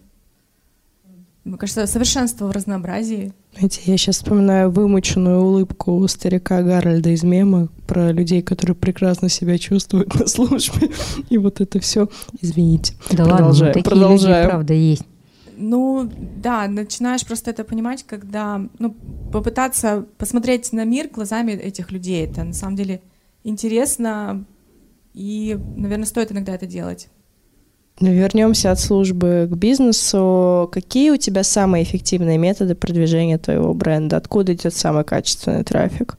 мне 1.46 1.58
кажется, 1.58 1.86
совершенство 1.86 2.46
в 2.46 2.50
разнообразии. 2.50 3.32
Знаете, 3.56 3.80
я 3.84 3.96
сейчас 3.96 4.16
вспоминаю 4.16 4.68
вымученную 4.70 5.40
улыбку 5.40 5.92
у 5.92 6.08
старика 6.08 6.60
Гарольда 6.62 7.10
из 7.10 7.22
мема 7.22 7.68
про 7.86 8.10
людей, 8.10 8.42
которые 8.42 8.74
прекрасно 8.74 9.28
себя 9.28 9.56
чувствуют 9.56 10.12
на 10.14 10.26
службе. 10.26 10.90
И 11.30 11.38
вот 11.38 11.60
это 11.60 11.78
все. 11.78 12.08
Извините. 12.40 12.94
Да 13.12 13.24
ладно, 13.24 13.52
ну, 13.52 13.58
такие 13.58 13.84
продолжаем. 13.84 14.38
люди, 14.38 14.48
правда, 14.48 14.74
есть. 14.74 15.04
Ну, 15.56 16.10
да, 16.36 16.66
начинаешь 16.66 17.24
просто 17.24 17.52
это 17.52 17.62
понимать, 17.62 18.02
когда, 18.02 18.60
ну, 18.80 18.96
попытаться 19.32 20.04
посмотреть 20.18 20.72
на 20.72 20.84
мир 20.84 21.08
глазами 21.08 21.52
этих 21.52 21.92
людей. 21.92 22.26
Это 22.26 22.42
на 22.42 22.54
самом 22.54 22.74
деле 22.74 23.00
интересно, 23.44 24.44
и, 25.14 25.58
наверное, 25.76 26.06
стоит 26.06 26.32
иногда 26.32 26.54
это 26.56 26.66
делать. 26.66 27.08
Ну, 27.98 28.12
вернемся 28.12 28.72
от 28.72 28.78
службы 28.78 29.48
к 29.50 29.56
бизнесу. 29.56 30.68
Какие 30.70 31.10
у 31.10 31.16
тебя 31.16 31.42
самые 31.42 31.82
эффективные 31.82 32.36
методы 32.36 32.74
продвижения 32.74 33.38
твоего 33.38 33.72
бренда? 33.72 34.18
Откуда 34.18 34.52
идет 34.52 34.74
самый 34.74 35.04
качественный 35.04 35.64
трафик? 35.64 36.18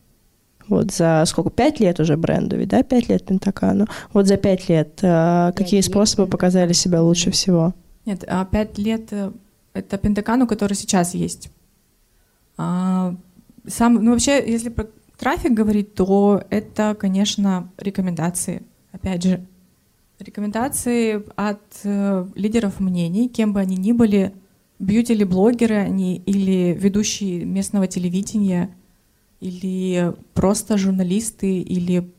Вот 0.68 0.92
за 0.92 1.24
сколько? 1.28 1.52
Пять 1.52 1.80
лет 1.80 2.00
уже 2.00 2.18
бренду, 2.18 2.58
ведь, 2.58 2.70
да? 2.70 2.82
Пять 2.82 3.10
лет 3.10 3.26
Пентакану. 3.26 3.86
Вот 4.12 4.28
за 4.28 4.38
пять 4.38 4.68
лет 4.70 5.00
э, 5.02 5.52
какие 5.56 5.82
способы 5.82 6.28
показали 6.28 6.74
себя 6.74 7.02
лучше 7.02 7.32
всего? 7.32 7.74
Нет, 8.06 8.24
а 8.28 8.44
пять 8.44 8.78
лет 8.78 9.08
э, 9.12 9.32
это 9.74 9.98
Пентакану, 9.98 10.48
который 10.48 10.74
сейчас 10.74 11.14
есть. 11.14 11.52
А, 12.58 13.16
сам, 13.68 14.04
ну 14.04 14.12
вообще, 14.12 14.44
если 14.46 14.70
про 14.70 14.88
трафик 15.18 15.54
говорить, 15.54 15.94
то 15.94 16.44
это, 16.50 16.96
конечно, 17.00 17.70
рекомендации. 17.78 18.64
Опять 18.92 19.24
же, 19.24 19.46
рекомендации 20.20 21.24
от 21.36 21.62
э, 21.84 22.26
лидеров 22.36 22.80
мнений, 22.80 23.30
кем 23.30 23.54
бы 23.54 23.60
они 23.60 23.78
ни 23.78 23.92
были, 23.92 24.34
бьюти 24.80 25.14
или 25.14 25.24
блогеры 25.24 25.76
они, 25.76 26.18
или 26.26 26.78
ведущие 26.80 27.46
местного 27.46 27.88
телевидения, 27.88 28.76
или 29.40 30.14
просто 30.34 30.78
журналисты, 30.78 31.60
или, 31.60 32.10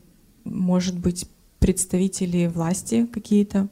может 0.43 0.97
быть, 0.97 1.29
представители 1.59 2.47
власти 2.47 3.05
какие-то. 3.05 3.67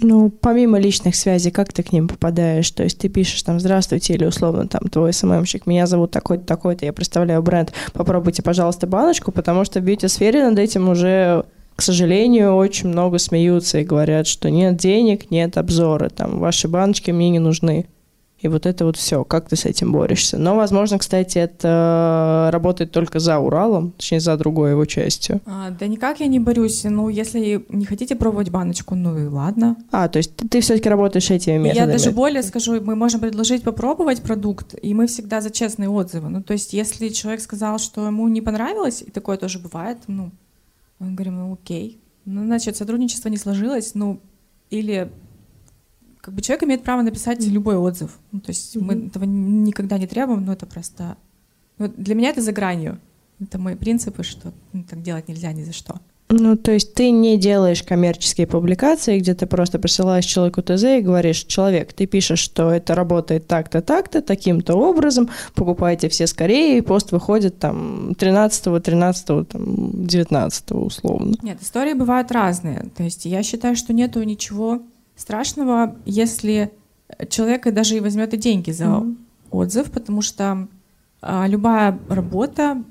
Ну, 0.00 0.28
помимо 0.28 0.78
личных 0.78 1.14
связей, 1.14 1.52
как 1.52 1.72
ты 1.72 1.84
к 1.84 1.92
ним 1.92 2.08
попадаешь? 2.08 2.68
То 2.72 2.82
есть 2.82 2.98
ты 2.98 3.08
пишешь 3.08 3.42
там 3.42 3.60
«Здравствуйте» 3.60 4.14
или 4.14 4.24
условно 4.24 4.66
там 4.66 4.88
«Твой 4.88 5.12
СММщик, 5.12 5.66
меня 5.66 5.86
зовут 5.86 6.10
такой-то, 6.10 6.44
такой-то, 6.44 6.84
я 6.84 6.92
представляю 6.92 7.42
бренд, 7.42 7.72
попробуйте, 7.92 8.42
пожалуйста, 8.42 8.88
баночку», 8.88 9.30
потому 9.30 9.64
что 9.64 9.80
в 9.80 9.84
бьюти-сфере 9.84 10.48
над 10.48 10.58
этим 10.58 10.88
уже 10.88 11.44
к 11.76 11.82
сожалению, 11.82 12.54
очень 12.54 12.88
много 12.88 13.18
смеются 13.18 13.78
и 13.78 13.84
говорят, 13.84 14.26
что 14.26 14.50
нет 14.50 14.76
денег, 14.76 15.30
нет 15.30 15.56
обзора, 15.58 16.08
там, 16.08 16.38
ваши 16.38 16.68
баночки 16.68 17.10
мне 17.10 17.30
не 17.30 17.38
нужны. 17.40 17.86
И 18.44 18.48
вот 18.48 18.66
это 18.66 18.84
вот 18.84 18.98
все, 18.98 19.24
как 19.24 19.48
ты 19.48 19.56
с 19.56 19.64
этим 19.64 19.90
борешься. 19.90 20.36
Но, 20.36 20.54
возможно, 20.54 20.98
кстати, 20.98 21.38
это 21.38 22.50
работает 22.52 22.92
только 22.92 23.18
за 23.18 23.38
Уралом, 23.38 23.92
точнее, 23.92 24.20
за 24.20 24.36
другой 24.36 24.72
его 24.72 24.84
частью. 24.84 25.40
А, 25.46 25.70
да 25.70 25.86
никак 25.86 26.20
я 26.20 26.26
не 26.26 26.38
борюсь. 26.38 26.84
Ну, 26.84 27.08
если 27.08 27.64
не 27.70 27.86
хотите 27.86 28.16
пробовать 28.16 28.50
баночку, 28.50 28.96
ну 28.96 29.16
и 29.16 29.24
ладно. 29.24 29.76
А, 29.90 30.08
то 30.08 30.18
есть 30.18 30.36
ты, 30.36 30.46
ты 30.46 30.60
все-таки 30.60 30.90
работаешь 30.90 31.30
этими 31.30 31.56
методами? 31.56 31.86
Я 31.86 31.90
даже 31.90 32.10
более 32.10 32.42
скажу, 32.42 32.82
мы 32.82 32.94
можем 32.96 33.20
предложить 33.20 33.62
попробовать 33.62 34.20
продукт, 34.20 34.74
и 34.82 34.92
мы 34.92 35.06
всегда 35.06 35.40
за 35.40 35.50
честные 35.50 35.88
отзывы. 35.88 36.28
Ну, 36.28 36.42
то 36.42 36.52
есть 36.52 36.74
если 36.74 37.08
человек 37.08 37.40
сказал, 37.40 37.78
что 37.78 38.06
ему 38.06 38.28
не 38.28 38.42
понравилось, 38.42 39.02
и 39.06 39.10
такое 39.10 39.38
тоже 39.38 39.58
бывает, 39.58 39.96
ну, 40.06 40.32
мы 40.98 41.12
говорим, 41.12 41.36
ну 41.36 41.52
окей. 41.52 42.00
Ну, 42.24 42.44
значит, 42.44 42.76
сотрудничество 42.76 43.28
не 43.28 43.36
сложилось, 43.36 43.94
ну, 43.94 44.20
или 44.70 45.12
как 46.20 46.34
бы 46.34 46.40
человек 46.40 46.64
имеет 46.64 46.82
право 46.82 47.02
написать 47.02 47.40
mm-hmm. 47.40 47.50
любой 47.50 47.76
отзыв. 47.76 48.18
Ну, 48.32 48.40
то 48.40 48.50
есть 48.50 48.76
mm-hmm. 48.76 48.82
мы 48.82 49.06
этого 49.08 49.24
никогда 49.24 49.98
не 49.98 50.06
требуем, 50.06 50.44
но 50.44 50.52
это 50.52 50.64
просто... 50.64 51.18
Ну, 51.76 51.88
для 51.88 52.14
меня 52.14 52.30
это 52.30 52.40
за 52.40 52.52
гранью. 52.52 52.98
Это 53.40 53.58
мои 53.58 53.74
принципы, 53.74 54.22
что 54.22 54.54
ну, 54.72 54.84
так 54.84 55.02
делать 55.02 55.28
нельзя 55.28 55.52
ни 55.52 55.64
за 55.64 55.72
что. 55.72 56.00
Ну, 56.30 56.56
то 56.56 56.72
есть 56.72 56.94
ты 56.94 57.10
не 57.10 57.36
делаешь 57.36 57.82
коммерческие 57.82 58.46
публикации, 58.46 59.18
где 59.18 59.34
ты 59.34 59.46
просто 59.46 59.78
присылаешь 59.78 60.24
человеку 60.24 60.62
ТЗ 60.62 60.84
и 60.84 61.00
говоришь, 61.00 61.44
человек, 61.44 61.92
ты 61.92 62.06
пишешь, 62.06 62.38
что 62.38 62.70
это 62.70 62.94
работает 62.94 63.46
так-то, 63.46 63.82
так-то, 63.82 64.22
таким-то 64.22 64.74
образом, 64.74 65.28
покупайте 65.54 66.08
все 66.08 66.26
скорее, 66.26 66.78
и 66.78 66.80
пост 66.80 67.12
выходит 67.12 67.58
там 67.58 68.14
13 68.14 68.82
13 68.82 69.26
там, 69.48 70.06
19 70.06 70.72
условно. 70.72 71.36
Нет, 71.42 71.62
истории 71.62 71.92
бывают 71.92 72.32
разные. 72.32 72.86
То 72.96 73.02
есть 73.02 73.26
я 73.26 73.42
считаю, 73.42 73.76
что 73.76 73.92
нету 73.92 74.22
ничего 74.22 74.80
страшного, 75.16 75.94
если 76.06 76.72
человек 77.28 77.72
даже 77.72 77.96
и 77.96 78.00
возьмет 78.00 78.32
и 78.32 78.38
деньги 78.38 78.70
за 78.70 78.84
mm-hmm. 78.84 79.16
отзыв, 79.50 79.90
потому 79.90 80.22
что 80.22 80.68
а, 81.20 81.46
любая 81.46 81.98
работа 82.08 82.82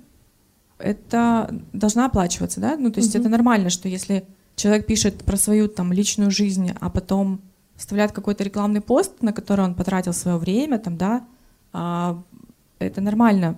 это 0.84 1.50
должна 1.72 2.06
оплачиваться, 2.06 2.60
да? 2.60 2.76
Ну, 2.78 2.92
то 2.92 3.00
есть 3.00 3.16
mm-hmm. 3.16 3.20
это 3.22 3.30
нормально, 3.30 3.70
что 3.70 3.88
если 3.88 4.26
человек 4.56 4.86
пишет 4.86 5.24
про 5.24 5.38
свою 5.38 5.68
там 5.68 5.94
личную 5.94 6.30
жизнь, 6.30 6.72
а 6.80 6.90
потом 6.90 7.42
вставляет 7.76 8.12
какой-то 8.12 8.44
рекламный 8.44 8.82
пост, 8.82 9.22
на 9.22 9.34
который 9.34 9.66
он 9.66 9.76
потратил 9.76 10.14
свое 10.14 10.38
время, 10.38 10.78
там, 10.80 10.98
да, 10.98 11.26
а, 11.72 12.22
это 12.80 13.02
нормально, 13.02 13.58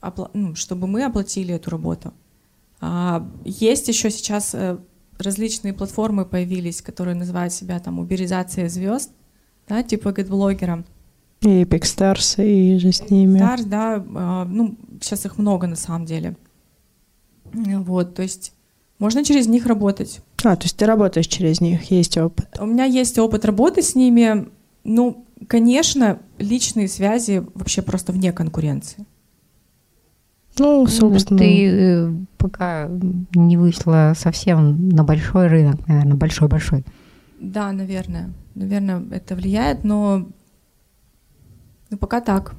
опла- 0.00 0.30
ну, 0.34 0.54
чтобы 0.54 0.86
мы 0.86 1.04
оплатили 1.04 1.54
эту 1.54 1.70
работу. 1.70 2.12
А, 2.80 3.26
есть 3.44 3.88
еще 3.88 4.10
сейчас 4.10 4.54
э, 4.54 4.78
различные 5.18 5.72
платформы 5.72 6.24
появились, 6.24 6.82
которые 6.82 7.14
называют 7.14 7.52
себя 7.52 7.78
там 7.78 7.98
уберизация 7.98 8.68
звезд, 8.68 9.10
да, 9.68 9.82
типа 9.82 10.12
гет-блогером. 10.12 10.84
И 11.42 11.62
Epic 11.62 11.82
Stars, 11.82 12.44
и 12.44 12.78
же 12.78 12.92
с 12.92 13.10
ними. 13.10 13.40
Stars, 13.40 13.64
да, 13.64 14.04
а, 14.14 14.44
ну, 14.44 14.76
сейчас 15.00 15.24
их 15.24 15.38
много 15.38 15.66
на 15.66 15.76
самом 15.76 16.04
деле. 16.04 16.36
Вот, 17.52 18.14
то 18.14 18.22
есть 18.22 18.52
можно 18.98 19.24
через 19.24 19.46
них 19.46 19.66
работать. 19.66 20.20
А, 20.44 20.56
то 20.56 20.64
есть 20.64 20.76
ты 20.76 20.84
работаешь 20.84 21.26
через 21.26 21.60
них, 21.60 21.90
есть 21.90 22.18
опыт? 22.18 22.58
У 22.60 22.66
меня 22.66 22.84
есть 22.84 23.18
опыт 23.18 23.44
работы 23.46 23.82
с 23.82 23.94
ними. 23.94 24.48
Ну, 24.84 25.24
конечно, 25.48 26.18
личные 26.38 26.88
связи 26.88 27.42
вообще 27.54 27.80
просто 27.80 28.12
вне 28.12 28.32
конкуренции. 28.32 29.06
Ну, 30.58 30.86
собственно. 30.86 31.38
Ты 31.38 31.70
э, 31.70 32.12
пока 32.36 32.90
не 33.34 33.56
вышла 33.56 34.12
совсем 34.14 34.90
на 34.90 35.04
большой 35.04 35.46
рынок, 35.46 35.88
наверное, 35.88 36.16
большой-большой. 36.16 36.84
Да, 37.40 37.72
наверное. 37.72 38.30
Наверное, 38.54 39.02
это 39.10 39.34
влияет, 39.34 39.84
но 39.84 40.28
ну, 41.90 41.96
пока 41.96 42.20
так. 42.20 42.54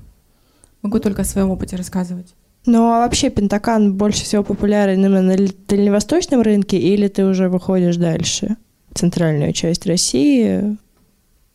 Могу 0.82 1.00
только 1.00 1.22
о 1.22 1.26
своем 1.26 1.50
опыте 1.50 1.76
рассказывать. 1.76 2.34
Ну 2.66 2.92
а 2.92 3.00
вообще 3.00 3.30
Пентакан 3.30 3.96
больше 3.96 4.24
всего 4.24 4.44
популярен 4.44 5.00
именно 5.00 5.22
на 5.22 5.36
дальневосточном 5.68 6.42
рынке 6.42 6.78
или 6.78 7.08
ты 7.08 7.26
уже 7.26 7.50
выходишь 7.50 7.98
дальше? 7.98 8.58
Центральную 8.94 9.54
часть 9.54 9.86
России, 9.88 10.78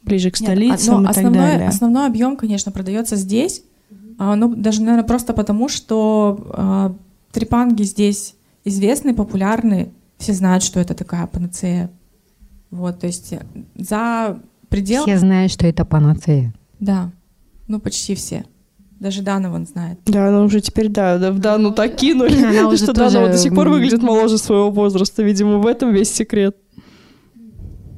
ближе 0.03 0.31
к 0.31 0.37
столицам 0.37 1.03
Нет, 1.03 1.09
и 1.09 1.11
основной, 1.11 1.33
так 1.35 1.51
далее. 1.51 1.69
Основной 1.69 2.07
объем, 2.07 2.37
конечно, 2.37 2.73
продается 2.73 3.17
здесь. 3.17 3.63
А, 4.19 4.35
ну, 4.35 4.55
даже, 4.55 4.81
наверное, 4.81 5.05
просто 5.05 5.35
потому, 5.35 5.69
что 5.69 6.47
а, 6.51 6.95
трипанги 7.33 7.83
здесь 7.83 8.35
известны, 8.65 9.15
популярны. 9.15 9.93
Все 10.17 10.33
знают, 10.33 10.65
что 10.65 10.81
это 10.81 10.95
такая 10.95 11.27
панацея. 11.27 11.91
Вот, 12.71 13.01
то 13.01 13.07
есть 13.07 13.35
за 13.75 14.41
пределами... 14.69 15.11
Все 15.11 15.19
знают, 15.19 15.53
что 15.53 15.67
это 15.67 15.85
панацея. 15.85 16.55
Да. 16.81 17.11
Ну, 17.69 17.81
почти 17.81 18.15
все. 18.15 18.45
Даже 19.01 19.23
Дана 19.23 19.51
вон 19.51 19.67
знает. 19.67 19.99
Да, 20.07 20.29
она 20.29 20.43
уже 20.43 20.61
теперь, 20.61 20.89
да, 20.89 21.19
да 21.19 21.31
в 21.31 21.39
Дану 21.39 21.73
так 21.73 21.97
кинули, 21.97 22.43
она 22.43 22.69
уже 22.69 22.85
что 22.85 22.95
тоже... 22.95 23.17
Дана 23.19 23.33
до 23.33 23.39
сих 23.39 23.55
пор 23.55 23.69
выглядит 23.69 24.03
моложе 24.03 24.39
своего 24.39 24.71
возраста. 24.71 25.23
Видимо, 25.23 25.59
в 25.59 25.67
этом 25.67 25.93
весь 25.93 26.13
секрет. 26.13 26.57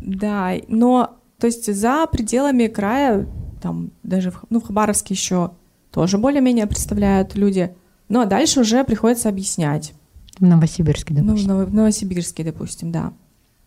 Да, 0.00 0.54
но, 0.68 1.18
то 1.38 1.46
есть 1.46 1.72
за 1.72 2.06
пределами 2.10 2.66
края, 2.66 3.28
там 3.62 3.92
даже, 4.02 4.30
в, 4.30 4.44
ну, 4.50 4.60
в 4.60 4.66
Хабаровске 4.66 5.14
еще 5.14 5.52
тоже 5.92 6.18
более-менее 6.18 6.66
представляют 6.66 7.36
люди. 7.36 7.74
Ну, 8.08 8.20
а 8.20 8.26
дальше 8.26 8.60
уже 8.60 8.82
приходится 8.84 9.28
объяснять. 9.28 9.92
В 10.38 10.44
Новосибирске, 10.44 11.14
допустим. 11.14 11.48
Ну, 11.48 11.64
в 11.64 11.74
Новосибирске, 11.74 12.44
допустим, 12.44 12.90
да. 12.90 13.12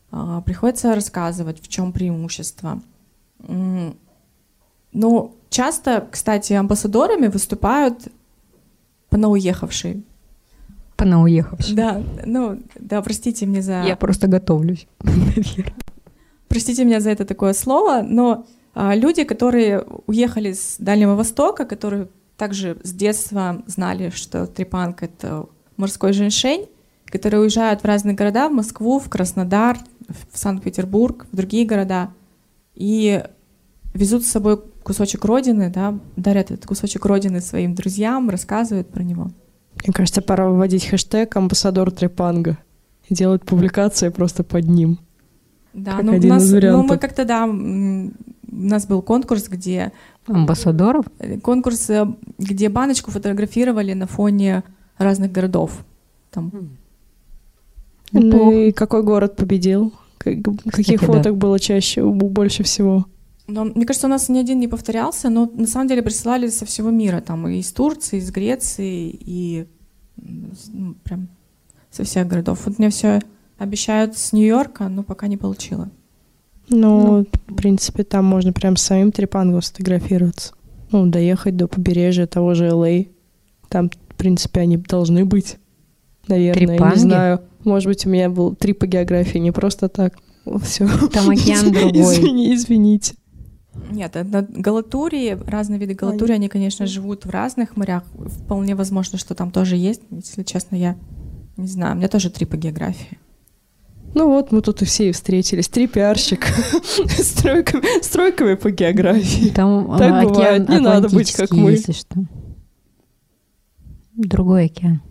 А, 0.10 0.42
приходится 0.42 0.94
рассказывать, 0.96 1.62
в 1.62 1.68
чем 1.68 1.94
преимущество. 1.94 2.82
Ну, 3.48 5.36
часто, 5.52 6.08
кстати, 6.10 6.54
амбассадорами 6.54 7.28
выступают 7.28 8.08
понауехавшие. 9.10 10.02
Понауехавшие. 10.96 11.76
Да, 11.76 12.02
ну, 12.26 12.60
да, 12.80 13.02
простите 13.04 13.46
мне 13.46 13.62
за... 13.62 13.84
Я 13.84 13.96
просто 13.96 14.28
готовлюсь, 14.28 14.88
наверное. 15.04 15.74
Простите 16.48 16.84
меня 16.84 17.00
за 17.00 17.12
это 17.12 17.24
такое 17.24 17.54
слово, 17.54 18.02
но 18.02 18.46
а, 18.74 18.94
люди, 18.94 19.24
которые 19.24 19.86
уехали 20.06 20.52
с 20.52 20.76
Дальнего 20.80 21.16
Востока, 21.16 21.66
которые 21.66 22.10
также 22.36 22.78
с 22.84 22.92
детства 22.92 23.64
знали, 23.68 24.10
что 24.10 24.48
трепанг— 24.48 25.02
это 25.04 25.46
морской 25.78 26.12
женьшень, 26.12 26.68
которые 27.06 27.42
уезжают 27.42 27.82
в 27.82 27.86
разные 27.86 28.16
города, 28.16 28.50
в 28.50 28.54
Москву, 28.54 29.00
в 29.00 29.10
Краснодар, 29.10 29.78
в 30.10 30.38
Санкт-Петербург, 30.38 31.26
в 31.32 31.36
другие 31.36 31.66
города, 31.66 32.10
и 32.76 33.24
везут 33.94 34.26
с 34.26 34.32
собой 34.32 34.62
кусочек 34.84 35.26
родины, 35.26 35.70
да, 35.70 35.98
дарят 36.16 36.52
этот 36.52 36.66
кусочек 36.66 37.06
родины 37.06 37.42
своим 37.42 37.76
друзьям, 37.76 38.30
рассказывают 38.30 38.90
про 38.90 39.04
него. 39.04 39.32
Мне 39.84 39.94
кажется, 39.94 40.22
пора 40.22 40.50
выводить 40.50 40.86
хэштег 40.86 41.36
«Амбассадор 41.36 41.92
Трепанга» 41.92 42.58
и 43.08 43.14
делать 43.14 43.44
публикации 43.44 44.10
просто 44.10 44.44
под 44.44 44.66
ним. 44.66 45.00
Да, 45.74 45.98
как 45.98 46.04
ну, 46.04 46.14
один 46.14 46.30
нас, 46.30 46.44
из 46.44 46.54
вариантов. 46.54 46.82
ну 46.82 46.94
мы 46.94 47.00
как-то, 47.00 47.26
да, 47.26 47.46
у 47.46 48.12
нас 48.52 48.86
был 48.86 49.02
конкурс, 49.02 49.48
где... 49.48 49.92
Амбассадоров? 50.28 51.06
Конкурс, 51.42 51.90
э, 51.90 52.06
где 52.38 52.70
баночку 52.70 53.10
фотографировали 53.10 53.94
на 53.94 54.06
фоне 54.06 54.64
разных 54.98 55.32
городов. 55.32 55.84
Там. 56.30 56.52
Ну 58.12 58.52
и 58.52 58.72
какой 58.72 59.04
город 59.04 59.36
победил? 59.36 59.94
Каких 60.18 60.44
Кстати, 60.70 60.98
фоток 60.98 61.24
да. 61.24 61.32
было 61.34 61.60
чаще, 61.60 62.04
больше 62.04 62.64
всего? 62.64 63.06
Но, 63.48 63.66
мне 63.66 63.86
кажется, 63.86 64.08
у 64.08 64.10
нас 64.10 64.30
ни 64.30 64.40
один 64.40 64.60
не 64.60 64.68
повторялся, 64.68 65.30
но 65.30 65.50
на 65.54 65.68
самом 65.68 65.88
деле 65.88 66.02
присылали 66.02 66.48
со 66.48 66.66
всего 66.66 66.90
мира, 66.90 67.22
там 67.22 67.48
и 67.48 67.60
из 67.60 67.72
Турции, 67.72 68.18
из 68.18 68.32
Греции, 68.32 69.10
и 69.20 69.68
ну, 70.18 70.96
прям 71.04 71.28
со 71.90 72.04
всех 72.04 72.28
городов. 72.28 72.62
Вот 72.66 72.80
мне 72.80 72.90
все 72.90 73.20
обещают 73.58 74.18
с 74.18 74.34
Нью-Йорка, 74.34 74.88
но 74.90 75.04
пока 75.04 75.28
не 75.28 75.38
получила. 75.38 75.90
Ну, 76.70 77.18
ну, 77.18 77.28
в 77.48 77.56
принципе, 77.56 78.04
там 78.04 78.26
можно 78.26 78.54
прям 78.54 78.78
с 78.78 78.82
самим 78.82 79.12
Трипангом 79.12 79.62
сфотографироваться. 79.62 80.54
Ну, 80.92 81.06
доехать 81.08 81.58
до 81.58 81.68
побережья 81.68 82.28
того 82.28 82.54
же 82.54 82.68
Л.А. 82.68 83.06
Там, 83.68 83.90
в 83.90 84.16
принципе, 84.16 84.62
они 84.62 84.78
должны 84.78 85.26
быть. 85.26 85.58
Наверное, 86.28 86.68
Трипанги? 86.68 86.94
не 86.96 87.00
знаю. 87.00 87.42
Может 87.64 87.88
быть, 87.88 88.06
у 88.06 88.10
меня 88.10 88.30
был 88.30 88.56
трип 88.56 88.80
по 88.80 88.88
географии, 88.88 89.38
не 89.38 89.52
просто 89.52 89.90
так. 89.90 90.18
Все. 90.64 90.88
Там 91.10 91.30
океан 91.30 91.72
другой. 91.74 92.02
Извини, 92.02 92.56
извините. 92.56 93.16
Нет, 93.90 94.16
на 94.16 94.42
Галатурии, 94.42 95.38
разные 95.48 95.80
виды 95.80 95.94
Галатурии, 95.94 96.34
они, 96.34 96.48
конечно, 96.50 96.86
живут 96.86 97.26
в 97.26 97.30
разных 97.30 97.76
морях. 97.76 98.04
Вполне 98.14 98.76
возможно, 98.76 99.18
что 99.18 99.36
там 99.36 99.52
тоже 99.52 99.76
есть. 99.76 100.02
Если 100.12 100.44
честно, 100.44 100.76
я 100.76 100.96
не 101.58 101.68
знаю. 101.68 101.96
У 101.96 101.98
меня 101.98 102.08
тоже 102.08 102.30
три 102.30 102.46
по 102.46 102.58
географии. 102.58 103.20
Ну 104.14 104.28
вот, 104.30 104.52
мы 104.52 104.62
тут 104.62 104.82
и 104.82 104.86
все 104.86 105.10
и 105.10 105.12
встретились. 105.12 105.70
Три 105.70 105.88
пиарщик 105.88 106.46
с 107.08 107.34
тройками, 107.34 108.04
с 108.04 108.08
тройками 108.10 108.56
по 108.56 108.70
географии. 108.70 109.50
Там 109.50 109.98
так 109.98 110.12
океан 110.12 110.28
бывает. 110.28 110.70
Не 110.70 110.80
надо 110.80 111.10
быть 111.10 111.32
как 111.34 111.52
мы. 111.52 111.72
Если 111.72 111.94
что. 111.94 112.26
Другой 114.16 114.66
океан. 114.66 115.02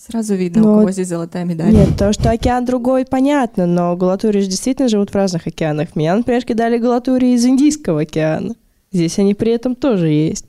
Сразу 0.00 0.34
видно, 0.34 0.62
но... 0.62 0.72
у 0.72 0.78
кого 0.78 0.90
здесь 0.92 1.08
золотая 1.08 1.44
медаль. 1.44 1.74
Нет, 1.74 1.90
то, 1.98 2.14
что 2.14 2.30
океан 2.30 2.64
другой, 2.64 3.04
понятно, 3.04 3.66
но 3.66 3.94
галатури 3.96 4.40
же 4.40 4.46
действительно 4.46 4.88
живут 4.88 5.10
в 5.10 5.14
разных 5.14 5.46
океанах. 5.46 5.94
Меня, 5.94 6.16
например, 6.16 6.42
кидали 6.42 6.78
галатури 6.78 7.34
из 7.34 7.44
Индийского 7.44 8.00
океана. 8.00 8.54
Здесь 8.92 9.18
они 9.18 9.34
при 9.34 9.52
этом 9.52 9.74
тоже 9.74 10.08
есть. 10.08 10.46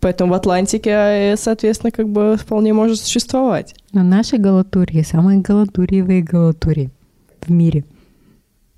Поэтому 0.00 0.32
в 0.32 0.34
Атлантике, 0.34 0.90
э, 0.90 1.36
соответственно, 1.36 1.90
как 1.90 2.08
бы 2.08 2.38
вполне 2.40 2.72
может 2.72 3.00
существовать. 3.00 3.74
Но 3.92 4.02
наши 4.02 4.38
галатурии 4.38 5.02
самые 5.02 5.40
галатуриевые 5.40 6.22
галатурии 6.22 6.88
в 7.42 7.50
мире. 7.50 7.84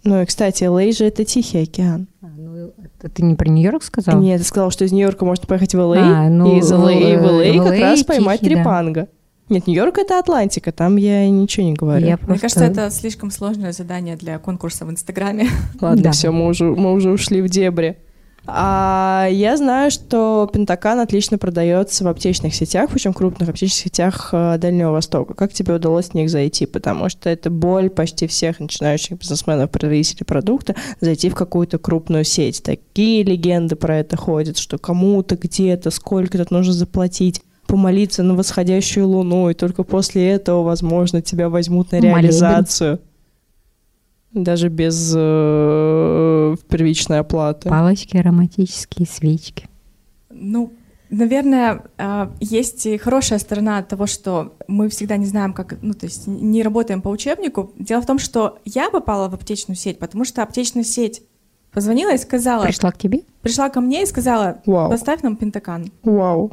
Ну 0.02 0.20
и, 0.20 0.26
кстати, 0.26 0.64
Лей 0.64 0.92
же 0.92 1.04
это 1.04 1.24
Тихий 1.24 1.62
океан. 1.62 2.08
А, 2.20 2.26
ну, 2.36 2.72
это 2.82 3.08
ты 3.08 3.22
не 3.22 3.36
про 3.36 3.48
Нью-Йорк 3.48 3.84
сказал? 3.84 4.20
Нет, 4.20 4.40
ты 4.40 4.46
сказал, 4.46 4.72
что 4.72 4.84
из 4.84 4.90
Нью-Йорка 4.90 5.24
можно 5.24 5.46
поехать 5.46 5.76
в 5.76 5.94
Лей, 5.94 6.02
а, 6.02 6.28
ну, 6.28 6.56
и 6.56 6.58
из 6.58 6.72
Лей 6.72 7.16
в 7.16 7.40
Лей 7.40 7.58
как 7.58 7.78
раз 7.78 8.02
поймать 8.02 8.40
Трипанга. 8.40 9.02
Да. 9.02 9.08
Нет, 9.52 9.66
Нью-Йорк 9.66 9.98
это 9.98 10.18
Атлантика, 10.18 10.72
там 10.72 10.96
я 10.96 11.28
ничего 11.28 11.66
не 11.66 11.74
говорю. 11.74 12.06
Я 12.06 12.16
просто... 12.16 12.32
Мне 12.32 12.40
кажется, 12.40 12.64
это 12.64 12.90
слишком 12.90 13.30
сложное 13.30 13.72
задание 13.72 14.16
для 14.16 14.38
конкурса 14.38 14.86
в 14.86 14.90
Инстаграме. 14.90 15.48
Ладно, 15.80 16.04
да. 16.04 16.12
все, 16.12 16.30
мы 16.30 16.46
уже, 16.46 16.64
мы 16.64 16.94
уже 16.94 17.10
ушли 17.10 17.42
в 17.42 17.50
дебри. 17.50 17.98
А 18.46 19.28
я 19.30 19.56
знаю, 19.56 19.90
что 19.90 20.50
Пентакан 20.52 20.98
отлично 20.98 21.38
продается 21.38 22.02
в 22.02 22.08
аптечных 22.08 22.54
сетях, 22.54 22.90
причем 22.90 23.12
крупных 23.12 23.48
аптечных 23.50 23.78
сетях 23.78 24.30
э, 24.32 24.56
Дальнего 24.58 24.90
Востока. 24.90 25.34
Как 25.34 25.52
тебе 25.52 25.74
удалось 25.74 26.06
в 26.06 26.14
них 26.14 26.28
зайти? 26.28 26.66
Потому 26.66 27.08
что 27.08 27.30
это 27.30 27.50
боль 27.50 27.88
почти 27.88 28.26
всех 28.26 28.58
начинающих 28.58 29.18
бизнесменов, 29.18 29.70
производителей 29.70 30.24
продукта, 30.24 30.74
зайти 31.00 31.28
в 31.28 31.34
какую-то 31.34 31.78
крупную 31.78 32.24
сеть. 32.24 32.62
Такие 32.64 33.22
легенды 33.22 33.76
про 33.76 33.98
это 33.98 34.16
ходят, 34.16 34.58
что 34.58 34.76
кому-то 34.78 35.36
где-то 35.36 35.90
сколько-то 35.90 36.52
нужно 36.52 36.72
заплатить 36.72 37.42
помолиться 37.72 38.22
на 38.22 38.34
восходящую 38.34 39.08
луну, 39.08 39.48
и 39.48 39.54
только 39.54 39.82
после 39.82 40.28
этого, 40.28 40.62
возможно, 40.62 41.22
тебя 41.22 41.48
возьмут 41.48 41.92
на 41.92 42.00
реализацию. 42.00 43.00
Даже 44.34 44.68
без 44.68 45.14
э, 45.16 46.56
первичной 46.68 47.20
оплаты. 47.20 47.70
Палочки, 47.70 48.18
ароматические 48.18 49.06
свечки. 49.06 49.70
Ну, 50.28 50.74
наверное, 51.08 51.82
э, 51.96 52.28
есть 52.40 52.84
и 52.84 52.98
хорошая 52.98 53.38
сторона 53.38 53.82
того, 53.82 54.06
что 54.06 54.52
мы 54.68 54.90
всегда 54.90 55.16
не 55.16 55.24
знаем, 55.24 55.54
как, 55.54 55.78
ну, 55.80 55.94
то 55.94 56.04
есть 56.04 56.26
не 56.26 56.62
работаем 56.62 57.00
по 57.00 57.08
учебнику. 57.08 57.72
Дело 57.78 58.02
в 58.02 58.06
том, 58.06 58.18
что 58.18 58.58
я 58.66 58.90
попала 58.90 59.30
в 59.30 59.34
аптечную 59.34 59.78
сеть, 59.78 59.98
потому 59.98 60.26
что 60.26 60.42
аптечная 60.42 60.84
сеть 60.84 61.22
позвонила 61.72 62.12
и 62.12 62.18
сказала... 62.18 62.64
Пришла 62.64 62.92
к 62.92 62.98
тебе? 62.98 63.22
Пришла 63.40 63.70
ко 63.70 63.80
мне 63.80 64.02
и 64.02 64.06
сказала, 64.06 64.60
Вау. 64.66 64.90
поставь 64.90 65.22
нам 65.22 65.36
пентакан. 65.36 65.90
Вау. 66.02 66.52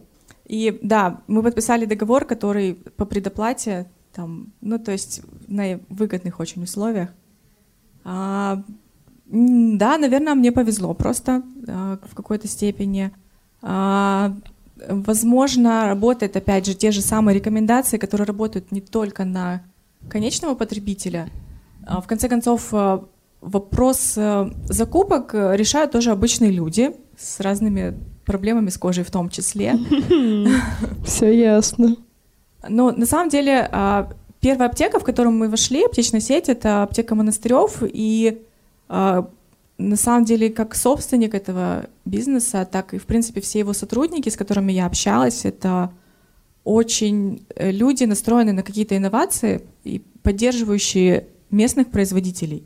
И 0.49 0.79
да, 0.81 1.21
мы 1.27 1.43
подписали 1.43 1.85
договор, 1.85 2.25
который 2.25 2.73
по 2.73 3.05
предоплате, 3.05 3.85
там, 4.13 4.51
ну, 4.61 4.79
то 4.79 4.91
есть 4.91 5.21
на 5.47 5.79
выгодных 5.89 6.39
очень 6.39 6.63
условиях. 6.63 7.09
А, 8.03 8.63
да, 9.27 9.97
наверное, 9.99 10.33
мне 10.33 10.51
повезло 10.51 10.95
просто 10.95 11.43
а, 11.67 11.99
в 12.03 12.15
какой-то 12.15 12.47
степени. 12.47 13.11
А, 13.61 14.35
возможно, 14.87 15.85
работает, 15.85 16.35
опять 16.35 16.65
же, 16.65 16.73
те 16.73 16.89
же 16.89 17.01
самые 17.01 17.35
рекомендации, 17.35 17.97
которые 17.97 18.25
работают 18.25 18.71
не 18.71 18.81
только 18.81 19.25
на 19.25 19.61
конечного 20.09 20.55
потребителя. 20.55 21.29
А, 21.85 22.01
в 22.01 22.07
конце 22.07 22.27
концов, 22.27 22.69
а, 22.71 23.05
вопрос 23.41 24.15
а, 24.17 24.51
закупок 24.63 25.35
решают 25.35 25.91
тоже 25.91 26.09
обычные 26.09 26.51
люди 26.51 26.95
с 27.15 27.39
разными 27.39 27.99
проблемами 28.29 28.69
с 28.69 28.77
кожей 28.77 29.03
в 29.03 29.09
том 29.09 29.29
числе. 29.29 29.73
Все 31.03 31.31
ясно. 31.31 31.95
Но 32.69 32.91
на 32.91 33.07
самом 33.07 33.29
деле 33.29 33.67
а, 33.71 34.11
первая 34.39 34.69
аптека, 34.69 34.99
в 34.99 35.03
которую 35.03 35.33
мы 35.33 35.49
вошли, 35.49 35.83
аптечная 35.83 36.21
сеть, 36.21 36.47
это 36.47 36.83
аптека 36.83 37.15
Монастырев, 37.15 37.81
и 37.81 38.43
а, 38.87 39.27
на 39.79 39.95
самом 39.95 40.25
деле 40.25 40.51
как 40.51 40.75
собственник 40.75 41.33
этого 41.33 41.87
бизнеса, 42.05 42.67
так 42.71 42.93
и 42.93 42.99
в 42.99 43.05
принципе 43.05 43.41
все 43.41 43.59
его 43.59 43.73
сотрудники, 43.73 44.29
с 44.29 44.37
которыми 44.37 44.73
я 44.73 44.85
общалась, 44.85 45.45
это 45.45 45.91
очень 46.63 47.47
э, 47.55 47.71
люди, 47.71 48.03
настроенные 48.03 48.53
на 48.53 48.61
какие-то 48.61 48.95
инновации 48.95 49.61
и 49.83 50.03
поддерживающие 50.21 51.25
местных 51.49 51.89
производителей. 51.89 52.63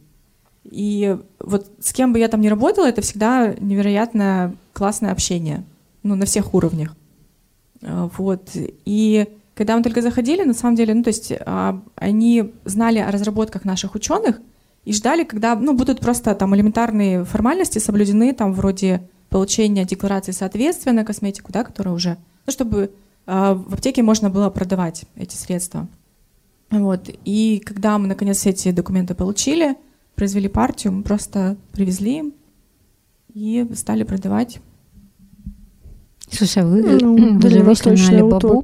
И 0.63 1.17
вот 1.39 1.67
с 1.79 1.93
кем 1.93 2.13
бы 2.13 2.19
я 2.19 2.27
там 2.27 2.41
ни 2.41 2.47
работала, 2.47 2.87
это 2.87 3.01
всегда 3.01 3.53
невероятно 3.59 4.55
классное 4.73 5.11
общение, 5.11 5.63
ну, 6.03 6.15
на 6.15 6.25
всех 6.25 6.53
уровнях. 6.53 6.95
А, 7.81 8.09
вот. 8.17 8.49
И 8.55 9.27
когда 9.55 9.77
мы 9.77 9.83
только 9.83 10.01
заходили, 10.01 10.43
на 10.43 10.53
самом 10.53 10.75
деле, 10.75 10.93
ну, 10.93 11.03
то 11.03 11.09
есть 11.09 11.33
а, 11.45 11.81
они 11.95 12.53
знали 12.65 12.99
о 12.99 13.11
разработках 13.11 13.65
наших 13.65 13.95
ученых 13.95 14.39
и 14.85 14.93
ждали, 14.93 15.23
когда, 15.23 15.55
ну, 15.55 15.73
будут 15.73 15.99
просто 15.99 16.33
там 16.35 16.55
элементарные 16.55 17.23
формальности 17.23 17.79
соблюдены, 17.79 18.33
там, 18.33 18.53
вроде 18.53 19.07
получения 19.29 19.85
декларации 19.85 20.31
соответствия 20.31 20.91
на 20.91 21.03
косметику, 21.03 21.51
да, 21.51 21.63
которая 21.63 21.93
уже, 21.93 22.17
ну, 22.45 22.51
чтобы 22.51 22.91
а, 23.25 23.53
в 23.53 23.73
аптеке 23.73 24.01
можно 24.01 24.29
было 24.29 24.49
продавать 24.49 25.05
эти 25.15 25.35
средства. 25.35 25.87
Вот. 26.71 27.09
И 27.25 27.61
когда 27.63 27.97
мы, 27.97 28.07
наконец, 28.07 28.45
эти 28.45 28.71
документы 28.71 29.13
получили, 29.13 29.75
произвели 30.15 30.47
партию, 30.47 30.93
мы 30.93 31.03
просто 31.03 31.57
привезли 31.71 32.33
и 33.33 33.67
стали 33.75 34.03
продавать. 34.03 34.59
Слушай, 36.29 36.63
а 36.63 36.65
вы, 36.65 36.81
ну, 36.81 37.39
вы 37.39 37.49
же 37.49 37.63
вышли 37.63 37.89
на 37.89 38.07
Алибабу? 38.09 38.63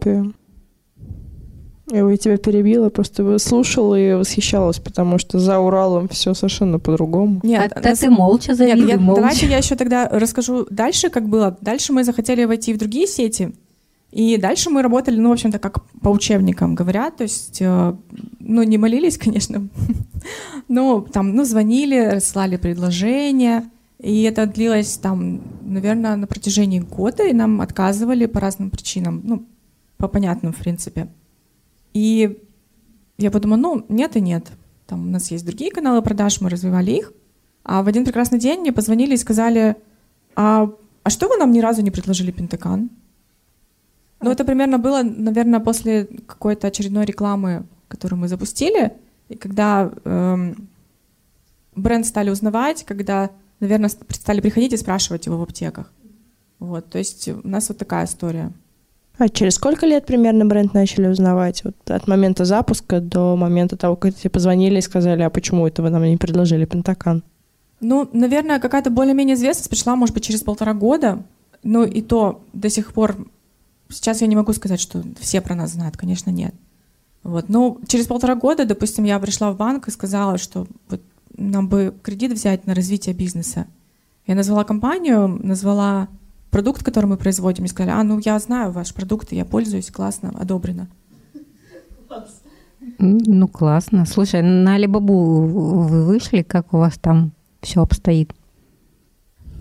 Я 1.91 2.17
тебя 2.17 2.37
перебила, 2.37 2.89
просто 2.89 3.39
слушала 3.39 3.95
и 3.95 4.13
восхищалась, 4.13 4.77
потому 4.77 5.17
что 5.17 5.39
за 5.39 5.59
Уралом 5.59 6.07
все 6.07 6.35
совершенно 6.35 6.77
по-другому. 6.77 7.39
Нет, 7.41 7.71
а, 7.75 7.95
ты 7.95 8.09
молча 8.11 8.53
завидуй, 8.53 8.81
Нет, 8.81 8.89
я, 8.91 8.99
молча. 8.99 9.21
Давайте 9.21 9.47
я 9.47 9.57
еще 9.57 9.75
тогда 9.75 10.07
расскажу 10.07 10.67
дальше, 10.69 11.09
как 11.09 11.27
было. 11.27 11.57
Дальше 11.61 11.91
мы 11.91 12.03
захотели 12.03 12.45
войти 12.45 12.73
в 12.73 12.77
другие 12.77 13.07
сети, 13.07 13.55
и 14.11 14.37
дальше 14.37 14.69
мы 14.69 14.81
работали, 14.81 15.19
ну, 15.19 15.29
в 15.29 15.33
общем-то, 15.33 15.59
как 15.59 15.85
по 16.01 16.09
учебникам 16.09 16.73
говорят, 16.73 17.17
то 17.17 17.23
есть, 17.23 17.61
э, 17.61 17.95
ну, 18.39 18.63
не 18.63 18.77
молились, 18.77 19.17
конечно, 19.23 19.67
но 20.67 21.01
там, 21.01 21.35
ну, 21.35 21.43
звонили, 21.43 22.15
рассылали 22.15 22.57
предложения, 22.57 23.69
и 23.99 24.23
это 24.23 24.45
длилось 24.45 24.97
там, 24.97 25.41
наверное, 25.61 26.15
на 26.15 26.25
протяжении 26.25 26.79
года, 26.79 27.23
и 27.27 27.33
нам 27.33 27.61
отказывали 27.61 28.25
по 28.25 28.39
разным 28.39 28.69
причинам, 28.71 29.21
ну, 29.23 29.45
по 29.97 30.07
понятным, 30.07 30.53
в 30.53 30.57
принципе. 30.57 31.09
И 31.93 32.39
я 33.17 33.31
подумала, 33.31 33.57
ну, 33.57 33.85
нет 33.89 34.15
и 34.15 34.21
нет. 34.21 34.47
Там 34.87 35.07
у 35.07 35.11
нас 35.11 35.29
есть 35.29 35.45
другие 35.45 35.71
каналы 35.71 36.01
продаж, 36.01 36.41
мы 36.41 36.49
развивали 36.49 36.91
их. 36.91 37.13
А 37.63 37.83
в 37.83 37.87
один 37.87 38.05
прекрасный 38.05 38.39
день 38.39 38.61
мне 38.61 38.71
позвонили 38.71 39.13
и 39.13 39.17
сказали, 39.17 39.75
а, 40.35 40.71
а 41.03 41.09
что 41.09 41.27
вы 41.27 41.37
нам 41.37 41.51
ни 41.51 41.59
разу 41.59 41.81
не 41.81 41.91
предложили 41.91 42.31
Пентакан? 42.31 42.89
Ну, 44.21 44.31
это 44.31 44.43
примерно 44.43 44.79
было, 44.79 45.01
наверное, 45.03 45.59
после 45.59 46.05
какой-то 46.05 46.67
очередной 46.67 47.05
рекламы, 47.05 47.63
которую 47.87 48.19
мы 48.19 48.27
запустили, 48.27 48.93
и 49.29 49.35
когда 49.35 49.91
эм, 50.03 50.67
бренд 51.75 52.05
стали 52.05 52.29
узнавать, 52.29 52.83
когда 52.83 53.29
наверное, 53.59 53.89
стали 53.89 54.41
приходить 54.41 54.73
и 54.73 54.77
спрашивать 54.77 55.25
его 55.25 55.37
в 55.37 55.41
аптеках. 55.41 55.91
Вот, 56.59 56.89
то 56.89 56.97
есть 56.97 57.27
у 57.29 57.47
нас 57.47 57.69
вот 57.69 57.77
такая 57.77 58.05
история. 58.05 58.51
А 59.17 59.27
через 59.27 59.55
сколько 59.55 59.85
лет 59.85 60.05
примерно 60.05 60.45
бренд 60.45 60.73
начали 60.73 61.07
узнавать? 61.07 61.63
Вот 61.63 61.75
от 61.89 62.07
момента 62.07 62.45
запуска 62.45 63.01
до 63.01 63.35
момента 63.35 63.75
того, 63.75 63.95
как 63.95 64.15
тебе 64.15 64.29
позвонили 64.29 64.79
и 64.79 64.81
сказали, 64.81 65.23
а 65.23 65.29
почему 65.29 65.67
это 65.67 65.81
вы 65.81 65.89
нам 65.89 66.03
не 66.03 66.17
предложили 66.17 66.65
Пентакан? 66.65 67.23
Ну, 67.81 68.09
наверное, 68.13 68.59
какая-то 68.59 68.89
более-менее 68.89 69.35
известность 69.35 69.69
пришла, 69.69 69.95
может 69.95 70.13
быть, 70.13 70.23
через 70.23 70.41
полтора 70.41 70.73
года. 70.73 71.23
Но 71.63 71.83
и 71.83 72.01
то 72.01 72.41
до 72.53 72.69
сих 72.69 72.93
пор 72.93 73.27
сейчас 73.89 74.21
я 74.21 74.27
не 74.27 74.35
могу 74.35 74.53
сказать, 74.53 74.79
что 74.79 75.03
все 75.19 75.41
про 75.41 75.55
нас 75.55 75.71
знают, 75.71 75.97
конечно, 75.97 76.29
нет. 76.29 76.53
Вот. 77.23 77.49
Но 77.49 77.77
через 77.87 78.07
полтора 78.07 78.35
года, 78.35 78.65
допустим, 78.65 79.03
я 79.03 79.19
пришла 79.19 79.51
в 79.51 79.57
банк 79.57 79.87
и 79.87 79.91
сказала, 79.91 80.37
что 80.37 80.67
вот 80.89 81.01
нам 81.35 81.67
бы 81.67 81.93
кредит 82.01 82.33
взять 82.33 82.65
на 82.65 82.73
развитие 82.73 83.13
бизнеса. 83.13 83.67
Я 84.25 84.35
назвала 84.35 84.63
компанию, 84.63 85.27
назвала 85.27 86.07
продукт, 86.51 86.83
который 86.83 87.05
мы 87.05 87.17
производим, 87.17 87.65
и 87.65 87.67
сказали, 87.67 87.91
а, 87.91 88.03
ну 88.03 88.19
я 88.23 88.37
знаю 88.39 88.71
ваш 88.71 88.93
продукт, 88.93 89.31
я 89.31 89.45
пользуюсь, 89.45 89.91
классно, 89.91 90.33
одобрено. 90.39 90.87
Ну, 92.97 93.47
классно. 93.47 94.05
Слушай, 94.05 94.41
на 94.41 94.75
Алибабу 94.75 95.41
вы 95.45 96.05
вышли, 96.05 96.41
как 96.41 96.73
у 96.73 96.77
вас 96.77 96.97
там 96.97 97.31
все 97.61 97.81
обстоит? 97.81 98.33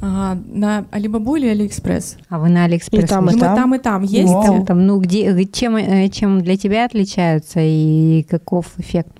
А, 0.00 0.38
на 0.46 0.86
Алибабу 0.90 1.36
или 1.36 1.48
Алиэкспресс? 1.48 2.16
А 2.28 2.38
вы 2.38 2.48
на 2.48 2.64
Алиэкспресс? 2.64 3.04
И 3.04 3.06
там, 3.06 3.30
и 3.30 3.38
там. 3.38 3.56
там, 3.56 3.74
и 3.74 3.78
там 3.78 4.02
есть. 4.02 4.30
И 4.30 4.32
там, 4.32 4.64
там. 4.64 4.86
Ну, 4.86 5.00
где, 5.00 5.44
чем, 5.46 5.76
э, 5.76 6.08
чем 6.08 6.40
для 6.40 6.56
тебя 6.56 6.84
отличаются 6.84 7.60
и 7.60 8.24
каков 8.28 8.78
эффект? 8.78 9.10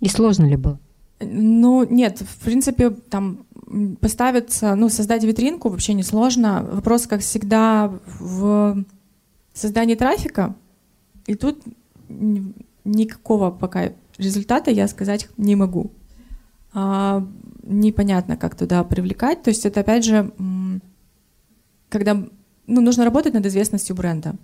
И 0.00 0.08
сложно 0.08 0.44
ли 0.46 0.56
было? 0.56 0.78
Ну, 1.20 1.86
нет, 1.88 2.20
в 2.20 2.44
принципе, 2.44 2.90
там 2.90 3.46
поставиться, 4.00 4.74
ну, 4.74 4.88
создать 4.88 5.24
витринку 5.24 5.70
вообще 5.70 5.94
не 5.94 6.02
сложно. 6.02 6.66
Вопрос, 6.70 7.06
как 7.06 7.20
всегда, 7.20 7.92
в 8.20 8.84
создании 9.52 9.94
трафика. 9.94 10.54
И 11.26 11.34
тут 11.34 11.62
никакого 12.84 13.50
пока 13.50 13.90
результата 14.18 14.70
я 14.70 14.86
сказать 14.86 15.28
не 15.36 15.56
могу. 15.56 15.90
А, 16.78 17.26
непонятно, 17.62 18.36
как 18.36 18.54
туда 18.54 18.84
привлекать. 18.84 19.42
То 19.42 19.48
есть 19.48 19.64
это, 19.64 19.80
опять 19.80 20.04
же, 20.04 20.30
когда 21.88 22.22
ну, 22.66 22.80
нужно 22.82 23.06
работать 23.06 23.32
над 23.32 23.46
известностью 23.46 23.96
бренда. 23.96 24.34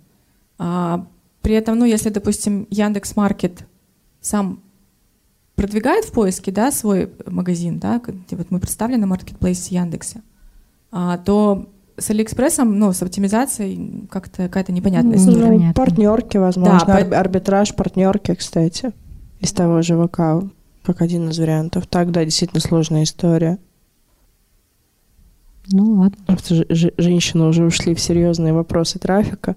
А, 0.57 1.05
при 1.43 1.53
этом, 1.53 1.77
ну, 1.77 1.85
если, 1.85 2.09
допустим, 2.09 2.65
Яндекс 2.71 3.15
Маркет 3.15 3.67
сам 4.19 4.63
продвигает 5.53 6.05
в 6.05 6.11
поиске 6.11 6.51
да, 6.51 6.71
свой 6.71 7.11
магазин, 7.27 7.77
да, 7.77 8.01
где 8.03 8.35
вот 8.35 8.49
мы 8.49 8.59
представлены 8.59 9.01
на 9.01 9.07
маркетплейсе 9.07 9.75
Яндексе, 9.75 10.23
а, 10.91 11.19
то 11.19 11.69
с 11.97 12.09
Алиэкспрессом, 12.09 12.79
ну, 12.79 12.93
с 12.93 13.03
оптимизацией 13.03 14.07
как-то 14.09 14.47
какая-то 14.47 14.71
непонятность. 14.71 15.27
Ну, 15.27 15.33
непонятно. 15.33 15.73
партнерки, 15.75 16.37
возможно, 16.37 16.81
да, 16.87 16.95
Ар- 16.95 17.13
арбитраж, 17.13 17.75
партнерки, 17.75 18.33
кстати, 18.33 18.91
из 19.39 19.51
того 19.51 19.83
же 19.83 20.03
ВК, 20.07 20.51
как 20.83 21.01
один 21.01 21.29
из 21.29 21.39
вариантов. 21.39 21.87
Так, 21.87 22.11
да, 22.11 22.23
действительно 22.23 22.61
сложная 22.61 23.03
история. 23.03 23.57
Ну 25.71 25.93
ладно. 25.93 26.37
Женщины 26.69 27.45
уже 27.45 27.63
ушли 27.63 27.95
в 27.95 27.99
серьезные 27.99 28.53
вопросы 28.53 28.99
трафика. 28.99 29.55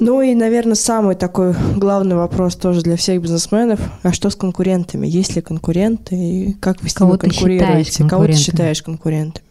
Ну 0.00 0.20
и, 0.20 0.34
наверное, 0.34 0.74
самый 0.74 1.14
такой 1.14 1.54
главный 1.76 2.16
вопрос 2.16 2.56
тоже 2.56 2.82
для 2.82 2.96
всех 2.96 3.22
бизнесменов. 3.22 3.80
А 4.02 4.12
что 4.12 4.28
с 4.28 4.36
конкурентами? 4.36 5.06
Есть 5.06 5.36
ли 5.36 5.42
конкуренты? 5.42 6.16
И 6.16 6.52
как 6.54 6.82
вы 6.82 6.88
с 6.88 6.98
ними 6.98 7.16
конкурируете? 7.16 8.06
Кого 8.08 8.26
ты 8.26 8.32
считаешь 8.34 8.82
конкурентами? 8.82 9.44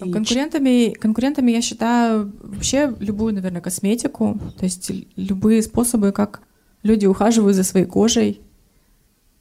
И... 0.00 0.10
Конкурентами, 0.10 0.92
конкурентами 0.92 1.50
я 1.50 1.60
считаю 1.60 2.32
вообще 2.42 2.94
любую, 3.00 3.34
наверное, 3.34 3.60
косметику, 3.60 4.38
то 4.56 4.64
есть 4.64 4.92
любые 5.16 5.62
способы, 5.62 6.12
как 6.12 6.42
люди 6.82 7.06
ухаживают 7.06 7.56
за 7.56 7.64
своей 7.64 7.86
кожей. 7.86 8.40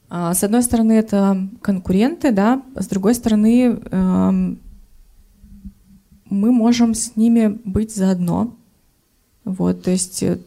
А, 0.09 0.33
с 0.33 0.43
одной 0.43 0.63
стороны, 0.63 0.93
это 0.93 1.49
конкуренты, 1.61 2.31
да, 2.31 2.61
с 2.75 2.87
другой 2.87 3.13
стороны, 3.13 3.79
эм, 3.91 4.59
мы 6.29 6.51
можем 6.51 6.93
с 6.93 7.15
ними 7.15 7.59
быть 7.65 7.95
заодно. 7.95 8.55
Вот, 9.43 9.83
то 9.83 9.91
есть, 9.91 10.23
э, 10.23 10.39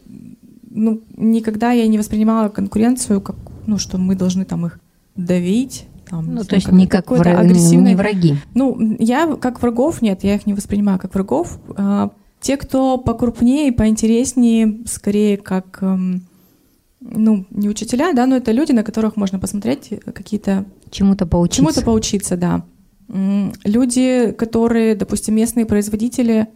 ну, 0.69 1.01
никогда 1.15 1.71
я 1.71 1.87
не 1.87 1.97
воспринимала 1.97 2.49
конкуренцию 2.49 3.21
как, 3.21 3.35
ну, 3.67 3.77
что 3.77 3.97
мы 3.97 4.15
должны 4.15 4.45
там 4.45 4.65
их 4.65 4.79
давить, 5.15 5.87
там, 6.09 6.33
ну, 6.35 6.43
то 6.43 6.55
есть 6.55 6.71
не 6.71 6.87
как 6.87 7.07
вра- 7.07 7.35
агрессивный... 7.35 7.91
не 7.91 7.95
враги. 7.95 8.35
Ну, 8.53 8.95
я 8.99 9.35
как 9.35 9.61
врагов 9.61 10.01
нет, 10.01 10.23
я 10.23 10.35
их 10.35 10.45
не 10.45 10.53
воспринимаю 10.53 10.99
как 10.99 11.13
врагов. 11.13 11.59
А, 11.77 12.11
те, 12.39 12.57
кто 12.57 12.97
покрупнее, 12.97 13.71
поинтереснее, 13.71 14.79
скорее 14.85 15.37
как, 15.37 15.77
эм, 15.81 16.23
ну, 17.01 17.45
не 17.49 17.67
учителя, 17.67 18.13
да, 18.13 18.27
но 18.27 18.37
это 18.37 18.51
люди, 18.51 18.71
на 18.71 18.83
которых 18.83 19.17
можно 19.17 19.39
посмотреть 19.39 19.91
э, 19.91 19.97
какие-то... 20.11 20.65
Чему-то 20.91 21.25
поучиться. 21.25 21.61
Чему-то 21.61 21.81
поучиться, 21.81 22.37
да. 22.37 22.63
Люди, 23.63 24.31
которые, 24.37 24.95
допустим, 24.95 25.35
местные 25.35 25.65
производители, 25.65 26.47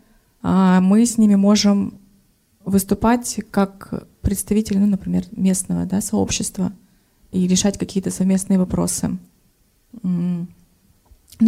а, 0.41 0.79
мы 0.79 1.05
с 1.05 1.17
ними 1.17 1.35
можем 1.35 1.95
выступать 2.63 3.41
как 3.51 4.07
представители, 4.21 4.77
ну, 4.77 4.85
например, 4.85 5.23
местного 5.31 5.85
да, 5.85 5.99
сообщества 5.99 6.71
и 7.31 7.47
решать 7.47 7.77
какие-то 7.77 8.11
совместные 8.11 8.59
вопросы. 8.59 9.17
Ну, 10.01 10.47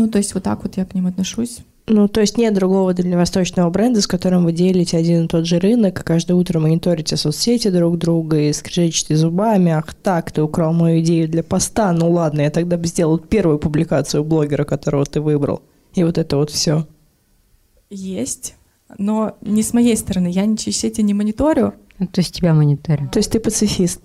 то 0.09 0.17
есть 0.17 0.33
вот 0.33 0.43
так 0.43 0.63
вот 0.63 0.77
я 0.77 0.85
к 0.85 0.93
ним 0.93 1.07
отношусь. 1.07 1.59
Ну, 1.89 2.09
то 2.09 2.19
есть 2.19 2.38
нет 2.38 2.53
другого 2.53 2.93
дальневосточного 2.93 3.69
бренда, 3.69 4.01
с 4.01 4.07
которым 4.07 4.43
вы 4.43 4.51
делите 4.51 4.97
один 4.97 5.23
и 5.23 5.27
тот 5.29 5.45
же 5.45 5.57
рынок, 5.57 6.01
и 6.01 6.03
каждое 6.03 6.33
утро 6.33 6.59
мониторите 6.59 7.15
соцсети 7.15 7.69
друг 7.69 7.97
друга 7.97 8.38
и 8.38 8.51
скрежечите 8.51 9.15
зубами. 9.15 9.71
Ах 9.71 9.93
так, 9.93 10.33
ты 10.33 10.41
украл 10.41 10.73
мою 10.73 10.99
идею 10.99 11.29
для 11.29 11.43
поста. 11.43 11.93
Ну 11.93 12.11
ладно, 12.11 12.41
я 12.41 12.51
тогда 12.51 12.77
бы 12.77 12.85
сделал 12.88 13.17
первую 13.17 13.57
публикацию 13.57 14.25
блогера, 14.25 14.65
которого 14.65 15.05
ты 15.05 15.21
выбрал. 15.21 15.61
И 15.93 16.03
вот 16.03 16.17
это 16.17 16.35
вот 16.35 16.49
все. 16.49 16.85
Есть, 17.89 18.55
но 18.97 19.38
не 19.39 19.63
с 19.63 19.73
моей 19.73 19.95
стороны. 19.95 20.27
Я 20.27 20.45
ничьи 20.45 20.73
сети 20.73 21.01
не 21.01 21.13
мониторю. 21.13 21.73
Ну, 21.99 22.07
то 22.07 22.19
есть 22.19 22.35
тебя 22.35 22.53
мониторю. 22.53 23.09
То 23.13 23.19
есть 23.19 23.31
ты 23.31 23.39
пацифист. 23.39 24.01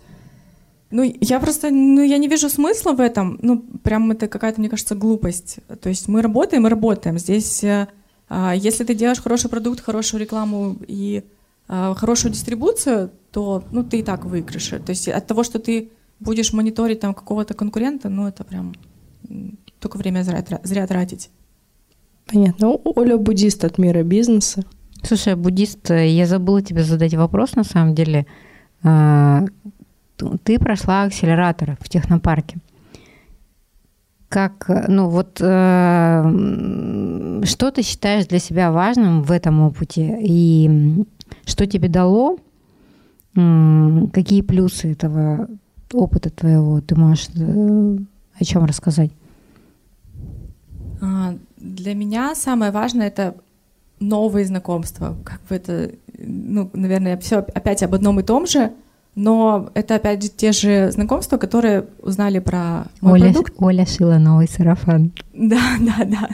Ну, 0.93 1.03
я 1.21 1.41
просто, 1.41 1.71
ну, 1.71 2.03
я 2.03 2.19
не 2.19 2.29
вижу 2.29 2.51
смысла 2.51 2.93
в 2.93 3.01
этом. 3.01 3.39
Ну, 3.43 3.65
прям 3.83 4.11
это 4.11 4.29
какая-то, 4.29 4.61
мне 4.61 4.69
кажется, 4.69 4.95
глупость. 4.95 5.59
То 5.81 5.89
есть 5.89 6.07
мы 6.07 6.21
работаем 6.21 6.67
и 6.67 6.71
работаем. 6.71 7.19
Здесь, 7.19 7.65
э, 7.65 7.89
а, 8.29 8.55
если 8.55 8.85
ты 8.85 8.95
делаешь 8.95 9.23
хороший 9.23 9.49
продукт, 9.49 9.81
хорошую 9.81 10.21
рекламу 10.21 10.77
и 10.87 11.25
а, 11.67 11.95
хорошую 11.95 12.33
дистрибуцию, 12.33 13.11
то, 13.31 13.65
ну, 13.73 13.83
ты 13.83 14.01
и 14.01 14.03
так 14.03 14.27
выиграешь. 14.27 14.69
То 14.69 14.91
есть 14.91 15.09
от 15.09 15.27
того, 15.27 15.45
что 15.45 15.59
ты 15.59 15.91
будешь 16.21 16.53
мониторить 16.53 17.01
там 17.01 17.15
какого-то 17.15 17.55
конкурента, 17.55 18.11
ну, 18.11 18.29
это 18.29 18.45
прям 18.45 18.75
только 19.81 19.97
время 19.97 20.23
зря, 20.23 20.45
зря 20.63 20.87
тратить. 20.87 21.31
Понятно. 22.27 22.69
Оля 22.69 23.17
буддист 23.17 23.65
от 23.65 23.79
мира 23.79 24.03
бизнеса. 24.03 24.63
Слушай, 25.03 25.37
буддист, 25.37 25.91
я 25.91 26.27
забыла 26.27 26.61
тебе 26.61 26.85
задать 26.85 27.15
вопрос, 27.15 27.57
на 27.57 27.65
самом 27.65 27.95
деле. 27.95 28.27
Ты 30.45 30.59
прошла 30.59 31.03
акселератор 31.05 31.77
в 31.81 31.89
технопарке. 31.89 32.59
Как, 34.29 34.71
ну 34.89 35.09
вот, 35.09 35.41
э, 35.41 36.23
что 37.45 37.71
ты 37.71 37.83
считаешь 37.83 38.27
для 38.27 38.39
себя 38.39 38.73
важным 38.73 39.23
в 39.23 39.31
этом 39.31 39.61
опыте 39.61 40.19
и 40.23 41.05
что 41.45 41.67
тебе 41.67 41.89
дало, 41.89 42.39
э, 43.37 44.07
какие 44.13 44.41
плюсы 44.41 44.93
этого 44.93 45.49
опыта 45.93 46.31
твоего 46.31 46.81
ты 46.81 46.95
можешь 46.97 47.29
э, 47.37 47.97
о 48.39 48.45
чем 48.45 48.65
рассказать? 48.65 49.11
А, 51.03 51.37
для 51.59 51.95
меня 51.95 52.35
самое 52.35 52.73
важное 52.73 53.09
это 53.09 53.35
новые 54.01 54.47
знакомства. 54.47 55.17
Как 55.25 55.41
бы 55.49 55.57
это, 55.57 55.91
ну, 56.19 56.71
наверное, 56.73 57.17
все 57.19 57.39
опять 57.39 57.83
об 57.83 57.95
одном 57.95 58.21
и 58.21 58.23
том 58.23 58.47
же, 58.47 58.73
но 59.15 59.71
это 59.75 59.97
опять 59.97 60.23
же 60.23 60.29
те 60.31 60.53
же 60.53 60.91
знакомства, 60.91 61.37
которые 61.37 61.87
узнали 62.01 62.39
про 62.39 62.87
мой 63.01 63.21
Оля, 63.21 63.33
продукт. 63.33 63.55
Оля 63.59 63.87
шила 63.87 64.19
новый 64.19 64.49
сарафан. 64.49 65.13
Да, 65.35 65.61
да, 65.81 66.05
да. 66.05 66.29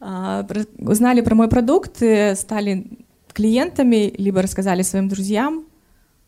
А, 0.00 0.46
узнали 0.78 1.20
про 1.20 1.34
мой 1.34 1.48
продукт, 1.48 2.02
стали 2.34 2.98
клиентами, 3.32 4.12
либо 4.16 4.42
рассказали 4.42 4.82
своим 4.82 5.08
друзьям. 5.08 5.64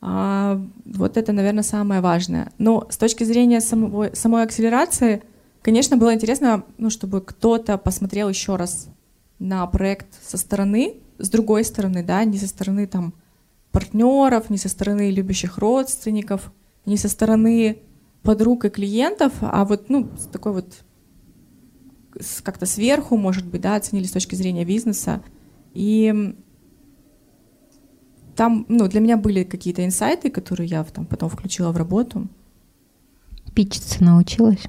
А, 0.00 0.62
вот 0.84 1.16
это, 1.16 1.32
наверное, 1.32 1.64
самое 1.64 2.00
важное. 2.00 2.52
Но 2.58 2.86
с 2.90 2.96
точки 2.96 3.24
зрения 3.24 3.60
самого, 3.60 4.10
самой 4.14 4.44
акселерации, 4.44 5.22
конечно, 5.62 5.96
было 5.96 6.14
интересно, 6.14 6.62
ну, 6.78 6.90
чтобы 6.90 7.20
кто-то 7.20 7.76
посмотрел 7.76 8.28
еще 8.28 8.54
раз 8.56 8.88
на 9.40 9.66
проект 9.66 10.06
со 10.24 10.38
стороны, 10.38 10.94
с 11.18 11.28
другой 11.28 11.64
стороны, 11.64 12.04
да, 12.04 12.24
не 12.24 12.38
со 12.38 12.46
стороны 12.46 12.86
там 12.86 13.14
партнеров, 13.76 14.48
ни 14.48 14.56
со 14.56 14.70
стороны 14.70 15.10
любящих 15.10 15.58
родственников, 15.58 16.50
ни 16.86 16.96
со 16.96 17.10
стороны 17.10 17.82
подруг 18.22 18.64
и 18.64 18.70
клиентов, 18.70 19.34
а 19.42 19.66
вот, 19.66 19.90
ну, 19.90 20.08
с 20.18 20.24
такой 20.28 20.54
вот 20.54 20.82
как-то 22.42 22.64
сверху, 22.64 23.18
может 23.18 23.46
быть, 23.46 23.60
да, 23.60 23.76
оценили 23.76 24.06
с 24.06 24.12
точки 24.12 24.34
зрения 24.34 24.64
бизнеса. 24.64 25.22
И 25.74 26.34
там, 28.34 28.64
ну, 28.70 28.88
для 28.88 29.00
меня 29.00 29.18
были 29.18 29.44
какие-то 29.44 29.84
инсайты, 29.84 30.30
которые 30.30 30.70
я 30.70 30.82
там 30.84 31.04
потом 31.04 31.28
включила 31.28 31.70
в 31.70 31.76
работу. 31.76 32.28
Пичиться 33.54 34.02
научилась? 34.02 34.64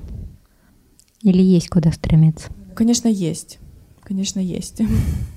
Или 1.22 1.42
есть 1.42 1.70
куда 1.70 1.94
стремиться? 1.94 2.50
Конечно, 2.76 3.08
есть. 3.08 3.60
Конечно, 4.04 4.42
есть. 4.42 4.82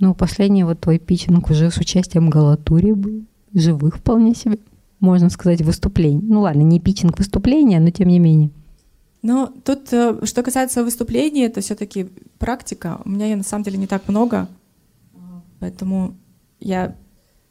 Ну, 0.00 0.14
последний 0.14 0.64
вот 0.64 0.80
твой 0.80 0.98
питчинг 0.98 1.50
уже 1.50 1.70
с 1.70 1.78
участием 1.78 2.28
Галатури 2.28 2.92
был. 2.92 3.24
Живых 3.54 3.96
вполне 3.96 4.34
себе, 4.34 4.58
можно 5.00 5.30
сказать, 5.30 5.62
выступлений. 5.62 6.20
Ну 6.22 6.40
ладно, 6.42 6.60
не 6.60 6.80
питчинг 6.80 7.18
выступления, 7.18 7.80
но 7.80 7.90
тем 7.90 8.08
не 8.08 8.18
менее. 8.18 8.50
Ну, 9.22 9.48
тут, 9.64 9.92
э, 9.92 10.24
что 10.24 10.42
касается 10.42 10.84
выступлений, 10.84 11.42
это 11.42 11.60
все-таки 11.60 12.08
практика. 12.38 13.00
У 13.04 13.10
меня 13.10 13.26
ее 13.26 13.36
на 13.36 13.42
самом 13.42 13.64
деле 13.64 13.78
не 13.78 13.86
так 13.86 14.08
много, 14.08 14.48
поэтому 15.58 16.14
я 16.60 16.94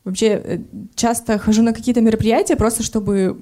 вообще 0.03 0.27
э, 0.27 0.59
часто 0.95 1.39
хожу 1.39 1.63
на 1.63 1.73
какие-то 1.73 2.01
мероприятия 2.01 2.55
просто 2.55 2.83
чтобы 2.83 3.37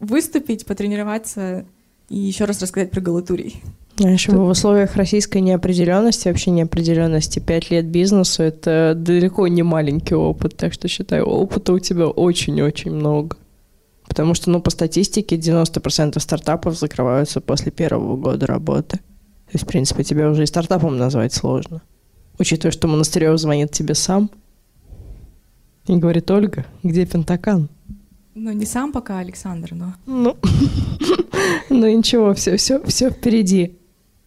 выступить, 0.00 0.66
потренироваться 0.66 1.64
и 2.08 2.18
еще 2.18 2.44
раз 2.44 2.60
рассказать 2.60 2.90
про 2.90 3.00
Галатурий. 3.00 3.62
Знаешь, 3.98 4.28
в 4.28 4.38
условиях 4.42 4.94
российской 4.96 5.38
неопределенности, 5.38 6.28
вообще 6.28 6.50
неопределенности, 6.50 7.38
пять 7.38 7.70
лет 7.70 7.86
бизнесу— 7.86 8.42
это 8.44 8.92
далеко 8.94 9.48
не 9.48 9.62
маленький 9.62 10.14
опыт, 10.14 10.54
так 10.54 10.74
что 10.74 10.86
считаю, 10.86 11.24
опыта 11.24 11.72
у 11.72 11.78
тебя 11.78 12.06
очень-очень 12.06 12.90
много. 12.90 13.38
Потому 14.06 14.34
что, 14.34 14.50
ну, 14.50 14.60
по 14.60 14.70
статистике, 14.70 15.36
90% 15.36 16.20
стартапов 16.20 16.78
закрываются 16.78 17.40
после 17.40 17.72
первого 17.72 18.16
года 18.16 18.46
работы. 18.46 18.98
То 18.98 19.52
есть, 19.54 19.64
в 19.64 19.68
принципе, 19.68 20.04
тебя 20.04 20.28
уже 20.28 20.42
и 20.42 20.46
стартапом 20.46 20.98
назвать 20.98 21.32
сложно. 21.32 21.80
Учитывая, 22.38 22.72
что 22.72 22.88
Монастырев 22.88 23.38
звонит 23.38 23.70
тебе 23.70 23.94
сам 23.94 24.30
и 25.86 25.96
говорит, 25.96 26.30
Ольга, 26.30 26.66
где 26.82 27.06
Пентакан? 27.06 27.70
Ну, 28.34 28.52
не 28.52 28.66
сам 28.66 28.92
пока, 28.92 29.20
Александр, 29.20 29.72
но... 29.72 29.94
Ну, 30.04 30.36
ну 31.70 31.96
ничего, 31.96 32.34
все, 32.34 32.58
все, 32.58 32.82
все 32.84 33.08
впереди. 33.08 33.78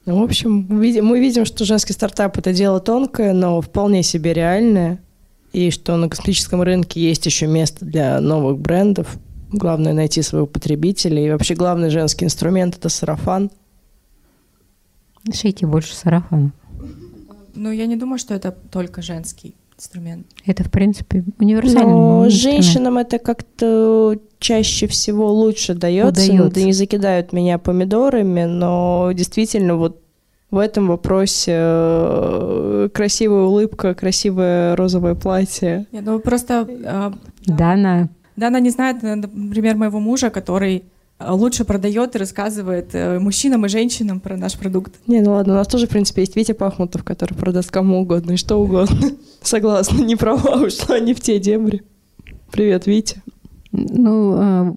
Ну, 0.06 0.20
в 0.20 0.24
общем, 0.24 0.66
мы 0.70 1.20
видим, 1.20 1.46
что 1.46 1.66
женский 1.66 1.94
стартап— 1.94 2.38
это 2.40 2.54
дело 2.54 2.80
тонкое, 2.80 3.34
но 3.34 3.62
вполне 3.62 4.02
себе 4.02 4.34
реальное, 4.34 5.00
и 5.54 5.72
что 5.72 5.98
на 5.98 6.10
космическом 6.10 6.62
рынке 6.62 7.02
есть 7.02 7.26
еще 7.26 7.48
место 7.48 7.86
для 7.86 8.20
новых 8.20 8.60
брендов. 8.60 9.18
Главное— 9.52 9.94
найти 9.94 10.22
своего 10.22 10.48
потребителя, 10.48 11.26
и 11.26 11.32
вообще 11.32 11.56
главный 11.56 11.90
женский 11.90 12.26
инструмент— 12.26 12.76
это 12.78 12.90
сарафан. 12.90 13.52
Шейте 15.32 15.68
больше 15.68 15.94
сарафана. 15.96 16.54
Ну, 17.54 17.72
я 17.72 17.86
не 17.86 17.96
думаю, 17.96 18.20
что 18.20 18.34
это 18.34 18.52
только 18.52 19.02
женский 19.02 19.56
инструмент. 19.80 20.28
Это, 20.46 20.64
в 20.64 20.70
принципе, 20.72 21.24
универсальный 21.40 21.92
Но 21.92 22.26
инструмент. 22.28 22.34
женщинам 22.34 22.98
это 22.98 23.18
как-то 23.18 24.18
чаще 24.40 24.88
всего 24.88 25.32
лучше 25.32 25.74
дается. 25.74 26.10
Удается. 26.32 26.56
Да 26.56 26.62
не 26.62 26.74
закидают 26.74 27.34
меня 27.34 27.58
помидорами, 27.58 28.44
но 28.44 29.12
действительно 29.14 29.76
вот 29.76 30.02
в 30.52 30.58
этом 30.58 30.88
вопросе 30.88 31.54
э, 31.56 32.90
красивая 32.94 33.44
улыбка, 33.44 33.94
красивое 33.94 34.76
розовое 34.76 35.16
платье. 35.16 35.86
Нет, 35.92 36.04
ну 36.06 36.20
просто... 36.20 36.68
Э, 36.68 37.12
Дана. 37.46 38.10
Дана 38.36 38.60
не 38.60 38.70
знает, 38.70 39.02
например, 39.02 39.76
моего 39.76 40.00
мужа, 40.00 40.30
который 40.30 40.84
лучше 41.20 41.66
продает 41.66 42.16
и 42.16 42.20
рассказывает 42.20 42.90
э, 42.94 43.20
мужчинам 43.20 43.66
и 43.66 43.70
женщинам 43.70 44.20
про 44.20 44.38
наш 44.38 44.58
продукт. 44.58 44.96
Не, 45.08 45.22
ну 45.22 45.32
ладно, 45.32 45.54
у 45.54 45.56
нас 45.58 45.68
тоже, 45.68 45.88
в 45.88 45.90
принципе, 45.90 46.22
есть 46.22 46.36
Витя 46.36 46.54
Пахмутов, 46.54 47.04
который 47.04 47.34
продаст 47.34 47.72
кому 47.72 48.00
угодно 48.02 48.34
и 48.34 48.38
что 48.38 48.58
угодно. 48.58 49.12
Согласна, 49.42 50.02
не 50.02 50.16
права, 50.16 50.66
ушла 50.66 51.00
не 51.00 51.14
в 51.14 51.20
те 51.20 51.40
дебри. 51.40 51.84
Привет, 52.52 52.88
Витя. 52.88 53.22
Ну, 53.72 54.36
э, 54.40 54.74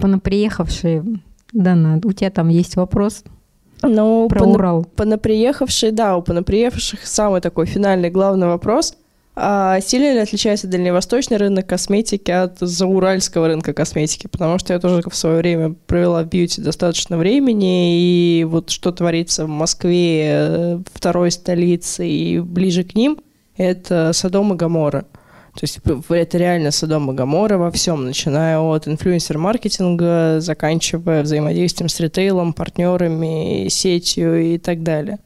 понаприехавшие, 0.00 1.04
Дана, 1.52 2.00
у 2.02 2.12
тебя 2.12 2.30
там 2.30 2.48
есть 2.48 2.76
вопрос? 2.76 3.22
Ну, 3.82 4.26
про 4.28 4.40
пона- 4.40 4.54
Урал. 4.54 4.84
Понаприехавшие, 4.96 5.92
да, 5.92 6.16
у 6.16 6.22
понаприехавших 6.22 7.06
самый 7.06 7.40
такой 7.40 7.66
финальный 7.66 8.10
главный 8.10 8.46
вопрос– 8.46 8.94
а 9.40 9.80
сильно 9.80 10.14
ли 10.14 10.18
отличается 10.18 10.66
дальневосточный 10.66 11.36
рынок 11.36 11.66
косметики 11.66 12.30
от 12.32 12.58
зауральского 12.58 13.46
рынка 13.46 13.72
косметики? 13.72 14.26
Потому 14.26 14.58
что 14.58 14.72
я 14.72 14.80
тоже 14.80 15.02
в 15.08 15.14
свое 15.14 15.36
время 15.36 15.74
провела 15.86 16.24
в 16.24 16.28
бьюти 16.28 16.60
достаточно 16.60 17.16
времени, 17.16 18.00
и 18.00 18.44
вот 18.44 18.70
что 18.70 18.90
творится 18.90 19.44
в 19.44 19.48
Москве, 19.48 20.24
э, 20.26 20.78
второй 20.92 21.30
столице 21.30 22.08
и 22.08 22.40
ближе 22.40 22.82
к 22.82 22.96
ним, 22.96 23.18
это 23.56 24.12
Содом 24.12 24.54
и 24.54 24.56
Гамора. 24.56 25.02
То 25.54 25.62
есть 25.62 25.78
это 26.08 26.38
реально 26.38 26.72
Содом 26.72 27.10
и 27.10 27.14
Гамора 27.14 27.58
во 27.58 27.70
всем, 27.70 28.04
начиная 28.04 28.58
от 28.58 28.88
инфлюенсер-маркетинга, 28.88 30.40
заканчивая 30.40 31.22
взаимодействием 31.22 31.88
с 31.88 32.00
ритейлом, 32.00 32.52
партнерами, 32.52 33.68
сетью 33.68 34.54
и 34.54 34.58
так 34.58 34.82
далее. 34.82 35.20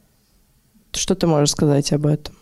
Что 0.93 1.15
ты 1.15 1.27
можешь 1.27 1.53
сказать 1.53 1.93
об 1.93 2.07
этом? 2.07 2.35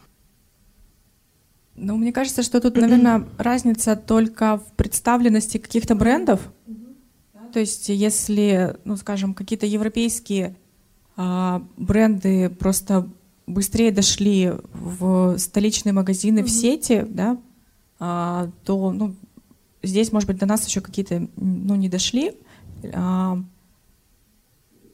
Ну, 1.82 1.96
мне 1.96 2.12
кажется, 2.12 2.42
что 2.42 2.60
тут, 2.60 2.76
наверное, 2.76 3.26
разница 3.38 3.96
только 3.96 4.58
в 4.58 4.72
представленности 4.72 5.56
каких-то 5.56 5.94
брендов. 5.94 6.40
То 7.54 7.58
есть, 7.58 7.88
если, 7.88 8.76
ну, 8.84 8.96
скажем, 8.96 9.34
какие-то 9.34 9.66
европейские 9.66 10.56
а, 11.16 11.62
бренды 11.76 12.50
просто 12.50 13.08
быстрее 13.46 13.90
дошли 13.92 14.52
в 14.74 15.38
столичные 15.38 15.92
магазины, 15.92 16.44
в 16.44 16.50
сети, 16.50 17.04
да, 17.08 17.38
а, 17.98 18.50
то, 18.64 18.92
ну, 18.92 19.16
здесь, 19.82 20.12
может 20.12 20.28
быть, 20.28 20.38
до 20.38 20.46
нас 20.46 20.66
еще 20.66 20.82
какие-то, 20.82 21.28
ну, 21.36 21.74
не 21.76 21.88
дошли. 21.88 22.34
А, 22.92 23.42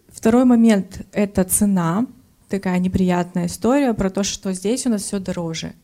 второй 0.08 0.44
момент— 0.44 1.04
это 1.12 1.42
цена, 1.42 2.06
такая 2.48 2.78
неприятная 2.78 3.46
история 3.46 3.92
про 3.92 4.08
то, 4.08 4.22
что 4.22 4.52
здесь 4.52 4.86
у 4.86 4.90
нас 4.90 5.02
все 5.02 5.18
дороже. 5.18 5.74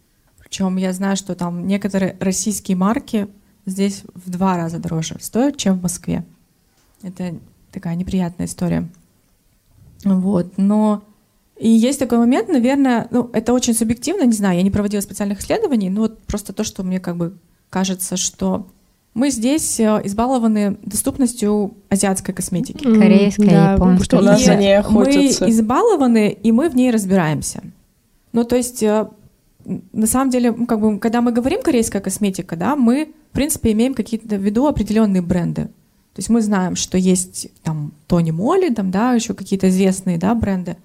Причем 0.53 0.77
я 0.77 0.93
знаю, 0.93 1.17
что 1.17 1.35
там 1.35 1.67
некоторые 1.67 2.15
российские 2.21 2.77
марки 2.77 3.27
здесь 3.65 4.03
в 4.15 4.29
два 4.29 4.59
раза 4.59 4.79
дороже 4.79 5.17
стоят, 5.19 5.57
чем 5.57 5.79
в 5.79 5.83
Москве. 5.83 6.27
Это 7.03 7.37
такая 7.71 7.95
неприятная 7.95 8.45
история. 8.45 8.87
Вот, 10.05 10.59
но 10.59 11.05
и 11.59 11.71
есть 11.71 11.99
такой 11.99 12.19
момент, 12.19 12.51
наверное, 12.51 13.09
ну, 13.11 13.31
это 13.33 13.55
очень 13.55 13.73
субъективно, 13.73 14.27
не 14.27 14.35
знаю, 14.35 14.59
я 14.59 14.63
не 14.63 14.71
проводила 14.71 15.01
специальных 15.01 15.41
исследований, 15.41 15.89
но 15.89 16.03
вот 16.03 16.19
просто 16.25 16.53
то, 16.53 16.65
что 16.65 16.83
мне 16.83 17.01
как 17.01 17.17
бы 17.17 17.35
кажется, 17.71 18.19
что 18.19 18.67
мы 19.15 19.31
здесь 19.31 19.81
э, 19.81 20.03
избалованы 20.05 20.77
доступностью 20.83 21.73
азиатской 21.89 22.35
косметики. 22.35 22.85
Корейской, 22.85 23.49
да, 23.49 23.73
японской. 23.73 24.05
Что 24.05 24.19
у 24.19 24.21
нас 24.21 24.45
за 24.45 24.57
ней 24.57 24.77
охотятся. 24.77 25.45
Мы 25.45 25.51
избалованы, 25.51 26.29
и 26.31 26.53
мы 26.53 26.69
в 26.69 26.77
ней 26.77 26.91
разбираемся. 26.91 27.63
Ну, 28.35 28.45
то 28.45 28.57
есть 28.57 28.83
э, 28.83 29.09
на 29.65 30.07
самом 30.07 30.31
деле, 30.31 30.53
как 30.53 30.81
бы, 30.81 30.99
когда 30.99 31.21
мы 31.21 31.33
говорим 31.33 31.63
корейская 31.63 32.01
косметика, 32.01 32.57
да, 32.57 32.77
мы, 32.77 33.13
в 33.31 33.35
принципе, 33.35 33.73
имеем 33.73 33.95
какие-то 33.95 34.37
в 34.37 34.43
виду 34.43 34.67
определенные 34.67 35.23
бренды. 35.23 35.65
То 35.65 36.19
есть 36.19 36.29
мы 36.29 36.43
знаем, 36.43 36.77
что 36.77 36.99
есть 36.99 37.49
там 37.63 37.93
Тони 38.07 38.31
Молли, 38.31 38.69
там, 38.69 38.91
да, 38.91 39.15
еще 39.15 39.35
какие-то 39.35 39.69
известные, 39.69 40.19
да, 40.19 40.35
бренды. 40.35 40.77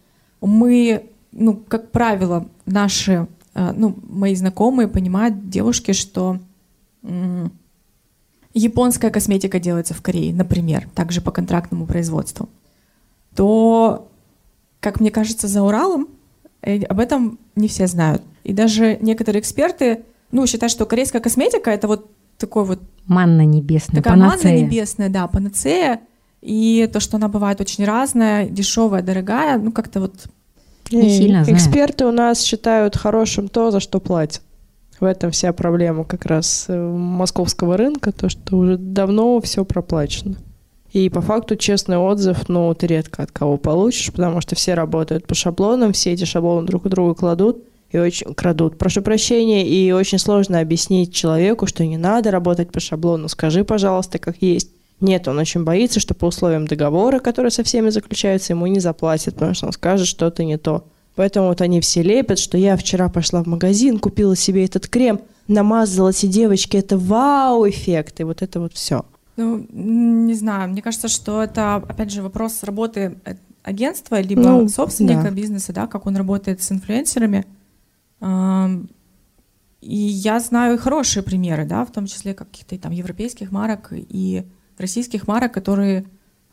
Мы, 0.41 1.09
ну, 1.31 1.55
как 1.55 1.91
правило, 1.91 2.47
наши, 2.65 3.27
э, 3.53 3.73
ну, 3.75 3.97
мои 4.07 4.35
знакомые 4.35 4.87
понимают, 4.87 5.49
девушки, 5.49 5.91
что 5.91 6.39
японская 8.53 9.11
косметика 9.11 9.59
делается 9.59 9.93
в 9.93 10.01
Корее, 10.01 10.33
например, 10.33 10.89
также 10.93 11.21
по 11.21 11.31
контрактному 11.31 11.85
производству, 11.85 12.49
то, 13.35 14.09
как 14.79 14.99
мне 14.99 15.11
кажется, 15.11 15.47
за 15.47 15.61
Уралом 15.63 16.07
э, 16.67 16.83
об 16.83 16.99
этом 16.99 17.39
не 17.55 17.67
все 17.67 17.87
знают. 17.87 18.21
И 18.43 18.53
даже 18.53 18.97
некоторые 19.01 19.41
эксперты 19.41 20.03
ну, 20.31 20.45
считают, 20.47 20.71
что 20.71 20.85
корейская 20.85 21.19
косметика— 21.19 21.69
это 21.71 21.87
вот 21.87 22.09
такой 22.37 22.65
вот... 22.65 22.81
Манна 23.05 23.45
небесная, 23.45 24.01
такая 24.01 24.17
панацея. 24.17 24.51
манна 24.53 24.65
небесная, 24.65 25.09
да, 25.09 25.27
панацея. 25.27 26.01
И 26.41 26.89
то, 26.91 26.99
что 26.99 27.17
она 27.17 27.29
бывает 27.29 27.61
очень 27.61 27.85
разная, 27.85 28.47
дешевая, 28.47 29.01
дорогая, 29.01 29.57
ну, 29.57 29.71
как-то 29.71 30.01
вот... 30.01 30.13
Не 30.91 31.07
и 31.07 31.17
сильно 31.17 31.43
знаю. 31.43 31.57
Эксперты 31.57 32.05
у 32.05 32.11
нас 32.11 32.41
считают 32.41 32.95
хорошим 32.95 33.49
то, 33.49 33.71
за 33.71 33.79
что 33.79 33.99
платят. 33.99 34.41
В 34.99 35.03
этом 35.03 35.31
вся 35.31 35.53
проблема 35.53 36.05
как 36.05 36.25
раз 36.25 36.65
э, 36.69 36.75
московского 36.77 37.77
рынка, 37.77 38.11
то, 38.11 38.29
что 38.29 38.57
уже 38.57 38.77
давно 38.77 39.39
все 39.41 39.63
проплачено. 39.65 40.37
И 40.93 41.09
по 41.09 41.21
факту 41.21 41.55
честный 41.55 41.97
отзыв, 41.97 42.47
ну, 42.47 42.73
ты 42.73 42.87
редко 42.87 43.23
от 43.23 43.31
кого 43.31 43.57
получишь, 43.57 44.11
потому 44.11 44.41
что 44.41 44.55
все 44.55 44.73
работают 44.73 45.27
по 45.27 45.35
шаблонам, 45.35 45.93
все 45.93 46.13
эти 46.13 46.23
шаблоны 46.23 46.65
друг 46.65 46.85
у 46.85 46.89
друга 46.89 47.13
кладут 47.13 47.63
и 47.91 47.97
очень 47.97 48.33
крадут. 48.33 48.77
Прошу 48.77 49.01
прощения, 49.01 49.67
и 49.67 49.91
очень 49.91 50.19
сложно 50.19 50.59
объяснить 50.59 51.13
человеку, 51.13 51.67
что 51.67 51.85
не 51.85 51.97
надо 51.97 52.31
работать 52.31 52.71
по 52.71 52.79
шаблону. 52.79 53.27
Скажи, 53.27 53.63
пожалуйста, 53.63 54.19
как 54.19 54.37
есть. 54.41 54.69
Нет, 54.99 55.27
он 55.27 55.37
очень 55.37 55.63
боится, 55.63 55.99
что 55.99 56.15
по 56.15 56.25
условиям 56.25 56.65
договора, 56.65 57.19
который 57.19 57.51
со 57.51 57.63
всеми 57.63 57.89
заключается, 57.89 58.53
ему 58.53 58.65
не 58.65 58.79
заплатят, 58.79 59.35
потому 59.35 59.53
что 59.53 59.67
он 59.67 59.73
скажет 59.73 60.07
что-то 60.07 60.43
не 60.43 60.57
то. 60.57 60.85
Поэтому 61.15 61.49
вот 61.49 61.61
они 61.61 61.81
все 61.81 62.01
лепят, 62.01 62.39
что 62.39 62.57
я 62.57 62.77
вчера 62.77 63.09
пошла 63.09 63.43
в 63.43 63.47
магазин, 63.47 63.99
купила 63.99 64.35
себе 64.35 64.65
этот 64.65 64.87
крем, 64.87 65.21
намазалась, 65.47 66.23
и 66.23 66.27
девочки, 66.27 66.77
это 66.77 66.97
вау-эффект, 66.97 68.19
и 68.19 68.23
вот 68.23 68.41
это 68.41 68.59
вот 68.59 68.73
все. 68.73 69.03
Ну, 69.37 69.65
не 69.71 70.33
знаю, 70.33 70.69
мне 70.69 70.81
кажется, 70.81 71.07
что 71.07 71.43
это, 71.43 71.75
опять 71.75 72.11
же, 72.11 72.21
вопрос 72.21 72.63
работы 72.63 73.17
агентства, 73.63 74.19
либо 74.19 74.41
ну, 74.41 74.67
собственника 74.67 75.23
да. 75.23 75.31
бизнеса, 75.31 75.73
да, 75.73 75.87
как 75.87 76.07
он 76.07 76.15
работает 76.17 76.61
с 76.61 76.71
инфлюенсерами. 76.71 77.45
И 79.81 79.95
я 79.95 80.39
знаю 80.39 80.79
хорошие 80.79 81.21
примеры, 81.21 81.65
да, 81.65 81.85
в 81.85 81.91
том 81.91 82.07
числе 82.07 82.33
каких-то 82.33 82.77
там 82.79 82.91
европейских 82.91 83.51
марок 83.51 83.89
и 83.91 84.43
российских 84.77 85.27
марок, 85.27 85.53
которые 85.53 86.05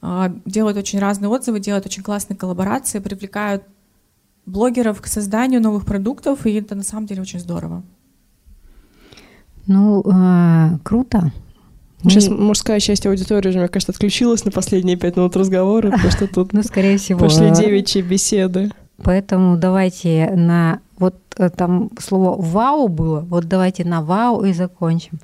а, 0.02 0.30
делают 0.44 0.76
очень 0.76 0.98
разные 0.98 1.30
отзывы, 1.30 1.60
делают 1.60 1.86
очень 1.86 2.02
классные 2.02 2.36
коллаборации, 2.36 2.98
привлекают 2.98 3.64
блогеров 4.44 5.00
к 5.00 5.06
созданию 5.06 5.62
новых 5.62 5.86
продуктов, 5.86 6.46
и 6.46 6.52
это 6.52 6.74
на 6.74 6.82
самом 6.82 7.06
деле 7.06 7.22
очень 7.22 7.40
здорово. 7.40 7.82
Ну, 9.66 10.02
э, 10.02 10.78
круто. 10.82 11.32
Сейчас 12.04 12.28
Мы... 12.28 12.36
мужская 12.36 12.80
часть 12.80 13.06
аудитории 13.06 13.48
уже, 13.48 13.58
мне 13.58 13.68
кажется, 13.68 13.92
отключилась 13.92 14.44
на 14.44 14.50
последние 14.50 14.96
пять 14.96 15.16
минут 15.16 15.36
разговора, 15.36 15.90
потому 15.90 16.10
что 16.10 16.26
тут 16.26 16.52
ну, 16.52 16.62
скорее 16.62 16.98
всего, 16.98 17.18
пошли 17.18 17.50
девичьи 17.50 18.02
беседы. 18.02 18.70
Поэтому 19.02 19.56
давайте 19.56 20.30
на... 20.34 20.80
Вот 20.98 21.16
э, 21.36 21.50
там 21.50 21.90
слово 21.98 22.40
«вау» 22.40 22.86
было, 22.86 23.20
вот 23.20 23.46
давайте 23.46 23.84
на 23.84 24.02
«вау» 24.02 24.44
и 24.44 24.52
закончим. 24.52 25.18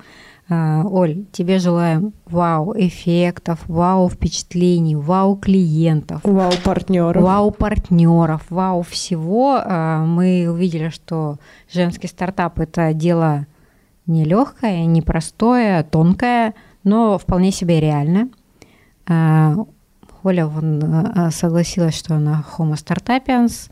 А, 0.49 0.83
Оль, 0.83 1.23
тебе 1.31 1.59
желаем 1.59 2.11
вау-эффектов, 2.25 3.59
вау-впечатлений, 3.67 4.95
вау-клиентов. 4.95 6.19
Вау-партнеров. 6.25 7.23
Вау-партнеров, 7.23 8.41
вау 8.49 8.81
всего. 8.81 9.61
А, 9.63 10.03
мы 10.03 10.49
увидели, 10.51 10.89
что 10.89 11.37
женский 11.71 12.07
стартап– 12.07 12.59
это 12.59 12.93
дело 12.93 13.47
нелегкое, 14.07 14.83
непростое, 14.85 15.83
тонкое, 15.83 16.53
но 16.83 17.17
вполне 17.17 17.51
себе 17.51 17.79
реально. 17.79 18.29
А, 19.07 19.55
Оля 20.23 20.47
вон, 20.47 21.31
согласилась, 21.31 21.95
что 21.97 22.15
она 22.15 22.45
Homo 22.57 22.73
startupians, 22.73 23.71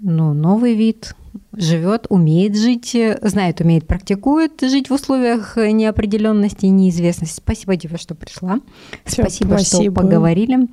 ну, 0.00 0.32
новый 0.32 0.74
вид– 0.74 1.14
живет, 1.52 2.06
умеет 2.08 2.56
жить, 2.56 2.96
знает, 3.22 3.60
умеет, 3.60 3.86
практикует 3.86 4.60
жить 4.60 4.90
в 4.90 4.94
условиях 4.94 5.56
неопределенности 5.56 6.66
и 6.66 6.70
неизвестности. 6.70 7.36
Спасибо 7.36 7.76
тебе, 7.76 7.96
что 7.96 8.14
пришла. 8.14 8.60
Все, 9.04 9.22
спасибо, 9.22 9.54
спасибо, 9.54 9.82
что 9.82 9.92
поговорили. 9.92 10.68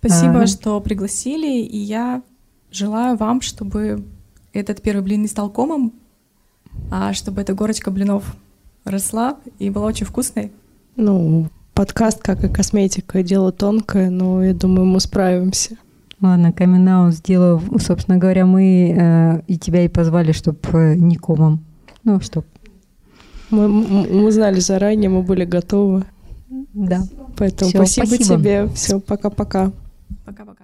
Спасибо, 0.00 0.42
а... 0.42 0.46
что 0.46 0.80
пригласили, 0.80 1.62
и 1.62 1.78
я 1.78 2.22
желаю 2.70 3.16
вам, 3.16 3.40
чтобы 3.40 4.04
этот 4.52 4.82
первый 4.82 5.02
блин 5.02 5.22
не 5.22 5.28
стал 5.28 5.50
комом, 5.50 5.92
а 6.90 7.12
чтобы 7.12 7.40
эта 7.40 7.54
горочка 7.54 7.90
блинов 7.90 8.36
росла 8.84 9.38
и 9.58 9.70
была 9.70 9.86
очень 9.86 10.06
вкусной. 10.06 10.52
Ну, 10.96 11.48
подкаст, 11.74 12.22
как 12.22 12.44
и 12.44 12.48
косметика, 12.48 13.22
дело 13.22 13.52
тонкое, 13.52 14.10
но 14.10 14.44
я 14.44 14.54
думаю, 14.54 14.86
мы 14.86 15.00
справимся. 15.00 15.76
Ладно, 16.20 16.52
камин 16.52 17.12
сделаю. 17.12 17.60
Собственно 17.80 18.16
говоря, 18.18 18.46
мы 18.46 18.94
э, 18.96 19.40
и 19.46 19.58
тебя 19.58 19.84
и 19.84 19.88
позвали, 19.88 20.32
чтобы 20.32 20.58
э, 20.72 20.94
не 20.94 21.16
комом. 21.16 21.64
Ну, 22.04 22.20
чтоб. 22.20 22.46
Мы, 23.50 23.68
мы 23.68 24.30
знали 24.32 24.60
заранее, 24.60 25.10
мы 25.10 25.22
были 25.22 25.44
готовы. 25.44 26.04
Да. 26.72 27.02
Поэтому 27.36 27.70
Всё, 27.70 27.78
спасибо, 27.78 28.06
спасибо 28.06 28.38
тебе. 28.38 28.66
Все, 28.68 29.00
пока-пока. 29.00 29.72
Пока-пока. 30.24 30.63